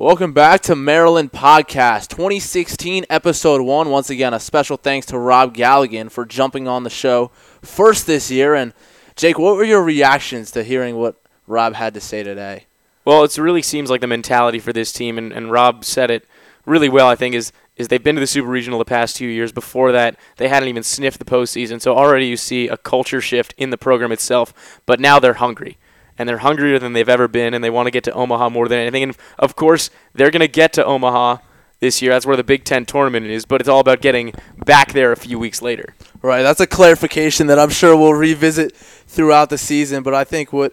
Welcome 0.00 0.32
back 0.32 0.60
to 0.60 0.76
Maryland 0.76 1.32
Podcast 1.32 2.06
2016, 2.10 3.06
Episode 3.10 3.62
1. 3.62 3.90
Once 3.90 4.10
again, 4.10 4.32
a 4.32 4.38
special 4.38 4.76
thanks 4.76 5.06
to 5.06 5.18
Rob 5.18 5.56
Galligan 5.56 6.08
for 6.08 6.24
jumping 6.24 6.68
on 6.68 6.84
the 6.84 6.88
show 6.88 7.32
first 7.62 8.06
this 8.06 8.30
year. 8.30 8.54
And, 8.54 8.74
Jake, 9.16 9.40
what 9.40 9.56
were 9.56 9.64
your 9.64 9.82
reactions 9.82 10.52
to 10.52 10.62
hearing 10.62 10.94
what 10.94 11.20
Rob 11.48 11.74
had 11.74 11.94
to 11.94 12.00
say 12.00 12.22
today? 12.22 12.66
Well, 13.04 13.24
it 13.24 13.36
really 13.38 13.60
seems 13.60 13.90
like 13.90 14.00
the 14.00 14.06
mentality 14.06 14.60
for 14.60 14.72
this 14.72 14.92
team, 14.92 15.18
and, 15.18 15.32
and 15.32 15.50
Rob 15.50 15.84
said 15.84 16.12
it 16.12 16.24
really 16.64 16.88
well, 16.88 17.08
I 17.08 17.16
think, 17.16 17.34
is 17.34 17.50
is 17.74 17.88
they've 17.88 18.00
been 18.00 18.14
to 18.14 18.20
the 18.20 18.26
Super 18.28 18.48
Regional 18.48 18.78
the 18.78 18.84
past 18.84 19.16
two 19.16 19.26
years. 19.26 19.50
Before 19.50 19.90
that, 19.90 20.16
they 20.36 20.46
hadn't 20.46 20.68
even 20.68 20.84
sniffed 20.84 21.18
the 21.18 21.24
postseason. 21.24 21.80
So 21.80 21.96
already 21.96 22.26
you 22.26 22.36
see 22.36 22.68
a 22.68 22.76
culture 22.76 23.20
shift 23.20 23.52
in 23.58 23.70
the 23.70 23.76
program 23.76 24.12
itself, 24.12 24.80
but 24.86 25.00
now 25.00 25.18
they're 25.18 25.34
hungry 25.34 25.76
and 26.18 26.28
they're 26.28 26.38
hungrier 26.38 26.78
than 26.78 26.92
they've 26.92 27.08
ever 27.08 27.28
been, 27.28 27.54
and 27.54 27.62
they 27.62 27.70
want 27.70 27.86
to 27.86 27.90
get 27.90 28.04
to 28.04 28.12
Omaha 28.12 28.50
more 28.50 28.68
than 28.68 28.78
anything. 28.78 29.02
And 29.04 29.16
of 29.38 29.56
course, 29.56 29.90
they're 30.12 30.30
going 30.30 30.40
to 30.40 30.48
get 30.48 30.72
to 30.74 30.84
Omaha 30.84 31.38
this 31.80 32.02
year. 32.02 32.12
That's 32.12 32.26
where 32.26 32.36
the 32.36 32.44
Big 32.44 32.64
Ten 32.64 32.84
tournament 32.84 33.26
is, 33.26 33.44
but 33.44 33.60
it's 33.60 33.68
all 33.68 33.80
about 33.80 34.00
getting 34.00 34.32
back 34.64 34.92
there 34.92 35.12
a 35.12 35.16
few 35.16 35.38
weeks 35.38 35.62
later. 35.62 35.94
Right, 36.20 36.42
that's 36.42 36.60
a 36.60 36.66
clarification 36.66 37.46
that 37.46 37.58
I'm 37.58 37.70
sure 37.70 37.96
we'll 37.96 38.14
revisit 38.14 38.74
throughout 38.74 39.50
the 39.50 39.58
season. 39.58 40.02
But 40.02 40.14
I 40.14 40.24
think 40.24 40.52
what 40.52 40.72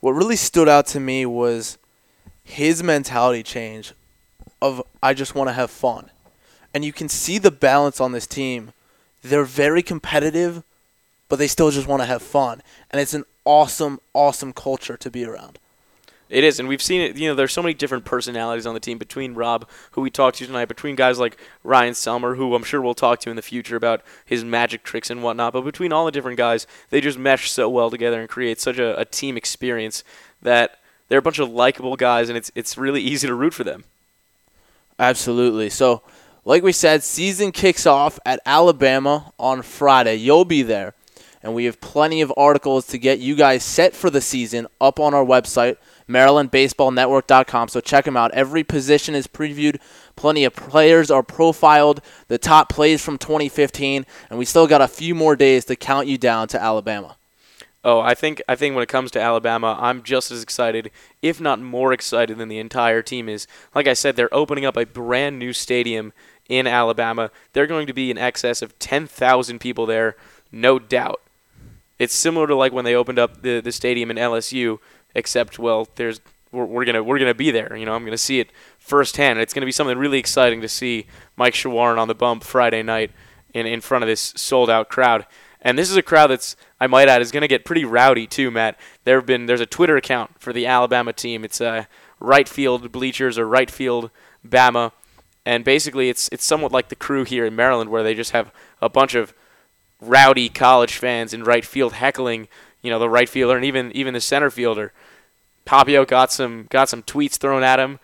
what 0.00 0.12
really 0.12 0.36
stood 0.36 0.68
out 0.68 0.86
to 0.88 1.00
me 1.00 1.26
was 1.26 1.76
his 2.44 2.82
mentality 2.82 3.42
change 3.42 3.92
of 4.62 4.82
I 5.02 5.14
just 5.14 5.34
want 5.34 5.48
to 5.48 5.54
have 5.54 5.70
fun. 5.70 6.10
And 6.72 6.84
you 6.84 6.92
can 6.92 7.08
see 7.08 7.38
the 7.38 7.50
balance 7.50 8.00
on 8.00 8.12
this 8.12 8.26
team. 8.26 8.72
They're 9.22 9.44
very 9.44 9.82
competitive, 9.82 10.62
but 11.28 11.38
they 11.38 11.48
still 11.48 11.70
just 11.70 11.86
want 11.86 12.02
to 12.02 12.06
have 12.06 12.22
fun. 12.22 12.62
And 12.90 13.00
it's 13.00 13.14
an 13.14 13.24
awesome, 13.48 13.98
awesome 14.12 14.52
culture 14.52 14.98
to 14.98 15.10
be 15.10 15.24
around. 15.24 15.58
It 16.28 16.44
is, 16.44 16.60
and 16.60 16.68
we've 16.68 16.82
seen 16.82 17.00
it. 17.00 17.16
You 17.16 17.30
know, 17.30 17.34
there's 17.34 17.54
so 17.54 17.62
many 17.62 17.72
different 17.72 18.04
personalities 18.04 18.66
on 18.66 18.74
the 18.74 18.80
team 18.80 18.98
between 18.98 19.32
Rob, 19.32 19.66
who 19.92 20.02
we 20.02 20.10
talked 20.10 20.36
to 20.36 20.46
tonight, 20.46 20.66
between 20.66 20.94
guys 20.94 21.18
like 21.18 21.38
Ryan 21.64 21.94
Selmer, 21.94 22.36
who 22.36 22.54
I'm 22.54 22.62
sure 22.62 22.82
we'll 22.82 22.92
talk 22.92 23.20
to 23.20 23.30
in 23.30 23.36
the 23.36 23.42
future 23.42 23.76
about 23.76 24.02
his 24.26 24.44
magic 24.44 24.82
tricks 24.82 25.08
and 25.08 25.22
whatnot. 25.22 25.54
But 25.54 25.62
between 25.62 25.90
all 25.90 26.04
the 26.04 26.12
different 26.12 26.36
guys, 26.36 26.66
they 26.90 27.00
just 27.00 27.18
mesh 27.18 27.50
so 27.50 27.70
well 27.70 27.90
together 27.90 28.20
and 28.20 28.28
create 28.28 28.60
such 28.60 28.76
a, 28.76 29.00
a 29.00 29.06
team 29.06 29.38
experience 29.38 30.04
that 30.42 30.78
they're 31.08 31.20
a 31.20 31.22
bunch 31.22 31.38
of 31.38 31.48
likable 31.48 31.96
guys, 31.96 32.28
and 32.28 32.36
it's 32.36 32.52
it's 32.54 32.76
really 32.76 33.00
easy 33.00 33.26
to 33.26 33.34
root 33.34 33.54
for 33.54 33.64
them. 33.64 33.84
Absolutely. 34.98 35.70
So, 35.70 36.02
like 36.44 36.62
we 36.62 36.72
said, 36.72 37.02
season 37.02 37.52
kicks 37.52 37.86
off 37.86 38.18
at 38.26 38.40
Alabama 38.44 39.32
on 39.38 39.62
Friday. 39.62 40.16
You'll 40.16 40.44
be 40.44 40.60
there 40.60 40.92
and 41.42 41.54
we 41.54 41.64
have 41.64 41.80
plenty 41.80 42.20
of 42.20 42.32
articles 42.36 42.86
to 42.88 42.98
get 42.98 43.18
you 43.18 43.34
guys 43.36 43.64
set 43.64 43.94
for 43.94 44.10
the 44.10 44.20
season 44.20 44.66
up 44.80 44.98
on 44.98 45.14
our 45.14 45.24
website, 45.24 45.76
MarylandBaseballNetwork.com. 46.08 47.68
So 47.68 47.80
check 47.80 48.04
them 48.04 48.16
out. 48.16 48.32
Every 48.32 48.64
position 48.64 49.14
is 49.14 49.26
previewed. 49.26 49.80
Plenty 50.16 50.44
of 50.44 50.54
players 50.54 51.10
are 51.10 51.22
profiled. 51.22 52.00
The 52.28 52.38
top 52.38 52.68
plays 52.68 53.02
from 53.04 53.18
2015, 53.18 54.06
and 54.30 54.38
we 54.38 54.44
still 54.44 54.66
got 54.66 54.80
a 54.80 54.88
few 54.88 55.14
more 55.14 55.36
days 55.36 55.64
to 55.66 55.76
count 55.76 56.08
you 56.08 56.18
down 56.18 56.48
to 56.48 56.62
Alabama. 56.62 57.16
Oh, 57.84 58.00
I 58.00 58.14
think 58.14 58.42
I 58.48 58.56
think 58.56 58.74
when 58.74 58.82
it 58.82 58.88
comes 58.88 59.12
to 59.12 59.20
Alabama, 59.20 59.78
I'm 59.80 60.02
just 60.02 60.32
as 60.32 60.42
excited, 60.42 60.90
if 61.22 61.40
not 61.40 61.60
more 61.60 61.92
excited 61.92 62.36
than 62.36 62.48
the 62.48 62.58
entire 62.58 63.02
team 63.02 63.28
is. 63.28 63.46
Like 63.74 63.86
I 63.86 63.92
said, 63.92 64.16
they're 64.16 64.34
opening 64.34 64.66
up 64.66 64.76
a 64.76 64.84
brand 64.84 65.38
new 65.38 65.52
stadium 65.52 66.12
in 66.48 66.66
Alabama. 66.66 67.30
They're 67.52 67.68
going 67.68 67.86
to 67.86 67.92
be 67.92 68.10
in 68.10 68.18
excess 68.18 68.62
of 68.62 68.78
10,000 68.78 69.60
people 69.60 69.86
there, 69.86 70.16
no 70.50 70.78
doubt. 70.78 71.20
It's 71.98 72.14
similar 72.14 72.46
to 72.46 72.54
like 72.54 72.72
when 72.72 72.84
they 72.84 72.94
opened 72.94 73.18
up 73.18 73.42
the 73.42 73.60
the 73.60 73.72
stadium 73.72 74.10
in 74.10 74.16
LSU, 74.16 74.78
except 75.14 75.58
well, 75.58 75.88
there's 75.96 76.20
we're, 76.52 76.64
we're 76.64 76.84
gonna 76.84 77.02
we're 77.02 77.18
gonna 77.18 77.34
be 77.34 77.50
there. 77.50 77.76
You 77.76 77.86
know, 77.86 77.94
I'm 77.94 78.04
gonna 78.04 78.18
see 78.18 78.40
it 78.40 78.52
firsthand. 78.78 79.38
It's 79.38 79.52
gonna 79.52 79.66
be 79.66 79.72
something 79.72 79.98
really 79.98 80.18
exciting 80.18 80.60
to 80.60 80.68
see 80.68 81.06
Mike 81.36 81.54
Shawaryn 81.54 81.98
on 81.98 82.08
the 82.08 82.14
bump 82.14 82.44
Friday 82.44 82.82
night 82.82 83.10
in 83.52 83.66
in 83.66 83.80
front 83.80 84.04
of 84.04 84.08
this 84.08 84.32
sold 84.36 84.70
out 84.70 84.88
crowd. 84.88 85.26
And 85.60 85.76
this 85.76 85.90
is 85.90 85.96
a 85.96 86.02
crowd 86.02 86.28
that's 86.28 86.56
I 86.80 86.86
might 86.86 87.08
add 87.08 87.20
is 87.20 87.32
gonna 87.32 87.48
get 87.48 87.64
pretty 87.64 87.84
rowdy 87.84 88.26
too, 88.26 88.50
Matt. 88.50 88.78
There 89.04 89.16
have 89.16 89.26
been 89.26 89.46
there's 89.46 89.60
a 89.60 89.66
Twitter 89.66 89.96
account 89.96 90.40
for 90.40 90.52
the 90.52 90.66
Alabama 90.66 91.12
team. 91.12 91.44
It's 91.44 91.60
uh, 91.60 91.84
right 92.20 92.48
field 92.48 92.92
bleachers 92.92 93.38
or 93.38 93.46
right 93.46 93.70
field 93.70 94.10
Bama, 94.46 94.92
and 95.44 95.64
basically 95.64 96.08
it's 96.08 96.28
it's 96.32 96.44
somewhat 96.44 96.72
like 96.72 96.88
the 96.88 96.96
crew 96.96 97.24
here 97.24 97.44
in 97.44 97.56
Maryland 97.56 97.90
where 97.90 98.02
they 98.02 98.14
just 98.14 98.30
have 98.30 98.52
a 98.80 98.88
bunch 98.88 99.14
of 99.14 99.34
rowdy 100.00 100.48
college 100.48 100.96
fans 100.96 101.32
in 101.32 101.44
right 101.44 101.64
field 101.64 101.94
heckling, 101.94 102.48
you 102.82 102.90
know, 102.90 102.98
the 102.98 103.08
right 103.08 103.28
fielder 103.28 103.56
and 103.56 103.64
even 103.64 103.92
even 103.92 104.14
the 104.14 104.20
center 104.20 104.50
fielder. 104.50 104.92
Papio 105.66 106.06
got 106.06 106.32
some 106.32 106.66
got 106.70 106.88
some 106.88 107.02
tweets 107.02 107.36
thrown 107.36 107.62
at 107.62 107.78
him. 107.78 107.98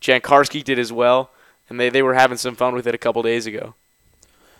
Jancarski 0.00 0.62
did 0.62 0.78
as 0.78 0.92
well, 0.92 1.30
and 1.68 1.80
they, 1.80 1.88
they 1.88 2.02
were 2.02 2.14
having 2.14 2.36
some 2.36 2.54
fun 2.54 2.74
with 2.74 2.86
it 2.86 2.94
a 2.94 2.98
couple 2.98 3.22
days 3.22 3.46
ago. 3.46 3.74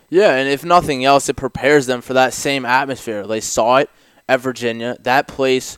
Yeah, 0.09 0.35
and 0.35 0.47
if 0.49 0.63
nothing 0.63 1.03
else, 1.03 1.29
it 1.29 1.35
prepares 1.35 1.85
them 1.85 2.01
for 2.01 2.13
that 2.13 2.33
same 2.33 2.65
atmosphere. 2.65 3.27
They 3.27 3.41
saw 3.41 3.77
it 3.77 3.89
at 4.27 4.39
Virginia. 4.39 4.97
That 5.01 5.27
place, 5.27 5.77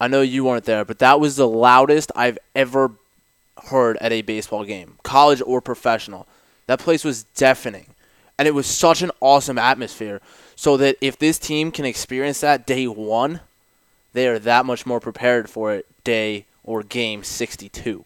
I 0.00 0.08
know 0.08 0.22
you 0.22 0.44
weren't 0.44 0.64
there, 0.64 0.84
but 0.84 0.98
that 1.00 1.20
was 1.20 1.36
the 1.36 1.48
loudest 1.48 2.10
I've 2.16 2.38
ever 2.54 2.92
heard 3.64 3.96
at 4.00 4.12
a 4.12 4.22
baseball 4.22 4.64
game, 4.64 4.98
college 5.02 5.42
or 5.44 5.60
professional. 5.60 6.26
That 6.66 6.78
place 6.78 7.04
was 7.04 7.24
deafening 7.24 7.94
and 8.38 8.46
it 8.46 8.54
was 8.54 8.66
such 8.66 9.02
an 9.02 9.10
awesome 9.20 9.58
atmosphere. 9.58 10.20
So 10.54 10.76
that 10.78 10.96
if 11.00 11.18
this 11.18 11.38
team 11.38 11.70
can 11.70 11.84
experience 11.84 12.40
that 12.40 12.66
day 12.66 12.86
one, 12.86 13.40
they 14.12 14.26
are 14.28 14.38
that 14.38 14.66
much 14.66 14.86
more 14.86 15.00
prepared 15.00 15.50
for 15.50 15.74
it 15.74 15.86
day 16.04 16.46
or 16.64 16.82
game 16.82 17.22
62. 17.22 18.04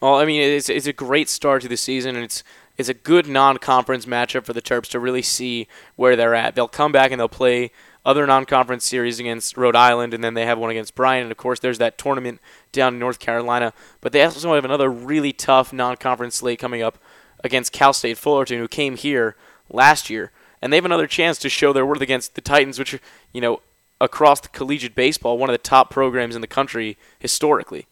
Well, 0.00 0.16
I 0.16 0.24
mean, 0.24 0.40
it's 0.40 0.68
it's 0.68 0.86
a 0.86 0.92
great 0.92 1.28
start 1.28 1.62
to 1.62 1.68
the 1.68 1.76
season, 1.76 2.16
and 2.16 2.24
it's 2.24 2.42
it's 2.76 2.88
a 2.88 2.94
good 2.94 3.28
non-conference 3.28 4.06
matchup 4.06 4.44
for 4.44 4.52
the 4.52 4.62
Terps 4.62 4.88
to 4.88 4.98
really 4.98 5.22
see 5.22 5.68
where 5.96 6.16
they're 6.16 6.34
at. 6.34 6.54
They'll 6.54 6.68
come 6.68 6.92
back 6.92 7.10
and 7.10 7.20
they'll 7.20 7.28
play 7.28 7.70
other 8.04 8.26
non-conference 8.26 8.84
series 8.84 9.20
against 9.20 9.56
Rhode 9.56 9.76
Island, 9.76 10.12
and 10.12 10.24
then 10.24 10.34
they 10.34 10.46
have 10.46 10.58
one 10.58 10.70
against 10.70 10.96
Bryant, 10.96 11.24
and 11.24 11.32
of 11.32 11.38
course 11.38 11.60
there's 11.60 11.78
that 11.78 11.98
tournament 11.98 12.40
down 12.72 12.94
in 12.94 12.98
North 12.98 13.20
Carolina. 13.20 13.72
But 14.00 14.12
they 14.12 14.24
also 14.24 14.54
have 14.54 14.64
another 14.64 14.90
really 14.90 15.32
tough 15.32 15.72
non-conference 15.72 16.36
slate 16.36 16.58
coming 16.58 16.82
up 16.82 16.98
against 17.44 17.72
Cal 17.72 17.92
State 17.92 18.18
Fullerton, 18.18 18.58
who 18.58 18.68
came 18.68 18.96
here 18.96 19.36
last 19.72 20.10
year, 20.10 20.30
and 20.60 20.72
they 20.72 20.76
have 20.76 20.84
another 20.84 21.06
chance 21.06 21.38
to 21.38 21.48
show 21.48 21.72
their 21.72 21.86
worth 21.86 22.00
against 22.00 22.34
the 22.34 22.40
Titans, 22.40 22.78
which 22.78 22.94
are, 22.94 23.00
you 23.32 23.40
know, 23.40 23.60
across 24.00 24.40
the 24.40 24.48
collegiate 24.48 24.94
baseball, 24.94 25.38
one 25.38 25.48
of 25.48 25.54
the 25.54 25.58
top 25.58 25.90
programs 25.90 26.34
in 26.34 26.40
the 26.40 26.46
country 26.46 26.96
historically. 27.18 27.86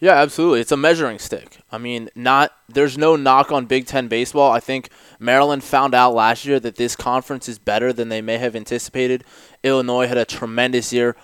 Yeah, 0.00 0.14
absolutely. 0.14 0.60
It's 0.60 0.72
a 0.72 0.76
measuring 0.76 1.18
stick. 1.18 1.60
I 1.72 1.78
mean, 1.78 2.10
not 2.14 2.52
there's 2.68 2.98
no 2.98 3.16
knock 3.16 3.50
on 3.50 3.64
Big 3.64 3.86
Ten 3.86 4.08
baseball. 4.08 4.52
I 4.52 4.60
think 4.60 4.90
Maryland 5.18 5.64
found 5.64 5.94
out 5.94 6.14
last 6.14 6.44
year 6.44 6.60
that 6.60 6.76
this 6.76 6.94
conference 6.94 7.48
is 7.48 7.58
better 7.58 7.92
than 7.92 8.10
they 8.10 8.20
may 8.20 8.36
have 8.36 8.54
anticipated. 8.54 9.24
Illinois 9.62 10.06
had 10.06 10.18
a 10.18 10.26
tremendous 10.26 10.92
year. 10.92 11.16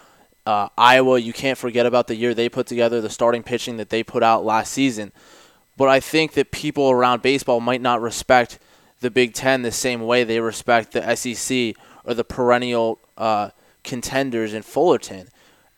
Uh, 0.46 0.68
Iowa, 0.78 1.18
you 1.18 1.34
can't 1.34 1.58
forget 1.58 1.84
about 1.84 2.06
the 2.06 2.14
year 2.14 2.32
they 2.32 2.48
put 2.48 2.66
together, 2.66 3.00
the 3.00 3.10
starting 3.10 3.42
pitching 3.42 3.76
that 3.76 3.90
they 3.90 4.02
put 4.02 4.22
out 4.22 4.44
last 4.44 4.72
season. 4.72 5.12
But 5.76 5.88
I 5.88 6.00
think 6.00 6.32
that 6.32 6.50
people 6.50 6.90
around 6.90 7.20
baseball 7.20 7.60
might 7.60 7.82
not 7.82 8.00
respect 8.00 8.58
the 9.00 9.10
Big 9.10 9.34
Ten 9.34 9.62
the 9.62 9.72
same 9.72 10.02
way 10.02 10.24
they 10.24 10.40
respect 10.40 10.92
the 10.92 11.16
SEC 11.16 11.74
or 12.04 12.14
the 12.14 12.24
perennial 12.24 13.00
uh, 13.16 13.50
contenders 13.82 14.54
in 14.54 14.62
Fullerton. 14.62 15.28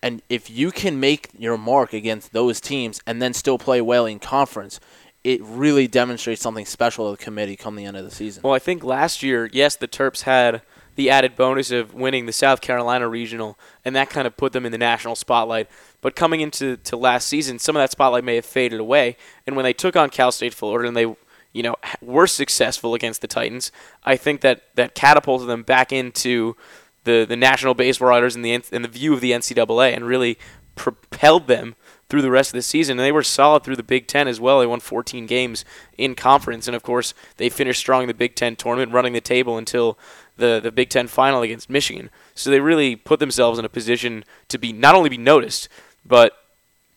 And 0.02 0.20
if 0.28 0.50
you 0.50 0.72
can 0.72 0.98
make 0.98 1.30
your 1.38 1.56
mark 1.56 1.92
against 1.92 2.32
those 2.32 2.60
teams 2.60 3.00
and 3.06 3.22
then 3.22 3.32
still 3.32 3.58
play 3.58 3.80
well 3.80 4.04
in 4.04 4.18
conference, 4.18 4.80
it 5.22 5.40
really 5.42 5.86
demonstrates 5.86 6.42
something 6.42 6.66
special 6.66 7.10
to 7.10 7.16
the 7.16 7.24
committee 7.24 7.54
come 7.54 7.76
the 7.76 7.84
end 7.84 7.96
of 7.96 8.04
the 8.04 8.10
season. 8.10 8.42
Well, 8.42 8.54
I 8.54 8.58
think 8.58 8.82
last 8.82 9.22
year, 9.22 9.48
yes, 9.52 9.76
the 9.76 9.86
Terps 9.86 10.22
had 10.22 10.62
the 10.96 11.08
added 11.08 11.36
bonus 11.36 11.70
of 11.70 11.94
winning 11.94 12.26
the 12.26 12.32
South 12.32 12.60
Carolina 12.60 13.08
regional, 13.08 13.58
and 13.84 13.94
that 13.96 14.10
kind 14.10 14.26
of 14.26 14.36
put 14.36 14.52
them 14.52 14.66
in 14.66 14.72
the 14.72 14.78
national 14.78 15.14
spotlight. 15.14 15.70
But 16.00 16.16
coming 16.16 16.40
into 16.40 16.76
to 16.78 16.96
last 16.96 17.28
season, 17.28 17.58
some 17.60 17.76
of 17.76 17.80
that 17.80 17.92
spotlight 17.92 18.24
may 18.24 18.34
have 18.34 18.44
faded 18.44 18.80
away. 18.80 19.16
And 19.46 19.54
when 19.56 19.62
they 19.62 19.72
took 19.72 19.96
on 19.96 20.10
Cal 20.10 20.32
State 20.32 20.52
Fullerton, 20.52 20.94
they 20.94 21.14
you 21.52 21.62
know, 21.62 21.76
were 22.00 22.26
successful 22.26 22.94
against 22.94 23.20
the 23.20 23.26
Titans, 23.26 23.72
I 24.04 24.16
think 24.16 24.40
that 24.40 24.62
that 24.74 24.94
catapulted 24.94 25.48
them 25.48 25.62
back 25.62 25.92
into 25.92 26.56
the 27.04 27.24
the 27.28 27.36
national 27.36 27.74
baseball 27.74 28.08
writers 28.08 28.36
and 28.36 28.44
the 28.44 28.52
and 28.54 28.84
the 28.84 28.88
view 28.88 29.12
of 29.12 29.20
the 29.20 29.32
NCAA 29.32 29.94
and 29.94 30.06
really 30.06 30.38
propelled 30.74 31.46
them 31.46 31.74
through 32.08 32.22
the 32.22 32.30
rest 32.30 32.50
of 32.50 32.54
the 32.54 32.62
season. 32.62 32.98
And 32.98 33.04
they 33.04 33.12
were 33.12 33.22
solid 33.22 33.64
through 33.64 33.76
the 33.76 33.82
Big 33.82 34.06
Ten 34.06 34.28
as 34.28 34.40
well. 34.40 34.60
They 34.60 34.66
won 34.66 34.80
14 34.80 35.26
games 35.26 35.64
in 35.96 36.14
conference, 36.14 36.66
and 36.66 36.76
of 36.76 36.82
course 36.82 37.14
they 37.36 37.48
finished 37.48 37.80
strong 37.80 38.02
in 38.02 38.08
the 38.08 38.14
Big 38.14 38.34
Ten 38.34 38.56
tournament, 38.56 38.92
running 38.92 39.12
the 39.12 39.20
table 39.20 39.58
until 39.58 39.98
the 40.36 40.60
the 40.60 40.72
Big 40.72 40.88
Ten 40.88 41.06
final 41.06 41.42
against 41.42 41.68
Michigan. 41.68 42.10
So 42.34 42.50
they 42.50 42.60
really 42.60 42.96
put 42.96 43.20
themselves 43.20 43.58
in 43.58 43.64
a 43.64 43.70
position 43.70 44.24
to 44.48 44.58
be 44.58 44.72
not 44.72 44.94
only 44.94 45.10
be 45.10 45.18
noticed, 45.18 45.68
but 46.04 46.38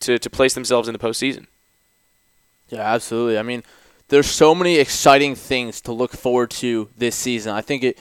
to, 0.02 0.18
to 0.20 0.30
place 0.30 0.54
themselves 0.54 0.88
in 0.88 0.94
the 0.94 1.00
postseason. 1.00 1.48
Yeah, 2.70 2.82
absolutely. 2.82 3.38
I 3.38 3.44
mean, 3.44 3.64
there's 4.10 4.28
so 4.28 4.54
many 4.54 4.78
exciting 4.78 5.36
things 5.36 5.82
to 5.82 5.92
look 5.92 6.12
forward 6.12 6.52
to 6.52 6.90
this 6.98 7.16
season. 7.16 7.54
I 7.54 7.62
think 7.62 7.84
it 7.84 8.00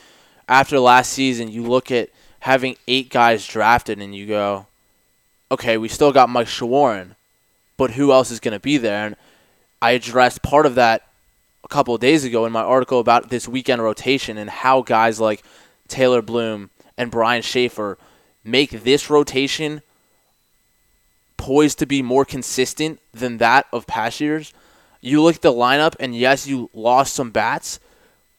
after 0.48 0.78
last 0.78 1.12
season, 1.12 1.50
you 1.50 1.62
look 1.62 1.90
at 1.90 2.10
having 2.40 2.76
eight 2.86 3.08
guys 3.08 3.46
drafted 3.46 4.00
and 4.00 4.14
you 4.14 4.26
go, 4.26 4.66
okay, 5.50 5.78
we 5.78 5.88
still 5.88 6.12
got 6.12 6.28
Mike 6.28 6.46
Shawaryn, 6.46 7.16
but 7.76 7.92
who 7.92 8.12
else 8.12 8.30
is 8.30 8.40
going 8.40 8.52
to 8.52 8.60
be 8.60 8.76
there? 8.76 9.06
And 9.06 9.16
I 9.80 9.92
addressed 9.92 10.42
part 10.42 10.66
of 10.66 10.74
that 10.74 11.06
a 11.64 11.68
couple 11.68 11.94
of 11.94 12.00
days 12.00 12.24
ago 12.24 12.44
in 12.44 12.52
my 12.52 12.62
article 12.62 13.00
about 13.00 13.30
this 13.30 13.48
weekend 13.48 13.82
rotation 13.82 14.36
and 14.36 14.50
how 14.50 14.82
guys 14.82 15.18
like 15.18 15.42
Taylor 15.88 16.20
Bloom 16.20 16.70
and 16.98 17.10
Brian 17.10 17.42
Shaffer 17.42 17.96
make 18.44 18.70
this 18.70 19.08
rotation 19.08 19.80
poised 21.38 21.78
to 21.78 21.86
be 21.86 22.02
more 22.02 22.24
consistent 22.24 23.00
than 23.12 23.38
that 23.38 23.66
of 23.72 23.86
past 23.86 24.20
years. 24.20 24.52
You 25.04 25.22
look 25.22 25.36
at 25.36 25.42
the 25.42 25.52
lineup, 25.52 25.94
and 26.00 26.16
yes, 26.16 26.46
you 26.46 26.70
lost 26.72 27.12
some 27.12 27.30
bats, 27.30 27.78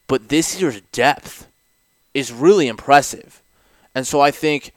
but 0.08 0.30
this 0.30 0.60
year's 0.60 0.80
depth 0.90 1.46
is 2.12 2.32
really 2.32 2.66
impressive. 2.66 3.40
And 3.94 4.04
so 4.04 4.20
I 4.20 4.32
think 4.32 4.72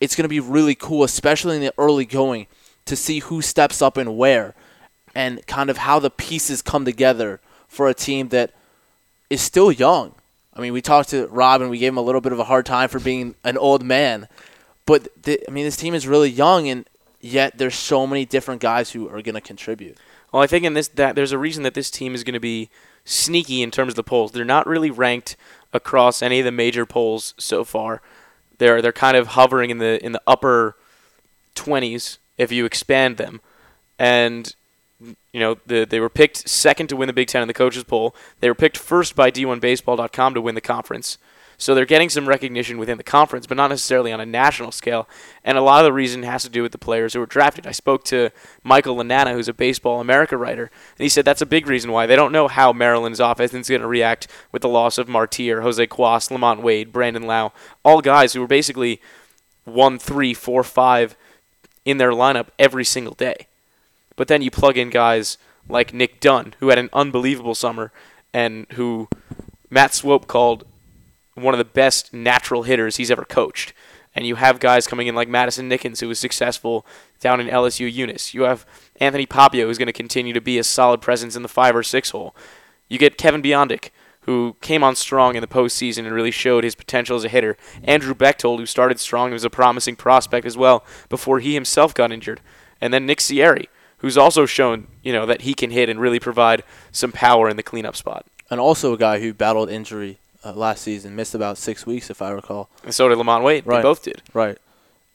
it's 0.00 0.14
going 0.14 0.22
to 0.22 0.28
be 0.28 0.38
really 0.38 0.76
cool, 0.76 1.02
especially 1.02 1.56
in 1.56 1.62
the 1.62 1.74
early 1.76 2.04
going, 2.04 2.46
to 2.84 2.94
see 2.94 3.18
who 3.18 3.42
steps 3.42 3.82
up 3.82 3.96
and 3.96 4.16
where 4.16 4.54
and 5.16 5.44
kind 5.48 5.68
of 5.68 5.78
how 5.78 5.98
the 5.98 6.10
pieces 6.10 6.62
come 6.62 6.84
together 6.84 7.40
for 7.66 7.88
a 7.88 7.94
team 7.94 8.28
that 8.28 8.52
is 9.28 9.40
still 9.40 9.72
young. 9.72 10.14
I 10.54 10.60
mean, 10.60 10.72
we 10.72 10.80
talked 10.80 11.08
to 11.08 11.26
Rob 11.26 11.60
and 11.60 11.70
we 11.70 11.78
gave 11.78 11.92
him 11.92 11.98
a 11.98 12.02
little 12.02 12.20
bit 12.20 12.32
of 12.32 12.38
a 12.38 12.44
hard 12.44 12.66
time 12.66 12.88
for 12.88 13.00
being 13.00 13.34
an 13.42 13.58
old 13.58 13.82
man. 13.82 14.28
But, 14.86 15.08
the, 15.24 15.42
I 15.48 15.50
mean, 15.50 15.64
this 15.64 15.76
team 15.76 15.92
is 15.92 16.06
really 16.06 16.30
young, 16.30 16.68
and 16.68 16.88
yet 17.20 17.58
there's 17.58 17.74
so 17.74 18.06
many 18.06 18.24
different 18.24 18.60
guys 18.60 18.92
who 18.92 19.08
are 19.08 19.22
going 19.22 19.34
to 19.34 19.40
contribute. 19.40 19.98
Well, 20.32 20.42
I 20.42 20.46
think 20.46 20.64
in 20.64 20.74
this 20.74 20.88
that 20.88 21.14
there's 21.14 21.32
a 21.32 21.38
reason 21.38 21.62
that 21.62 21.74
this 21.74 21.90
team 21.90 22.14
is 22.14 22.24
going 22.24 22.34
to 22.34 22.40
be 22.40 22.70
sneaky 23.04 23.62
in 23.62 23.70
terms 23.70 23.92
of 23.92 23.96
the 23.96 24.02
polls. 24.02 24.32
They're 24.32 24.44
not 24.44 24.66
really 24.66 24.90
ranked 24.90 25.36
across 25.72 26.22
any 26.22 26.38
of 26.38 26.44
the 26.44 26.52
major 26.52 26.86
polls 26.86 27.34
so 27.38 27.64
far. 27.64 28.00
They're 28.58 28.80
they're 28.80 28.92
kind 28.92 29.16
of 29.16 29.28
hovering 29.28 29.70
in 29.70 29.78
the 29.78 30.04
in 30.04 30.12
the 30.12 30.22
upper 30.26 30.76
20s 31.54 32.18
if 32.38 32.50
you 32.50 32.64
expand 32.64 33.18
them. 33.18 33.40
And 33.98 34.54
you 35.32 35.40
know, 35.40 35.58
the, 35.66 35.84
they 35.84 36.00
were 36.00 36.08
picked 36.08 36.48
second 36.48 36.88
to 36.88 36.96
win 36.96 37.08
the 37.08 37.12
Big 37.12 37.28
Ten 37.28 37.42
in 37.42 37.48
the 37.48 37.54
coaches 37.54 37.84
poll. 37.84 38.14
They 38.40 38.48
were 38.48 38.54
picked 38.54 38.78
first 38.78 39.16
by 39.16 39.30
D1Baseball.com 39.30 40.34
to 40.34 40.40
win 40.40 40.54
the 40.54 40.60
conference. 40.60 41.18
So 41.62 41.76
they're 41.76 41.86
getting 41.86 42.08
some 42.08 42.28
recognition 42.28 42.76
within 42.76 42.98
the 42.98 43.04
conference, 43.04 43.46
but 43.46 43.56
not 43.56 43.68
necessarily 43.68 44.12
on 44.12 44.20
a 44.20 44.26
national 44.26 44.72
scale. 44.72 45.08
And 45.44 45.56
a 45.56 45.60
lot 45.60 45.78
of 45.78 45.84
the 45.84 45.92
reason 45.92 46.24
has 46.24 46.42
to 46.42 46.48
do 46.48 46.60
with 46.60 46.72
the 46.72 46.78
players 46.78 47.12
who 47.12 47.20
were 47.20 47.26
drafted. 47.26 47.68
I 47.68 47.70
spoke 47.70 48.02
to 48.06 48.30
Michael 48.64 48.96
Lananna, 48.96 49.32
who's 49.32 49.46
a 49.46 49.54
Baseball 49.54 50.00
America 50.00 50.36
writer, 50.36 50.64
and 50.64 51.04
he 51.04 51.08
said 51.08 51.24
that's 51.24 51.40
a 51.40 51.46
big 51.46 51.68
reason 51.68 51.92
why. 51.92 52.06
They 52.06 52.16
don't 52.16 52.32
know 52.32 52.48
how 52.48 52.72
Maryland's 52.72 53.20
offense 53.20 53.54
is 53.54 53.68
going 53.68 53.80
to 53.80 53.86
react 53.86 54.26
with 54.50 54.62
the 54.62 54.68
loss 54.68 54.98
of 54.98 55.06
Martir, 55.06 55.62
Jose 55.62 55.86
Cuas, 55.86 56.30
LaMonte 56.30 56.62
Wade, 56.62 56.92
Brandon 56.92 57.22
Lowe, 57.22 57.52
all 57.84 58.00
guys 58.00 58.32
who 58.32 58.40
were 58.40 58.48
basically 58.48 59.00
one, 59.64 60.00
three, 60.00 60.34
four, 60.34 60.64
five 60.64 61.14
in 61.84 61.98
their 61.98 62.10
lineup 62.10 62.48
every 62.58 62.84
single 62.84 63.14
day. 63.14 63.46
But 64.16 64.26
then 64.26 64.42
you 64.42 64.50
plug 64.50 64.76
in 64.76 64.90
guys 64.90 65.38
like 65.68 65.94
Nick 65.94 66.18
Dunn, 66.18 66.54
who 66.58 66.70
had 66.70 66.78
an 66.80 66.90
unbelievable 66.92 67.54
summer 67.54 67.92
and 68.34 68.66
who 68.72 69.08
Matt 69.70 69.94
Swope 69.94 70.26
called 70.26 70.64
one 71.34 71.54
of 71.54 71.58
the 71.58 71.64
best 71.64 72.12
natural 72.12 72.64
hitters 72.64 72.96
he's 72.96 73.10
ever 73.10 73.24
coached. 73.24 73.72
And 74.14 74.26
you 74.26 74.34
have 74.34 74.60
guys 74.60 74.86
coming 74.86 75.06
in 75.06 75.14
like 75.14 75.28
Madison 75.28 75.70
Nickens, 75.70 76.00
who 76.00 76.08
was 76.08 76.18
successful 76.18 76.84
down 77.20 77.40
in 77.40 77.46
LSU 77.46 77.90
Eunice. 77.90 78.34
You 78.34 78.42
have 78.42 78.66
Anthony 79.00 79.26
Papio, 79.26 79.64
who's 79.64 79.78
going 79.78 79.86
to 79.86 79.92
continue 79.92 80.34
to 80.34 80.40
be 80.40 80.58
a 80.58 80.64
solid 80.64 81.00
presence 81.00 81.34
in 81.34 81.42
the 81.42 81.48
five 81.48 81.74
or 81.74 81.82
six 81.82 82.10
hole. 82.10 82.36
You 82.88 82.98
get 82.98 83.16
Kevin 83.16 83.42
Biondic, 83.42 83.88
who 84.22 84.56
came 84.60 84.84
on 84.84 84.94
strong 84.96 85.34
in 85.34 85.40
the 85.40 85.46
postseason 85.46 86.04
and 86.04 86.12
really 86.12 86.30
showed 86.30 86.62
his 86.64 86.74
potential 86.74 87.16
as 87.16 87.24
a 87.24 87.28
hitter. 87.28 87.56
Andrew 87.82 88.14
Bechtold, 88.14 88.60
who 88.60 88.66
started 88.66 89.00
strong 89.00 89.26
and 89.26 89.32
was 89.32 89.44
a 89.44 89.50
promising 89.50 89.96
prospect 89.96 90.46
as 90.46 90.56
well 90.56 90.84
before 91.08 91.40
he 91.40 91.54
himself 91.54 91.94
got 91.94 92.12
injured. 92.12 92.40
And 92.80 92.92
then 92.92 93.06
Nick 93.06 93.18
Cieri, 93.18 93.66
who's 93.98 94.18
also 94.18 94.46
shown, 94.46 94.88
you 95.02 95.12
know, 95.12 95.26
that 95.26 95.42
he 95.42 95.54
can 95.54 95.70
hit 95.70 95.88
and 95.88 96.00
really 96.00 96.20
provide 96.20 96.62
some 96.90 97.12
power 97.12 97.48
in 97.48 97.56
the 97.56 97.62
cleanup 97.62 97.96
spot. 97.96 98.26
And 98.50 98.60
also 98.60 98.92
a 98.92 98.98
guy 98.98 99.20
who 99.20 99.32
battled 99.32 99.70
injury 99.70 100.18
uh, 100.44 100.52
last 100.52 100.82
season, 100.82 101.14
missed 101.16 101.34
about 101.34 101.58
six 101.58 101.86
weeks, 101.86 102.10
if 102.10 102.20
I 102.22 102.30
recall. 102.30 102.68
And 102.84 102.94
so 102.94 103.08
did 103.08 103.18
LaMonte 103.18 103.42
Wade. 103.44 103.66
Right. 103.66 103.76
They 103.78 103.82
both 103.82 104.02
did. 104.02 104.22
Right. 104.34 104.58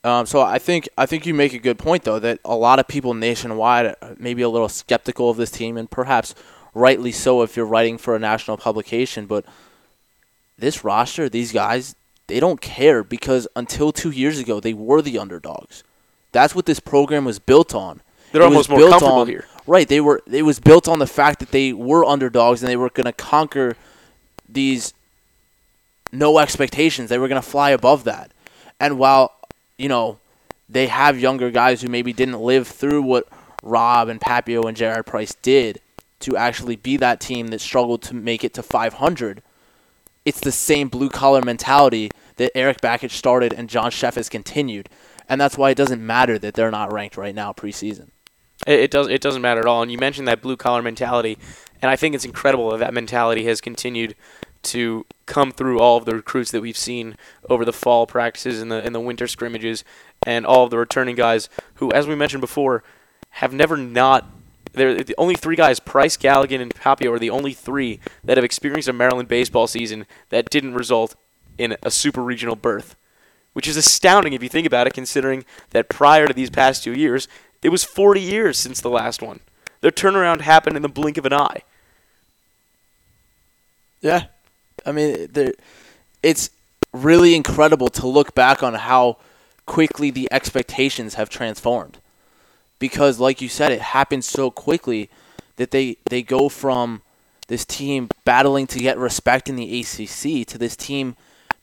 Um, 0.03 0.25
so 0.25 0.41
I 0.41 0.59
think 0.59 0.87
I 0.97 1.05
think 1.05 1.25
you 1.25 1.33
make 1.33 1.53
a 1.53 1.59
good 1.59 1.77
point 1.77 2.03
though 2.03 2.19
that 2.19 2.39
a 2.45 2.55
lot 2.55 2.79
of 2.79 2.87
people 2.87 3.13
nationwide 3.13 3.87
are 4.01 4.15
maybe 4.17 4.41
a 4.41 4.47
little 4.49 4.69
skeptical 4.69 5.29
of 5.29 5.37
this 5.37 5.51
team, 5.51 5.75
and 5.75 5.89
perhaps 5.89 6.33
rightly 6.73 7.11
so 7.11 7.41
if 7.41 7.57
you're 7.57 7.65
writing 7.65 7.97
for 7.97 8.15
a 8.15 8.19
national 8.19 8.57
publication. 8.57 9.25
But 9.25 9.43
this 10.57 10.83
roster, 10.83 11.27
these 11.27 11.51
guys, 11.51 11.95
they 12.27 12.39
don't 12.39 12.61
care 12.61 13.03
because 13.03 13.47
until 13.55 13.91
two 13.91 14.11
years 14.11 14.39
ago 14.39 14.59
they 14.59 14.73
were 14.73 15.01
the 15.01 15.17
underdogs. 15.17 15.83
That's 16.31 16.53
what 16.55 16.67
this 16.67 16.79
program 16.79 17.25
was 17.25 17.39
built 17.39 17.73
on. 17.73 18.01
They're 18.31 18.41
It 18.41 18.45
almost 18.45 18.69
more 18.69 18.79
comfortable 18.79 19.21
on- 19.21 19.27
here. 19.27 19.45
Right. 19.65 19.87
They 19.89 19.99
were. 19.99 20.21
It 20.31 20.43
was 20.43 20.59
built 20.61 20.87
on 20.87 20.99
the 20.99 21.07
fact 21.07 21.39
that 21.39 21.51
they 21.51 21.73
were 21.73 22.05
underdogs 22.05 22.61
and 22.61 22.69
they 22.69 22.77
were 22.77 22.89
going 22.89 23.05
to 23.05 23.11
conquer 23.11 23.75
these 24.47 24.93
no 26.11 26.39
expectations. 26.39 27.09
They 27.09 27.17
were 27.17 27.27
going 27.27 27.41
to 27.41 27.47
fly 27.47 27.71
above 27.71 28.03
that. 28.05 28.31
And 28.79 28.99
while 28.99 29.33
you 29.77 29.89
know 29.89 30.19
they 30.69 30.87
have 30.87 31.19
younger 31.19 31.51
guys 31.51 31.81
who 31.81 31.89
maybe 31.89 32.13
didn't 32.13 32.39
live 32.39 32.67
through 32.67 33.01
what 33.03 33.27
Rob 33.63 34.09
and 34.09 34.19
Papio 34.19 34.67
and 34.67 34.77
Jared 34.77 35.05
Price 35.05 35.35
did 35.41 35.81
to 36.19 36.35
actually 36.35 36.75
be 36.75 36.97
that 36.97 37.19
team 37.19 37.47
that 37.47 37.61
struggled 37.61 38.01
to 38.03 38.15
make 38.15 38.43
it 38.43 38.53
to 38.55 38.63
500, 38.63 39.41
it's 40.25 40.39
the 40.39 40.51
same 40.51 40.89
blue 40.89 41.09
collar 41.09 41.41
mentality 41.41 42.09
that 42.37 42.51
Erik 42.55 42.81
Bakich 42.81 43.11
started 43.11 43.53
and 43.53 43.69
John 43.69 43.91
Szefc 43.91 44.15
has 44.15 44.29
continued. 44.29 44.89
And 45.29 45.39
that's 45.39 45.57
why 45.57 45.69
it 45.69 45.77
doesn't 45.77 46.05
matter 46.05 46.39
that 46.39 46.53
they're 46.53 46.71
not 46.71 46.91
ranked 46.91 47.17
right 47.17 47.35
now 47.35 47.53
preseason. 47.53 48.09
It, 48.65 48.79
it 48.79 48.91
does. 48.91 49.07
It 49.07 49.21
doesn't 49.21 49.41
matter 49.41 49.61
at 49.61 49.67
all. 49.67 49.81
And 49.81 49.91
you 49.91 49.97
mentioned 49.97 50.27
that 50.27 50.41
blue 50.41 50.57
collar 50.57 50.81
mentality, 50.81 51.37
and 51.81 51.91
I 51.91 51.95
think 51.95 52.15
it's 52.15 52.25
incredible 52.25 52.71
that 52.71 52.79
that 52.79 52.93
mentality 52.93 53.45
has 53.45 53.61
continued 53.61 54.15
to 54.63 55.05
come 55.25 55.51
through 55.51 55.79
all 55.79 55.97
of 55.97 56.05
the 56.05 56.15
recruits 56.15 56.51
that 56.51 56.61
we've 56.61 56.77
seen 56.77 57.17
over 57.49 57.65
the 57.65 57.73
fall 57.73 58.07
practices 58.07 58.61
and 58.61 58.71
the 58.71 58.83
and 58.83 58.93
the 58.93 58.99
winter 58.99 59.27
scrimmages, 59.27 59.83
and 60.25 60.45
all 60.45 60.63
of 60.63 60.69
the 60.69 60.77
returning 60.77 61.15
guys 61.15 61.49
who, 61.75 61.91
as 61.91 62.07
we 62.07 62.15
mentioned 62.15 62.41
before, 62.41 62.83
have 63.31 63.53
never 63.53 63.77
not. 63.77 64.29
They're 64.73 65.03
the 65.03 65.15
only 65.17 65.35
three 65.35 65.55
guys, 65.55 65.79
Price, 65.79 66.17
Galligan, 66.17 66.61
and 66.61 66.73
Papio, 66.73 67.11
are 67.11 67.19
the 67.19 67.29
only 67.29 67.53
three 67.53 67.99
that 68.23 68.37
have 68.37 68.43
experienced 68.43 68.89
a 68.89 68.93
Maryland 68.93 69.27
baseball 69.27 69.65
season 69.65 70.05
that 70.29 70.49
didn't 70.49 70.75
result 70.75 71.15
in 71.57 71.75
a 71.81 71.89
super 71.89 72.21
regional 72.21 72.55
berth, 72.55 72.95
which 73.53 73.67
is 73.67 73.77
astounding 73.77 74.33
if 74.33 74.43
you 74.43 74.49
think 74.49 74.67
about 74.67 74.85
it, 74.85 74.93
considering 74.93 75.45
that 75.71 75.89
prior 75.89 76.27
to 76.27 76.33
these 76.33 76.51
past 76.51 76.83
two 76.83 76.93
years, 76.93 77.27
it 77.63 77.69
was 77.69 77.83
40 77.83 78.21
years 78.21 78.57
since 78.57 78.79
the 78.79 78.89
last 78.89 79.21
one. 79.21 79.39
Their 79.81 79.91
turnaround 79.91 80.41
happened 80.41 80.75
in 80.75 80.83
the 80.83 80.89
blink 80.89 81.17
of 81.17 81.25
an 81.25 81.33
eye. 81.33 81.63
Yeah, 84.01 84.25
I 84.85 84.91
mean, 84.91 85.29
it's 86.23 86.49
really 86.93 87.35
incredible 87.35 87.89
to 87.89 88.07
look 88.07 88.33
back 88.33 88.63
on 88.63 88.73
how 88.73 89.17
quickly 89.65 90.11
the 90.11 90.27
expectations 90.31 91.15
have 91.15 91.29
transformed. 91.29 91.99
Because, 92.79 93.19
like 93.19 93.41
you 93.41 93.49
said, 93.49 93.71
it 93.71 93.81
happened 93.81 94.23
so 94.23 94.51
quickly 94.51 95.09
that 95.55 95.71
they 95.71 95.97
they 96.09 96.21
go 96.21 96.47
from 96.47 97.01
this 97.47 97.65
team 97.65 98.09
battling 98.23 98.67
to 98.67 98.79
get 98.79 98.97
respect 98.97 99.49
in 99.49 99.55
the 99.55 99.79
ACC 99.79 100.45
to 100.47 100.57
this 100.57 100.75
team 100.75 101.15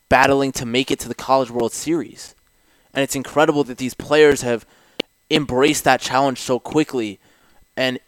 battling 0.09 0.53
to 0.53 0.67
make 0.67 0.91
it 0.91 0.99
to 1.01 1.09
the 1.09 1.15
College 1.15 1.51
World 1.51 1.73
Series, 1.73 2.35
and 2.93 3.03
it's 3.03 3.17
incredible 3.17 3.65
that 3.65 3.79
these 3.79 3.95
players 3.95 4.43
have 4.43 4.67
embraced 5.31 5.85
that 5.85 6.01
challenge 6.01 6.41
so 6.41 6.59
quickly, 6.59 7.19
and 7.77 7.99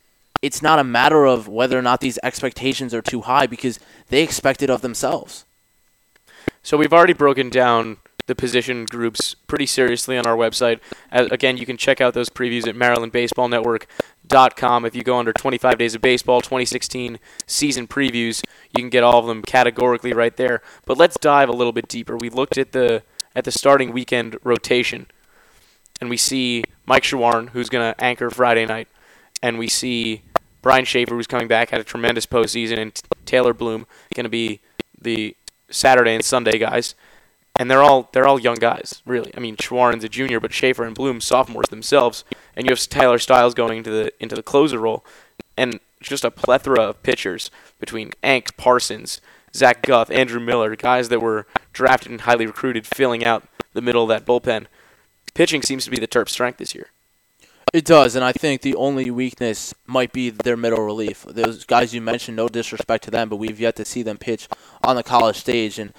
it's 0.43 0.62
not 0.62 0.78
a 0.78 0.84
matter 0.84 1.24
of 1.24 1.49
whether 1.49 1.78
or 1.78 1.82
not 1.82 2.01
these 2.01 2.18
expectations 2.22 2.95
are 2.95 3.03
too 3.03 3.22
high 3.22 3.47
because 3.47 3.80
they 4.09 4.22
expect 4.22 4.62
it 4.62 4.70
of 4.70 4.82
themselves. 4.82 5.45
So 6.62 6.76
we've 6.76 6.93
already 6.93 7.12
broken 7.12 7.51
down 7.51 7.99
the 8.26 8.34
position 8.34 8.87
groups 8.87 9.34
pretty 9.34 9.66
seriously 9.66 10.18
on 10.18 10.26
our 10.26 10.37
website. 10.37 10.80
As, 11.11 11.30
again, 11.30 11.57
you 11.57 11.64
can 11.64 11.76
check 11.76 12.01
out 12.01 12.14
those 12.14 12.28
previews 12.28 12.66
at 12.66 12.74
MarylandBaseballNetwork.com. 12.74 14.84
If 14.84 14.97
you 14.97 15.03
go 15.03 15.18
under 15.18 15.32
25 15.32 15.78
Days 15.78 15.95
of 15.95 16.03
Baseball 16.03 16.41
2016 16.41 17.20
season 17.47 17.87
previews, 17.87 18.43
you 18.76 18.82
can 18.82 18.91
get 18.91 19.05
all 19.05 19.20
of 19.20 19.26
them 19.26 19.43
categorically 19.43 20.12
right 20.12 20.37
there. 20.37 20.61
But 20.84 20.99
let's 20.99 21.16
dive 21.16 21.49
a 21.49 21.53
little 21.53 21.72
bit 21.72 21.87
deeper. 21.89 22.16
We 22.16 22.28
looked 22.28 22.59
at 22.59 22.72
the 22.72 23.05
at 23.34 23.45
the 23.45 23.53
starting 23.53 23.93
weekend 23.93 24.37
rotation, 24.43 25.07
and 26.01 26.09
we 26.09 26.16
see 26.16 26.64
Mike 26.87 27.03
Shawaryn, 27.03 27.51
who's 27.51 27.68
going 27.68 27.93
to 27.93 28.01
anchor 28.03 28.30
Friday 28.30 28.64
night, 28.64 28.89
and 29.47 29.59
we 29.59 29.68
see 29.68 30.22
Brian 30.61 30.84
Shaffer, 30.84 31.14
who's 31.14 31.28
coming 31.28 31.47
back, 31.47 31.70
had 31.70 31.80
a 31.80 31.84
tremendous 31.84 32.26
postseason, 32.26 32.78
and 32.78 33.01
Taylor 33.24 33.55
Bloom 33.55 33.86
going 34.12 34.24
to 34.24 34.30
be 34.30 34.59
the 35.01 35.36
Saturday 35.70 36.16
and 36.16 36.24
Sunday 36.24 36.59
guys, 36.59 36.97
and 37.57 37.70
they're 37.70 37.82
all 37.82 38.11
they're 38.12 38.26
all 38.26 38.40
young 38.40 38.57
guys, 38.57 39.03
really. 39.07 39.30
I 39.36 39.40
mean, 39.40 39.55
Shawaryn's 39.55 40.03
a 40.03 40.09
junior, 40.09 40.40
but 40.40 40.53
Shaffer 40.53 40.82
and 40.82 40.97
Bloom 40.97 41.20
sophomores 41.20 41.68
themselves, 41.68 42.24
and 42.57 42.66
you 42.66 42.72
have 42.72 42.88
Tyler 42.88 43.20
Stiles 43.20 43.55
going 43.55 43.78
into 43.78 43.90
the 43.90 44.12
into 44.18 44.34
the 44.34 44.42
closer 44.42 44.80
role, 44.80 45.05
and 45.57 45.78
just 46.01 46.24
a 46.24 46.30
plethora 46.32 46.82
of 46.82 47.03
pitchers 47.05 47.53
between 47.78 48.11
Ank, 48.24 48.57
Parsons, 48.57 49.20
Zach 49.55 49.80
Guth, 49.82 50.11
Andrew 50.11 50.40
Miller, 50.40 50.74
guys 50.74 51.09
that 51.09 51.22
were 51.22 51.47
drafted 51.72 52.11
and 52.11 52.22
highly 52.22 52.47
recruited, 52.47 52.84
filling 52.84 53.24
out 53.24 53.44
the 53.74 53.82
middle 53.82 54.03
of 54.03 54.09
that 54.09 54.26
bullpen. 54.26 54.66
Pitching 55.34 55.62
seems 55.62 55.84
to 55.84 55.90
be 55.92 56.01
the 56.01 56.09
Terps' 56.09 56.30
strength 56.30 56.59
this 56.59 56.74
year. 56.74 56.88
It 57.73 57.85
does, 57.85 58.14
and 58.14 58.25
I 58.25 58.33
think 58.33 58.62
the 58.62 58.77
only 58.77 59.11
weakness 59.11 59.75
might 59.87 60.12
be 60.12 60.31
their 60.31 60.57
middle 60.57 60.83
relief. 60.83 61.25
Those 61.29 61.64
guys 61.64 61.93
you 61.93 62.01
mentioned, 62.01 62.37
no 62.37 62.49
disrespect 62.49 63.05
to 63.05 63.11
them, 63.11 63.29
but 63.29 63.37
we've 63.37 63.61
yet 63.61 63.77
to 63.77 63.85
see 63.85 64.03
them 64.03 64.19
pitch 64.19 64.49
on 64.85 64.97
the 64.97 65.03
college 65.03 65.37
stage, 65.37 65.79
and 65.79 65.93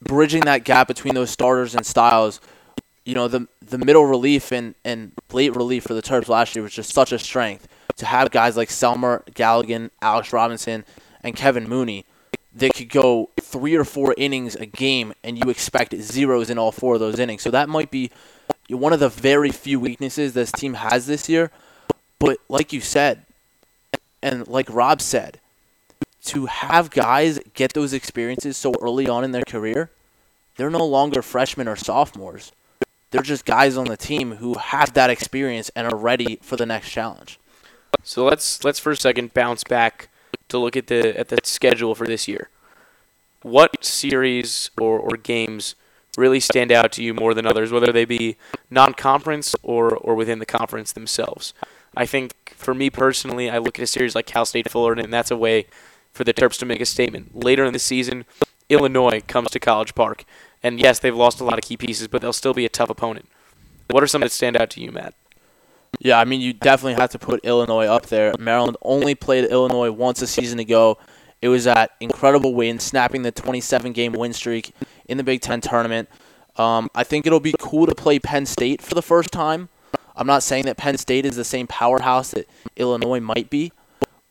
bridging 0.00 0.42
that 0.42 0.64
gap 0.64 0.86
between 0.86 1.14
those 1.14 1.30
starters 1.30 1.74
and 1.74 1.84
Stiles. 1.86 2.40
You 3.04 3.14
know, 3.14 3.28
the 3.28 3.48
the 3.60 3.78
middle 3.78 4.04
relief 4.04 4.52
and, 4.52 4.74
and 4.84 5.12
late 5.32 5.56
relief 5.56 5.84
for 5.84 5.94
the 5.94 6.02
Terps 6.02 6.28
last 6.28 6.54
year 6.54 6.62
was 6.62 6.74
just 6.74 6.92
such 6.92 7.12
a 7.12 7.18
strength. 7.18 7.66
To 7.96 8.06
have 8.06 8.30
guys 8.30 8.56
like 8.56 8.68
Selmer, 8.68 9.24
Galligan, 9.30 9.90
Alex 10.02 10.32
Robinson, 10.32 10.84
and 11.22 11.34
Kevin 11.34 11.68
Mooney 11.68 12.04
that 12.54 12.74
could 12.74 12.88
go 12.88 13.30
three 13.40 13.74
or 13.74 13.84
four 13.84 14.14
innings 14.16 14.54
a 14.56 14.66
game, 14.66 15.14
and 15.24 15.42
you 15.42 15.50
expect 15.50 15.94
zeros 15.96 16.50
in 16.50 16.58
all 16.58 16.72
four 16.72 16.94
of 16.94 17.00
those 17.00 17.18
innings. 17.18 17.42
So 17.42 17.50
that 17.50 17.68
might 17.68 17.90
be 17.90 18.10
one 18.68 18.92
of 18.92 19.00
the 19.00 19.08
very 19.08 19.50
few 19.50 19.78
weaknesses 19.78 20.32
this 20.32 20.52
team 20.52 20.74
has 20.74 21.06
this 21.06 21.28
year. 21.28 21.50
But 22.18 22.38
like 22.48 22.72
you 22.72 22.80
said, 22.80 23.22
and 24.22 24.46
like 24.48 24.68
Rob 24.70 25.00
said, 25.00 25.40
to 26.24 26.46
have 26.46 26.90
guys 26.90 27.38
get 27.54 27.74
those 27.74 27.92
experiences 27.92 28.56
so 28.56 28.72
early 28.82 29.08
on 29.08 29.22
in 29.22 29.32
their 29.32 29.44
career, 29.44 29.90
they're 30.56 30.70
no 30.70 30.84
longer 30.84 31.22
freshmen 31.22 31.68
or 31.68 31.76
sophomores. 31.76 32.52
They're 33.10 33.22
just 33.22 33.44
guys 33.44 33.76
on 33.76 33.86
the 33.86 33.96
team 33.96 34.36
who 34.36 34.54
have 34.54 34.94
that 34.94 35.10
experience 35.10 35.70
and 35.76 35.86
are 35.86 35.96
ready 35.96 36.38
for 36.42 36.56
the 36.56 36.66
next 36.66 36.90
challenge. 36.90 37.38
So 38.02 38.24
let's 38.24 38.64
let's 38.64 38.78
for 38.78 38.92
a 38.92 38.96
second 38.96 39.32
bounce 39.32 39.62
back 39.62 40.08
to 40.48 40.58
look 40.58 40.76
at 40.76 40.88
the 40.88 41.18
at 41.18 41.28
the 41.28 41.38
schedule 41.44 41.94
for 41.94 42.06
this 42.06 42.26
year. 42.26 42.50
What 43.42 43.84
series 43.84 44.70
or, 44.78 44.98
or 44.98 45.16
games 45.16 45.76
really 46.16 46.40
stand 46.40 46.72
out 46.72 46.92
to 46.92 47.02
you 47.02 47.14
more 47.14 47.34
than 47.34 47.46
others, 47.46 47.72
whether 47.72 47.92
they 47.92 48.04
be 48.04 48.36
non-conference 48.70 49.54
or, 49.62 49.94
or 49.94 50.14
within 50.14 50.38
the 50.38 50.46
conference 50.46 50.92
themselves? 50.92 51.54
I 51.96 52.06
think 52.06 52.52
for 52.56 52.74
me 52.74 52.90
personally, 52.90 53.50
I 53.50 53.58
look 53.58 53.78
at 53.78 53.82
a 53.82 53.86
series 53.86 54.14
like 54.14 54.26
Cal 54.26 54.44
State 54.44 54.70
Fullerton, 54.70 55.04
and 55.04 55.12
that's 55.12 55.30
a 55.30 55.36
way 55.36 55.66
for 56.12 56.24
the 56.24 56.34
Terps 56.34 56.58
to 56.58 56.66
make 56.66 56.80
a 56.80 56.86
statement. 56.86 57.44
Later 57.44 57.64
in 57.64 57.72
the 57.72 57.78
season, 57.78 58.24
Illinois 58.68 59.22
comes 59.26 59.50
to 59.50 59.60
College 59.60 59.94
Park, 59.94 60.24
and 60.62 60.80
yes, 60.80 60.98
they've 60.98 61.14
lost 61.14 61.40
a 61.40 61.44
lot 61.44 61.58
of 61.58 61.64
key 61.64 61.76
pieces, 61.76 62.08
but 62.08 62.20
they'll 62.20 62.32
still 62.32 62.54
be 62.54 62.64
a 62.64 62.70
tough 62.70 62.90
opponent. 62.90 63.28
What 63.90 64.02
are 64.02 64.06
some 64.06 64.20
that 64.22 64.32
stand 64.32 64.56
out 64.56 64.70
to 64.70 64.80
you, 64.80 64.90
Matt? 64.92 65.14
Yeah, 65.98 66.18
I 66.18 66.24
mean, 66.24 66.40
you 66.40 66.52
definitely 66.52 67.00
have 67.00 67.10
to 67.10 67.18
put 67.18 67.44
Illinois 67.44 67.86
up 67.86 68.06
there. 68.06 68.34
Maryland 68.38 68.76
only 68.82 69.14
played 69.14 69.44
Illinois 69.44 69.90
once 69.90 70.20
a 70.20 70.26
season 70.26 70.58
ago. 70.58 70.98
It 71.40 71.48
was 71.48 71.64
that 71.64 71.92
incredible 72.00 72.54
win, 72.54 72.78
snapping 72.78 73.22
the 73.22 73.30
27 73.30 73.92
game 73.92 74.12
win 74.12 74.32
streak 74.32 74.72
in 75.08 75.16
the 75.18 75.24
Big 75.24 75.40
Ten 75.40 75.60
tournament. 75.60 76.08
Um, 76.56 76.90
I 76.94 77.04
think 77.04 77.26
it'll 77.26 77.40
be 77.40 77.54
cool 77.58 77.86
to 77.86 77.94
play 77.94 78.18
Penn 78.18 78.46
State 78.46 78.80
for 78.80 78.94
the 78.94 79.02
first 79.02 79.30
time. 79.30 79.68
I'm 80.16 80.26
not 80.26 80.42
saying 80.42 80.64
that 80.64 80.76
Penn 80.76 80.96
State 80.96 81.26
is 81.26 81.36
the 81.36 81.44
same 81.44 81.66
powerhouse 81.66 82.30
that 82.30 82.48
Illinois 82.76 83.20
might 83.20 83.50
be, 83.50 83.72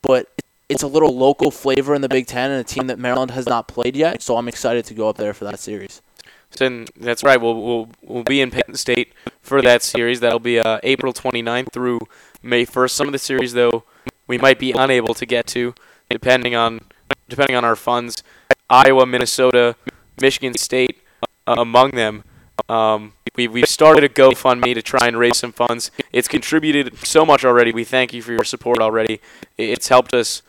but 0.01 0.29
it's 0.67 0.81
a 0.81 0.87
little 0.87 1.15
local 1.15 1.51
flavor 1.51 1.93
in 1.93 2.01
the 2.01 2.09
Big 2.09 2.25
Ten 2.25 2.49
and 2.49 2.59
a 2.59 2.63
team 2.63 2.87
that 2.87 2.97
Maryland 2.97 3.31
has 3.31 3.45
not 3.45 3.67
played 3.67 3.95
yet. 3.95 4.21
So 4.21 4.37
I'm 4.37 4.47
excited 4.47 4.85
to 4.85 4.93
go 4.95 5.07
up 5.07 5.17
there 5.17 5.33
for 5.33 5.45
that 5.45 5.59
series. 5.59 6.01
So 6.49 6.85
that's 6.97 7.23
right. 7.23 7.39
We'll, 7.39 7.61
we'll, 7.61 7.89
we'll 8.01 8.23
be 8.23 8.41
in 8.41 8.49
Penn 8.49 8.73
State 8.73 9.13
for 9.41 9.61
that 9.61 9.83
series. 9.83 10.21
That'll 10.21 10.39
be 10.39 10.59
uh, 10.59 10.79
April 10.83 11.13
29th 11.13 11.71
through 11.71 11.99
May 12.41 12.65
1st. 12.65 12.89
Some 12.91 13.07
of 13.07 13.13
the 13.13 13.19
series, 13.19 13.53
though, 13.53 13.83
we 14.25 14.37
might 14.37 14.57
be 14.57 14.71
unable 14.71 15.13
to 15.13 15.25
get 15.25 15.45
to, 15.47 15.75
depending 16.09 16.55
on 16.55 16.81
depending 17.27 17.55
on 17.55 17.65
our 17.65 17.75
funds. 17.75 18.23
Iowa, 18.69 19.05
Minnesota, 19.05 19.75
Michigan 20.21 20.53
State, 20.55 21.01
uh, 21.47 21.55
among 21.57 21.91
them. 21.91 22.23
Um, 22.69 23.13
we, 23.35 23.47
we've 23.47 23.67
started 23.67 24.03
a 24.03 24.09
GoFundMe 24.09 24.73
to 24.73 24.81
try 24.81 25.07
and 25.07 25.17
raise 25.17 25.37
some 25.37 25.51
funds. 25.51 25.91
It's 26.11 26.27
contributed 26.27 26.97
so 27.05 27.25
much 27.25 27.43
already. 27.43 27.71
We 27.71 27.83
thank 27.83 28.13
you 28.13 28.21
for 28.21 28.31
your 28.31 28.43
support 28.43 28.79
already. 28.79 29.19
It's 29.57 29.89
helped 29.89 30.13
us 30.13 30.41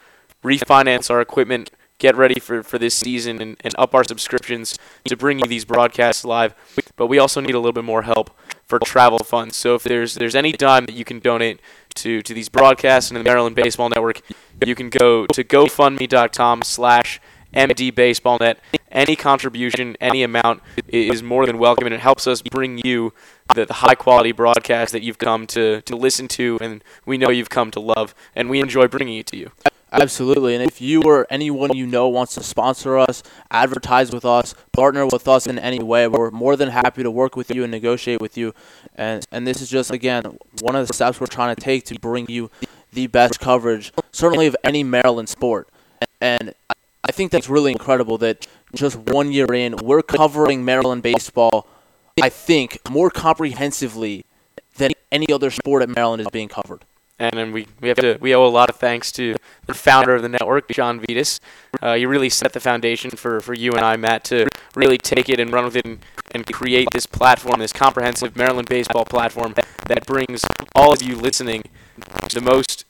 refinance 0.45 1.11
our 1.11 1.21
equipment, 1.21 1.71
get 1.99 2.15
ready 2.15 2.39
for, 2.39 2.63
for 2.63 2.79
this 2.79 2.95
season, 2.95 3.43
and, 3.43 3.57
and 3.61 3.75
up 3.77 3.95
our 3.95 4.05
subscriptions 4.05 4.79
to 5.05 5.17
bring 5.17 5.41
you 5.41 5.47
these 5.47 5.65
broadcasts 5.65 6.25
live. 6.25 6.55
But 6.97 7.09
we 7.09 7.19
also 7.19 7.41
need 7.41 7.55
a 7.55 7.59
little 7.59 7.73
bit 7.73 7.85
more 7.85 8.03
help 8.03 8.31
for 8.65 8.79
travel 8.79 9.19
funds. 9.19 9.57
So 9.57 9.75
if 9.75 9.83
there's 9.83 10.15
there's 10.15 10.35
any 10.35 10.53
dime 10.53 10.87
that 10.87 10.95
you 10.95 11.05
can 11.05 11.21
donate 11.21 11.61
to, 11.95 12.23
to 12.23 12.35
these 12.35 12.49
broadcasts 12.49 13.11
and 13.11 13.19
the 13.19 13.25
Maryland 13.25 13.57
Baseball 13.57 13.89
Network, 13.89 14.21
you 14.65 14.75
can 14.75 14.91
go 14.91 15.27
to 15.27 15.45
GoFundMe.com 15.45 16.63
slash 16.63 17.21
MDBaseballNet. 17.57 18.57
Any 18.91 19.17
contribution, 19.17 19.97
any 20.01 20.23
amount 20.23 20.63
is 20.89 21.23
more 21.23 21.47
than 21.47 21.59
welcome, 21.59 21.87
and 21.87 21.95
it 21.95 22.01
helps 22.01 22.27
us 22.27 22.43
bring 22.43 22.81
you 22.85 23.13
the, 23.55 23.65
the 23.65 23.75
high 23.75 23.95
quality 23.95 24.33
broadcast 24.33 24.93
that 24.93 25.03
you've 25.03 25.19
come 25.19 25.47
to, 25.49 25.81
to 25.83 25.97
listen 25.97 26.29
to, 26.29 26.59
and 26.61 26.85
we 27.05 27.19
know 27.19 27.31
you've 27.31 27.51
come 27.51 27.71
to 27.73 27.81
love, 27.81 28.15
and 28.35 28.49
we 28.49 28.61
enjoy 28.61 28.87
bringing 28.87 29.19
it 29.19 29.27
to 29.27 29.37
you. 29.37 29.51
Absolutely. 29.93 30.55
And 30.55 30.65
if 30.65 30.81
you 30.81 31.03
or 31.03 31.27
anyone 31.31 31.75
you 31.75 31.87
know 31.87 32.09
wants 32.09 32.35
to 32.35 32.43
sponsor 32.43 32.99
us, 32.99 33.23
advertise 33.51 34.13
with 34.13 34.25
us, 34.25 34.55
partner 34.73 35.07
with 35.07 35.29
us 35.29 35.47
in 35.47 35.59
any 35.59 35.83
way, 35.83 36.09
we're 36.09 36.31
more 36.31 36.57
than 36.57 36.71
happy 36.71 37.03
to 37.03 37.11
work 37.11 37.37
with 37.37 37.55
you 37.55 37.63
and 37.63 37.71
negotiate 37.71 38.21
with 38.21 38.37
you. 38.37 38.53
And 38.97 39.25
and 39.31 39.47
this 39.47 39.63
is 39.63 39.71
just 39.71 39.91
again 39.91 40.39
one 40.61 40.75
of 40.75 40.87
the 40.87 40.93
steps 40.93 41.21
we're 41.21 41.29
trying 41.29 41.55
to 41.55 41.61
take 41.61 41.85
to 41.85 41.99
bring 42.01 42.27
you 42.29 42.51
the 42.93 43.07
best 43.07 43.39
coverage, 43.39 43.93
certainly 44.11 44.47
of 44.47 44.57
any 44.65 44.83
Maryland 44.83 45.29
sport. 45.29 45.69
And 46.21 46.55
I 47.09 47.13
think 47.13 47.31
that's 47.31 47.49
really 47.49 47.73
incredible 47.73 48.19
that 48.19 48.47
just 48.75 48.97
one 48.97 49.31
year 49.31 49.53
in, 49.53 49.77
we're 49.77 50.03
covering 50.03 50.65
Maryland 50.65 51.03
baseball, 51.03 51.69
I 52.21 52.29
think, 52.29 52.79
more 52.91 53.11
comprehensively 53.11 54.25
than 54.77 54.93
any 55.13 55.31
other 55.33 55.51
sport 55.51 55.83
at 55.83 55.89
Maryland 55.89 56.21
is 56.21 56.29
being 56.33 56.49
covered. 56.49 56.85
And 57.19 57.33
then 57.33 57.53
we, 57.53 57.67
we 57.81 57.89
have 57.89 57.97
to 57.99 58.19
we 58.21 58.35
owe 58.35 58.47
a 58.47 58.49
lot 58.49 58.69
of 58.69 58.77
thanks 58.77 59.11
to 59.13 59.37
the 59.67 59.73
founder 59.73 60.15
of 60.15 60.23
the 60.23 60.29
network, 60.29 60.69
John 60.69 61.01
Vitas. 61.01 61.41
Uh, 61.83 61.93
you 61.93 62.09
really 62.09 62.29
set 62.29 62.53
the 62.53 62.61
foundation 62.61 63.11
for, 63.11 63.41
for 63.41 63.55
you 63.55 63.73
and 63.73 63.81
I, 63.81 63.97
Matt, 63.97 64.25
to 64.25 64.49
really 64.75 64.99
take 64.99 65.31
it 65.31 65.41
and 65.41 65.51
run 65.51 65.65
with 65.65 65.77
it 65.77 65.87
and, 65.87 66.05
and 66.33 66.45
create 66.47 66.89
this 66.93 67.07
platform, 67.07 67.61
this 67.61 67.73
comprehensive 67.73 68.37
Maryland 68.37 68.69
baseball 68.69 69.07
platform 69.07 69.55
that 69.87 70.05
brings 70.07 70.45
all 70.75 70.93
of 70.93 71.03
you 71.03 71.17
listening 71.17 71.63
the 72.35 72.43
most 72.43 72.85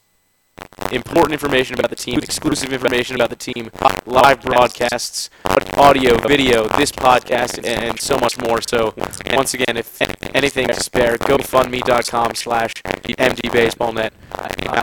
important 0.91 1.33
information 1.33 1.77
about 1.77 1.89
the 1.89 1.95
team, 1.95 2.19
exclusive 2.19 2.71
information 2.71 3.15
about 3.15 3.29
the 3.29 3.35
team, 3.35 3.69
live 4.05 4.41
broadcasts, 4.41 5.29
audio, 5.75 6.17
video, 6.27 6.67
this 6.77 6.91
podcast, 6.91 7.63
and 7.65 7.99
so 7.99 8.17
much 8.17 8.37
more. 8.39 8.61
So, 8.61 8.93
once 9.33 9.53
again, 9.53 9.77
if 9.77 10.01
anything 10.35 10.67
to 10.67 10.79
spare, 10.79 11.17
GoFundMe.com 11.17 12.35
slash 12.35 12.73
MDBaseballNet. 13.17 14.11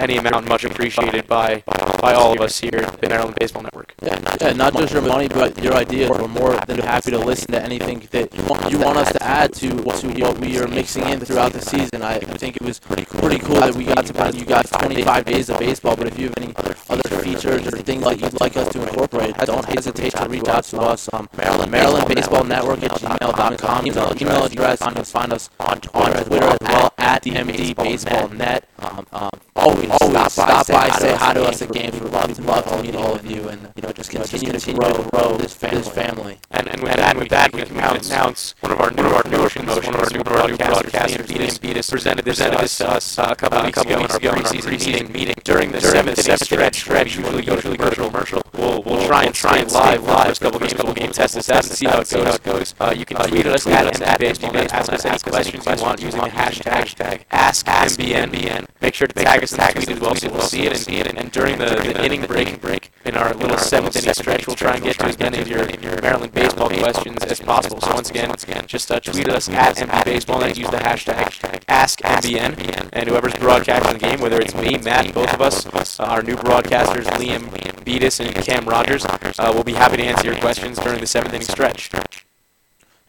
Any 0.03 0.17
amount 0.17 0.49
much 0.49 0.65
appreciated 0.65 1.27
by 1.27 1.63
by 2.01 2.15
all 2.15 2.33
of 2.33 2.41
us 2.41 2.61
here 2.61 2.81
at 2.83 3.01
the 3.01 3.09
Maryland 3.09 3.37
Baseball 3.41 3.63
Network. 3.63 3.95
Yeah, 4.03 4.19
yeah, 4.41 4.53
not 4.53 4.75
just 4.75 4.93
your 4.93 5.03
money, 5.03 5.29
but 5.29 5.63
your 5.63 5.75
ideas. 5.75 6.11
We're 6.11 6.29
more 6.29 6.57
than 6.67 6.81
happy 6.81 7.11
to 7.13 7.19
listen 7.19 7.53
to 7.53 7.63
anything 7.63 8.07
that 8.11 8.35
you 8.35 8.79
want, 8.79 8.99
us 8.99 9.13
to 9.13 9.23
add 9.23 9.55
to, 9.55 9.71
to 9.71 9.77
what 10.23 10.39
we 10.39 10.59
are 10.59 10.69
mixing 10.69 11.09
in 11.09 11.21
throughout 11.21 11.53
the 11.53 11.61
season. 11.61 12.03
I 12.03 12.19
think 12.19 12.57
it 12.57 12.63
was 12.63 12.79
pretty 12.79 13.05
cool, 13.07 13.29
that 13.29 13.75
we 13.75 13.85
got 13.85 14.07
to 14.07 14.39
you 14.39 14.45
guys 14.45 14.71
25 14.71 15.25
days 15.25 15.49
of 15.51 15.59
baseball, 15.65 15.97
but 15.97 16.07
if 16.07 16.19
you 16.19 16.27
have 16.27 16.39
any 16.39 16.53
other 16.57 17.23
features 17.23 17.67
or 17.67 17.71
things 17.71 18.05
that 18.05 18.21
you'd 18.21 18.41
like 18.41 18.57
us 18.57 18.69
to 18.69 18.83
incorporate, 18.83 19.35
don't 19.45 19.65
hesitate 19.65 20.13
to 20.13 20.29
reach 20.29 20.49
out 20.49 20.65
to 20.65 20.81
us. 20.81 21.09
Um, 21.13 21.29
Maryland, 21.37 21.73
Maryland 21.73 22.15
Baseball 22.15 22.45
Network 22.45 22.83
at 22.83 22.91
gmail.com. 22.93 23.87
Email, 23.87 24.13
email 24.21 24.45
address. 24.45 24.81
You 24.81 24.93
can 24.93 25.05
find 25.05 25.33
us 25.33 25.51
on 25.59 25.81
Twitter 25.81 26.19
as 26.19 26.29
well 26.29 26.93
at 26.99 27.23
the 27.23 27.31
MD 27.31 27.75
Baseball 27.75 28.29
Net. 28.29 28.69
Um, 28.79 29.07
um, 29.13 29.31
always, 29.57 29.91
always 30.01 30.33
stop 30.33 30.67
by, 30.67 30.91
say 30.91 31.15
hi 31.15 31.33
to 31.35 31.45
us 31.45 31.63
at 31.63 31.73
games. 31.73 31.99
We'd 31.99 32.13
love 32.13 32.35
to 32.35 32.43
love 32.43 32.67
to 32.67 32.83
meet 32.83 32.95
all 32.95 33.15
of 33.15 33.25
you, 33.25 33.49
and 33.49 33.73
you 33.77 33.83
know 33.83 33.93
just 33.93 34.11
continue, 34.11 34.53
to 34.53 34.73
grow, 34.75 34.93
grow 35.05 35.37
this 35.37 35.55
family. 35.55 36.39
And, 36.51 36.69
and 36.69 36.83
with 36.83 36.97
that, 36.97 37.17
with 37.17 37.29
that, 37.31 37.53
we 37.53 37.63
can 37.63 37.77
announce 37.77 38.55
one 38.61 38.73
of 38.73 38.81
our 38.81 38.91
new 38.91 39.03
promotions, 39.03 39.67
one 39.67 39.79
of 39.79 40.03
our 40.03 40.11
new 40.11 40.23
broadcasters, 40.23 41.61
Beatus, 41.61 41.91
presented 41.91 42.25
this 42.25 42.39
to 42.39 42.91
us 42.91 43.19
uh, 43.19 43.29
a 43.31 43.37
couple 43.37 43.63
weeks 43.63 43.81
ago 43.81 43.97
in 44.01 44.11
our 44.11 44.19
preseason 44.19 45.11
meeting. 45.11 45.35
During 45.55 45.71
the 45.71 45.81
seventh 45.81 46.19
inning 46.19 46.37
stretch, 46.39 46.81
stretch, 46.81 47.17
usually 47.17 47.45
go 47.45 47.55
to 47.55 47.63
commercial, 47.63 48.11
commercial. 48.11 48.43
We'll 48.55 48.83
we'll 48.83 49.07
try 49.07 49.23
and 49.23 49.33
try 49.33 49.59
and 49.59 49.71
live 49.71 50.03
live 50.03 50.41
couple 50.41 50.59
games, 50.59 50.73
couple 50.73 50.93
games, 50.95 51.15
test 51.15 51.37
this 51.37 51.49
out 51.49 51.65
and 51.65 51.73
see 51.73 51.87
how 51.87 52.01
it 52.01 52.43
goes. 52.43 52.75
Uh, 52.81 52.93
you 52.97 53.05
can 53.05 53.19
tweet 53.29 53.47
us 53.47 53.65
at 53.69 54.03
at 54.03 54.19
baseball, 54.19 54.57
ask 54.57 54.93
us 54.93 55.05
any 55.05 55.17
questions 55.21 55.65
you 55.65 55.77
want 55.81 56.03
using 56.03 56.21
the 56.21 56.29
hashtag 56.29 57.25
AskMBN. 57.31 58.67
Make 58.81 58.95
sure 58.95 59.07
to 59.07 59.15
tag 59.15 59.45
us 59.45 59.53
in 59.53 59.59
the 59.59 59.73
tweet 59.75 59.91
as 59.91 60.01
well, 60.01 60.15
so 60.17 60.29
we'll 60.29 60.41
see 60.41 60.67
it. 60.67 60.73
And, 60.73 60.79
see 60.81 60.97
it. 60.97 61.07
and 61.07 61.31
during 61.31 61.59
the, 61.59 62.05
inning 62.05 62.27
break, 62.27 62.61
break 62.61 62.91
in 63.05 63.17
our 63.17 63.33
little 63.35 63.57
seventh 63.57 63.95
inning 63.95 64.13
stretch, 64.13 64.49
we'll 64.49 64.57
try 64.57 64.75
and 64.75 64.83
get 64.83 64.99
to 64.99 65.07
as 65.07 65.19
many 65.21 65.39
of 65.39 65.47
your 65.47 65.69
Maryland 66.03 66.35
baseball 66.35 66.69
questions 66.69 67.23
as 67.23 67.39
possible. 67.39 67.81
So 67.81 67.95
once 67.95 68.11
again, 68.11 68.35
just 68.67 68.91
uh, 68.91 68.99
tweet 68.99 69.29
us 69.29 69.49
at 69.49 69.77
MB 69.77 70.05
Baseball 70.05 70.43
and 70.43 70.57
use 70.57 70.69
the 70.69 70.79
hashtag 70.79 71.65
AskMBN. 71.67 72.89
And 72.93 73.09
whoever's 73.09 73.35
broadcasting 73.35 73.95
the 73.95 73.99
game, 73.99 74.21
whether 74.21 74.41
it's 74.41 74.55
me, 74.55 74.79
Matt, 74.79 75.15
both 75.15 75.33
of 75.33 75.41
us, 75.41 75.44
uh, 75.45 76.05
our 76.05 76.23
new 76.23 76.37
broadcasters, 76.37 77.05
Liam 77.19 77.51
Beatus 77.85 78.21
and 78.21 78.35
Cam 78.35 78.65
Rogers, 78.65 79.05
uh, 79.05 79.53
will 79.55 79.65
be 79.65 79.75
happy 79.75 79.99
to 79.99 80.03
answer 80.03 80.27
your 80.27 80.41
questions 80.41 80.79
during 80.79 81.01
the 81.01 81.07
seventh 81.07 81.35
inning 81.35 81.47
stretch. 81.47 81.91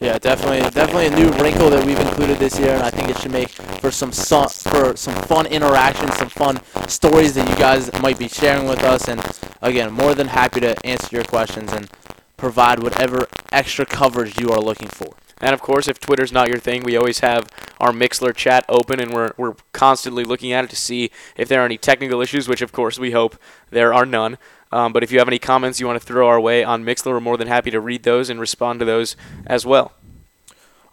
Yeah, 0.01 0.17
definitely, 0.17 0.59
definitely 0.71 1.07
a 1.07 1.15
new 1.15 1.31
wrinkle 1.41 1.69
that 1.69 1.85
we've 1.85 1.99
included 1.99 2.37
this 2.37 2.59
year, 2.59 2.71
and 2.71 2.83
I 2.83 2.89
think 2.89 3.07
it 3.07 3.17
should 3.19 3.31
make 3.31 3.47
for 3.47 3.91
some 3.91 4.11
su- 4.11 4.49
for 4.69 4.97
some 4.97 5.15
fun 5.23 5.45
interactions, 5.45 6.15
some 6.17 6.27
fun 6.27 6.59
stories 6.89 7.33
that 7.35 7.49
you 7.49 7.55
guys 7.55 7.89
might 8.01 8.19
be 8.19 8.27
sharing 8.27 8.67
with 8.67 8.83
us. 8.83 9.07
And 9.07 9.21
again, 9.61 9.93
more 9.93 10.13
than 10.13 10.27
happy 10.27 10.59
to 10.59 10.75
answer 10.85 11.15
your 11.15 11.23
questions 11.23 11.71
and 11.71 11.89
provide 12.35 12.83
whatever 12.83 13.27
extra 13.53 13.85
coverage 13.85 14.37
you 14.37 14.49
are 14.51 14.59
looking 14.59 14.89
for. 14.89 15.15
And 15.41 15.53
of 15.53 15.61
course, 15.61 15.87
if 15.87 15.99
Twitter's 15.99 16.31
not 16.31 16.47
your 16.47 16.59
thing, 16.59 16.83
we 16.83 16.95
always 16.95 17.19
have 17.19 17.49
our 17.79 17.91
Mixlr 17.91 18.33
chat 18.35 18.65
open, 18.69 18.99
and 18.99 19.13
we're 19.13 19.33
we're 19.37 19.55
constantly 19.73 20.23
looking 20.23 20.53
at 20.53 20.63
it 20.63 20.69
to 20.69 20.75
see 20.75 21.11
if 21.35 21.47
there 21.47 21.61
are 21.61 21.65
any 21.65 21.77
technical 21.77 22.21
issues, 22.21 22.47
which 22.47 22.61
of 22.61 22.71
course 22.71 22.97
we 22.97 23.11
hope 23.11 23.37
there 23.69 23.93
are 23.93 24.05
none. 24.05 24.37
Um, 24.71 24.93
but 24.93 25.03
if 25.03 25.11
you 25.11 25.19
have 25.19 25.27
any 25.27 25.39
comments 25.39 25.79
you 25.79 25.87
want 25.87 25.99
to 26.01 26.05
throw 26.05 26.27
our 26.27 26.39
way 26.39 26.63
on 26.63 26.83
Mixlr, 26.83 27.07
we're 27.07 27.19
more 27.19 27.37
than 27.37 27.47
happy 27.47 27.71
to 27.71 27.79
read 27.79 28.03
those 28.03 28.29
and 28.29 28.39
respond 28.39 28.79
to 28.79 28.85
those 28.85 29.15
as 29.45 29.65
well. 29.65 29.93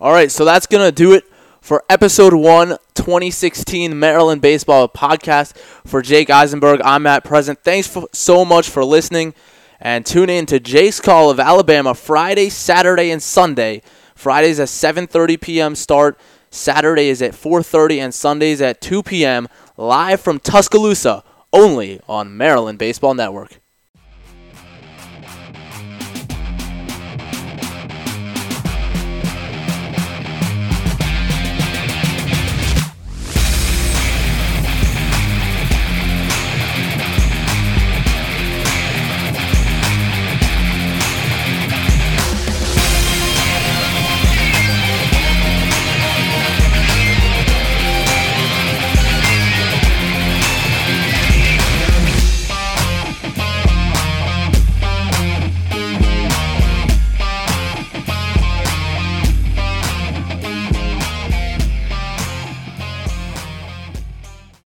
All 0.01 0.13
right, 0.13 0.31
so 0.31 0.45
that's 0.45 0.67
going 0.67 0.85
to 0.85 0.93
do 0.93 1.13
it 1.15 1.25
for 1.61 1.85
episode 1.89 2.35
one, 2.35 2.77
2016 2.95 3.99
Maryland 3.99 4.43
Baseball 4.43 4.89
Podcast. 4.89 5.57
For 5.87 6.03
Jake 6.03 6.29
Eisenberg, 6.29 6.81
I'm 6.85 7.05
Matt 7.05 7.23
Present. 7.25 7.63
Thanks 7.63 7.87
for, 7.87 8.09
so 8.13 8.45
much 8.45 8.69
for 8.69 8.85
listening, 8.85 9.33
and 9.81 10.05
tune 10.05 10.29
in 10.29 10.47
to 10.47 10.59
Jake's 10.59 11.01
Call 11.01 11.31
of 11.31 11.39
Alabama 11.39 11.95
Friday, 11.95 12.49
Saturday, 12.51 13.11
and 13.11 13.23
Sunday. 13.23 13.83
Fridays 14.23 14.61
at 14.61 14.69
7:30 14.69 15.41
p.m. 15.41 15.75
start. 15.75 16.17
Saturday 16.49 17.09
is 17.09 17.21
at 17.21 17.33
4:30, 17.33 17.99
and 17.99 18.15
Sundays 18.15 18.61
at 18.61 18.81
2 18.81 19.03
p.m. 19.03 19.49
live 19.77 20.21
from 20.21 20.39
Tuscaloosa, 20.39 21.25
only 21.53 22.01
on 22.09 22.37
Maryland 22.37 22.79
Baseball 22.79 23.15
Network. 23.15 23.62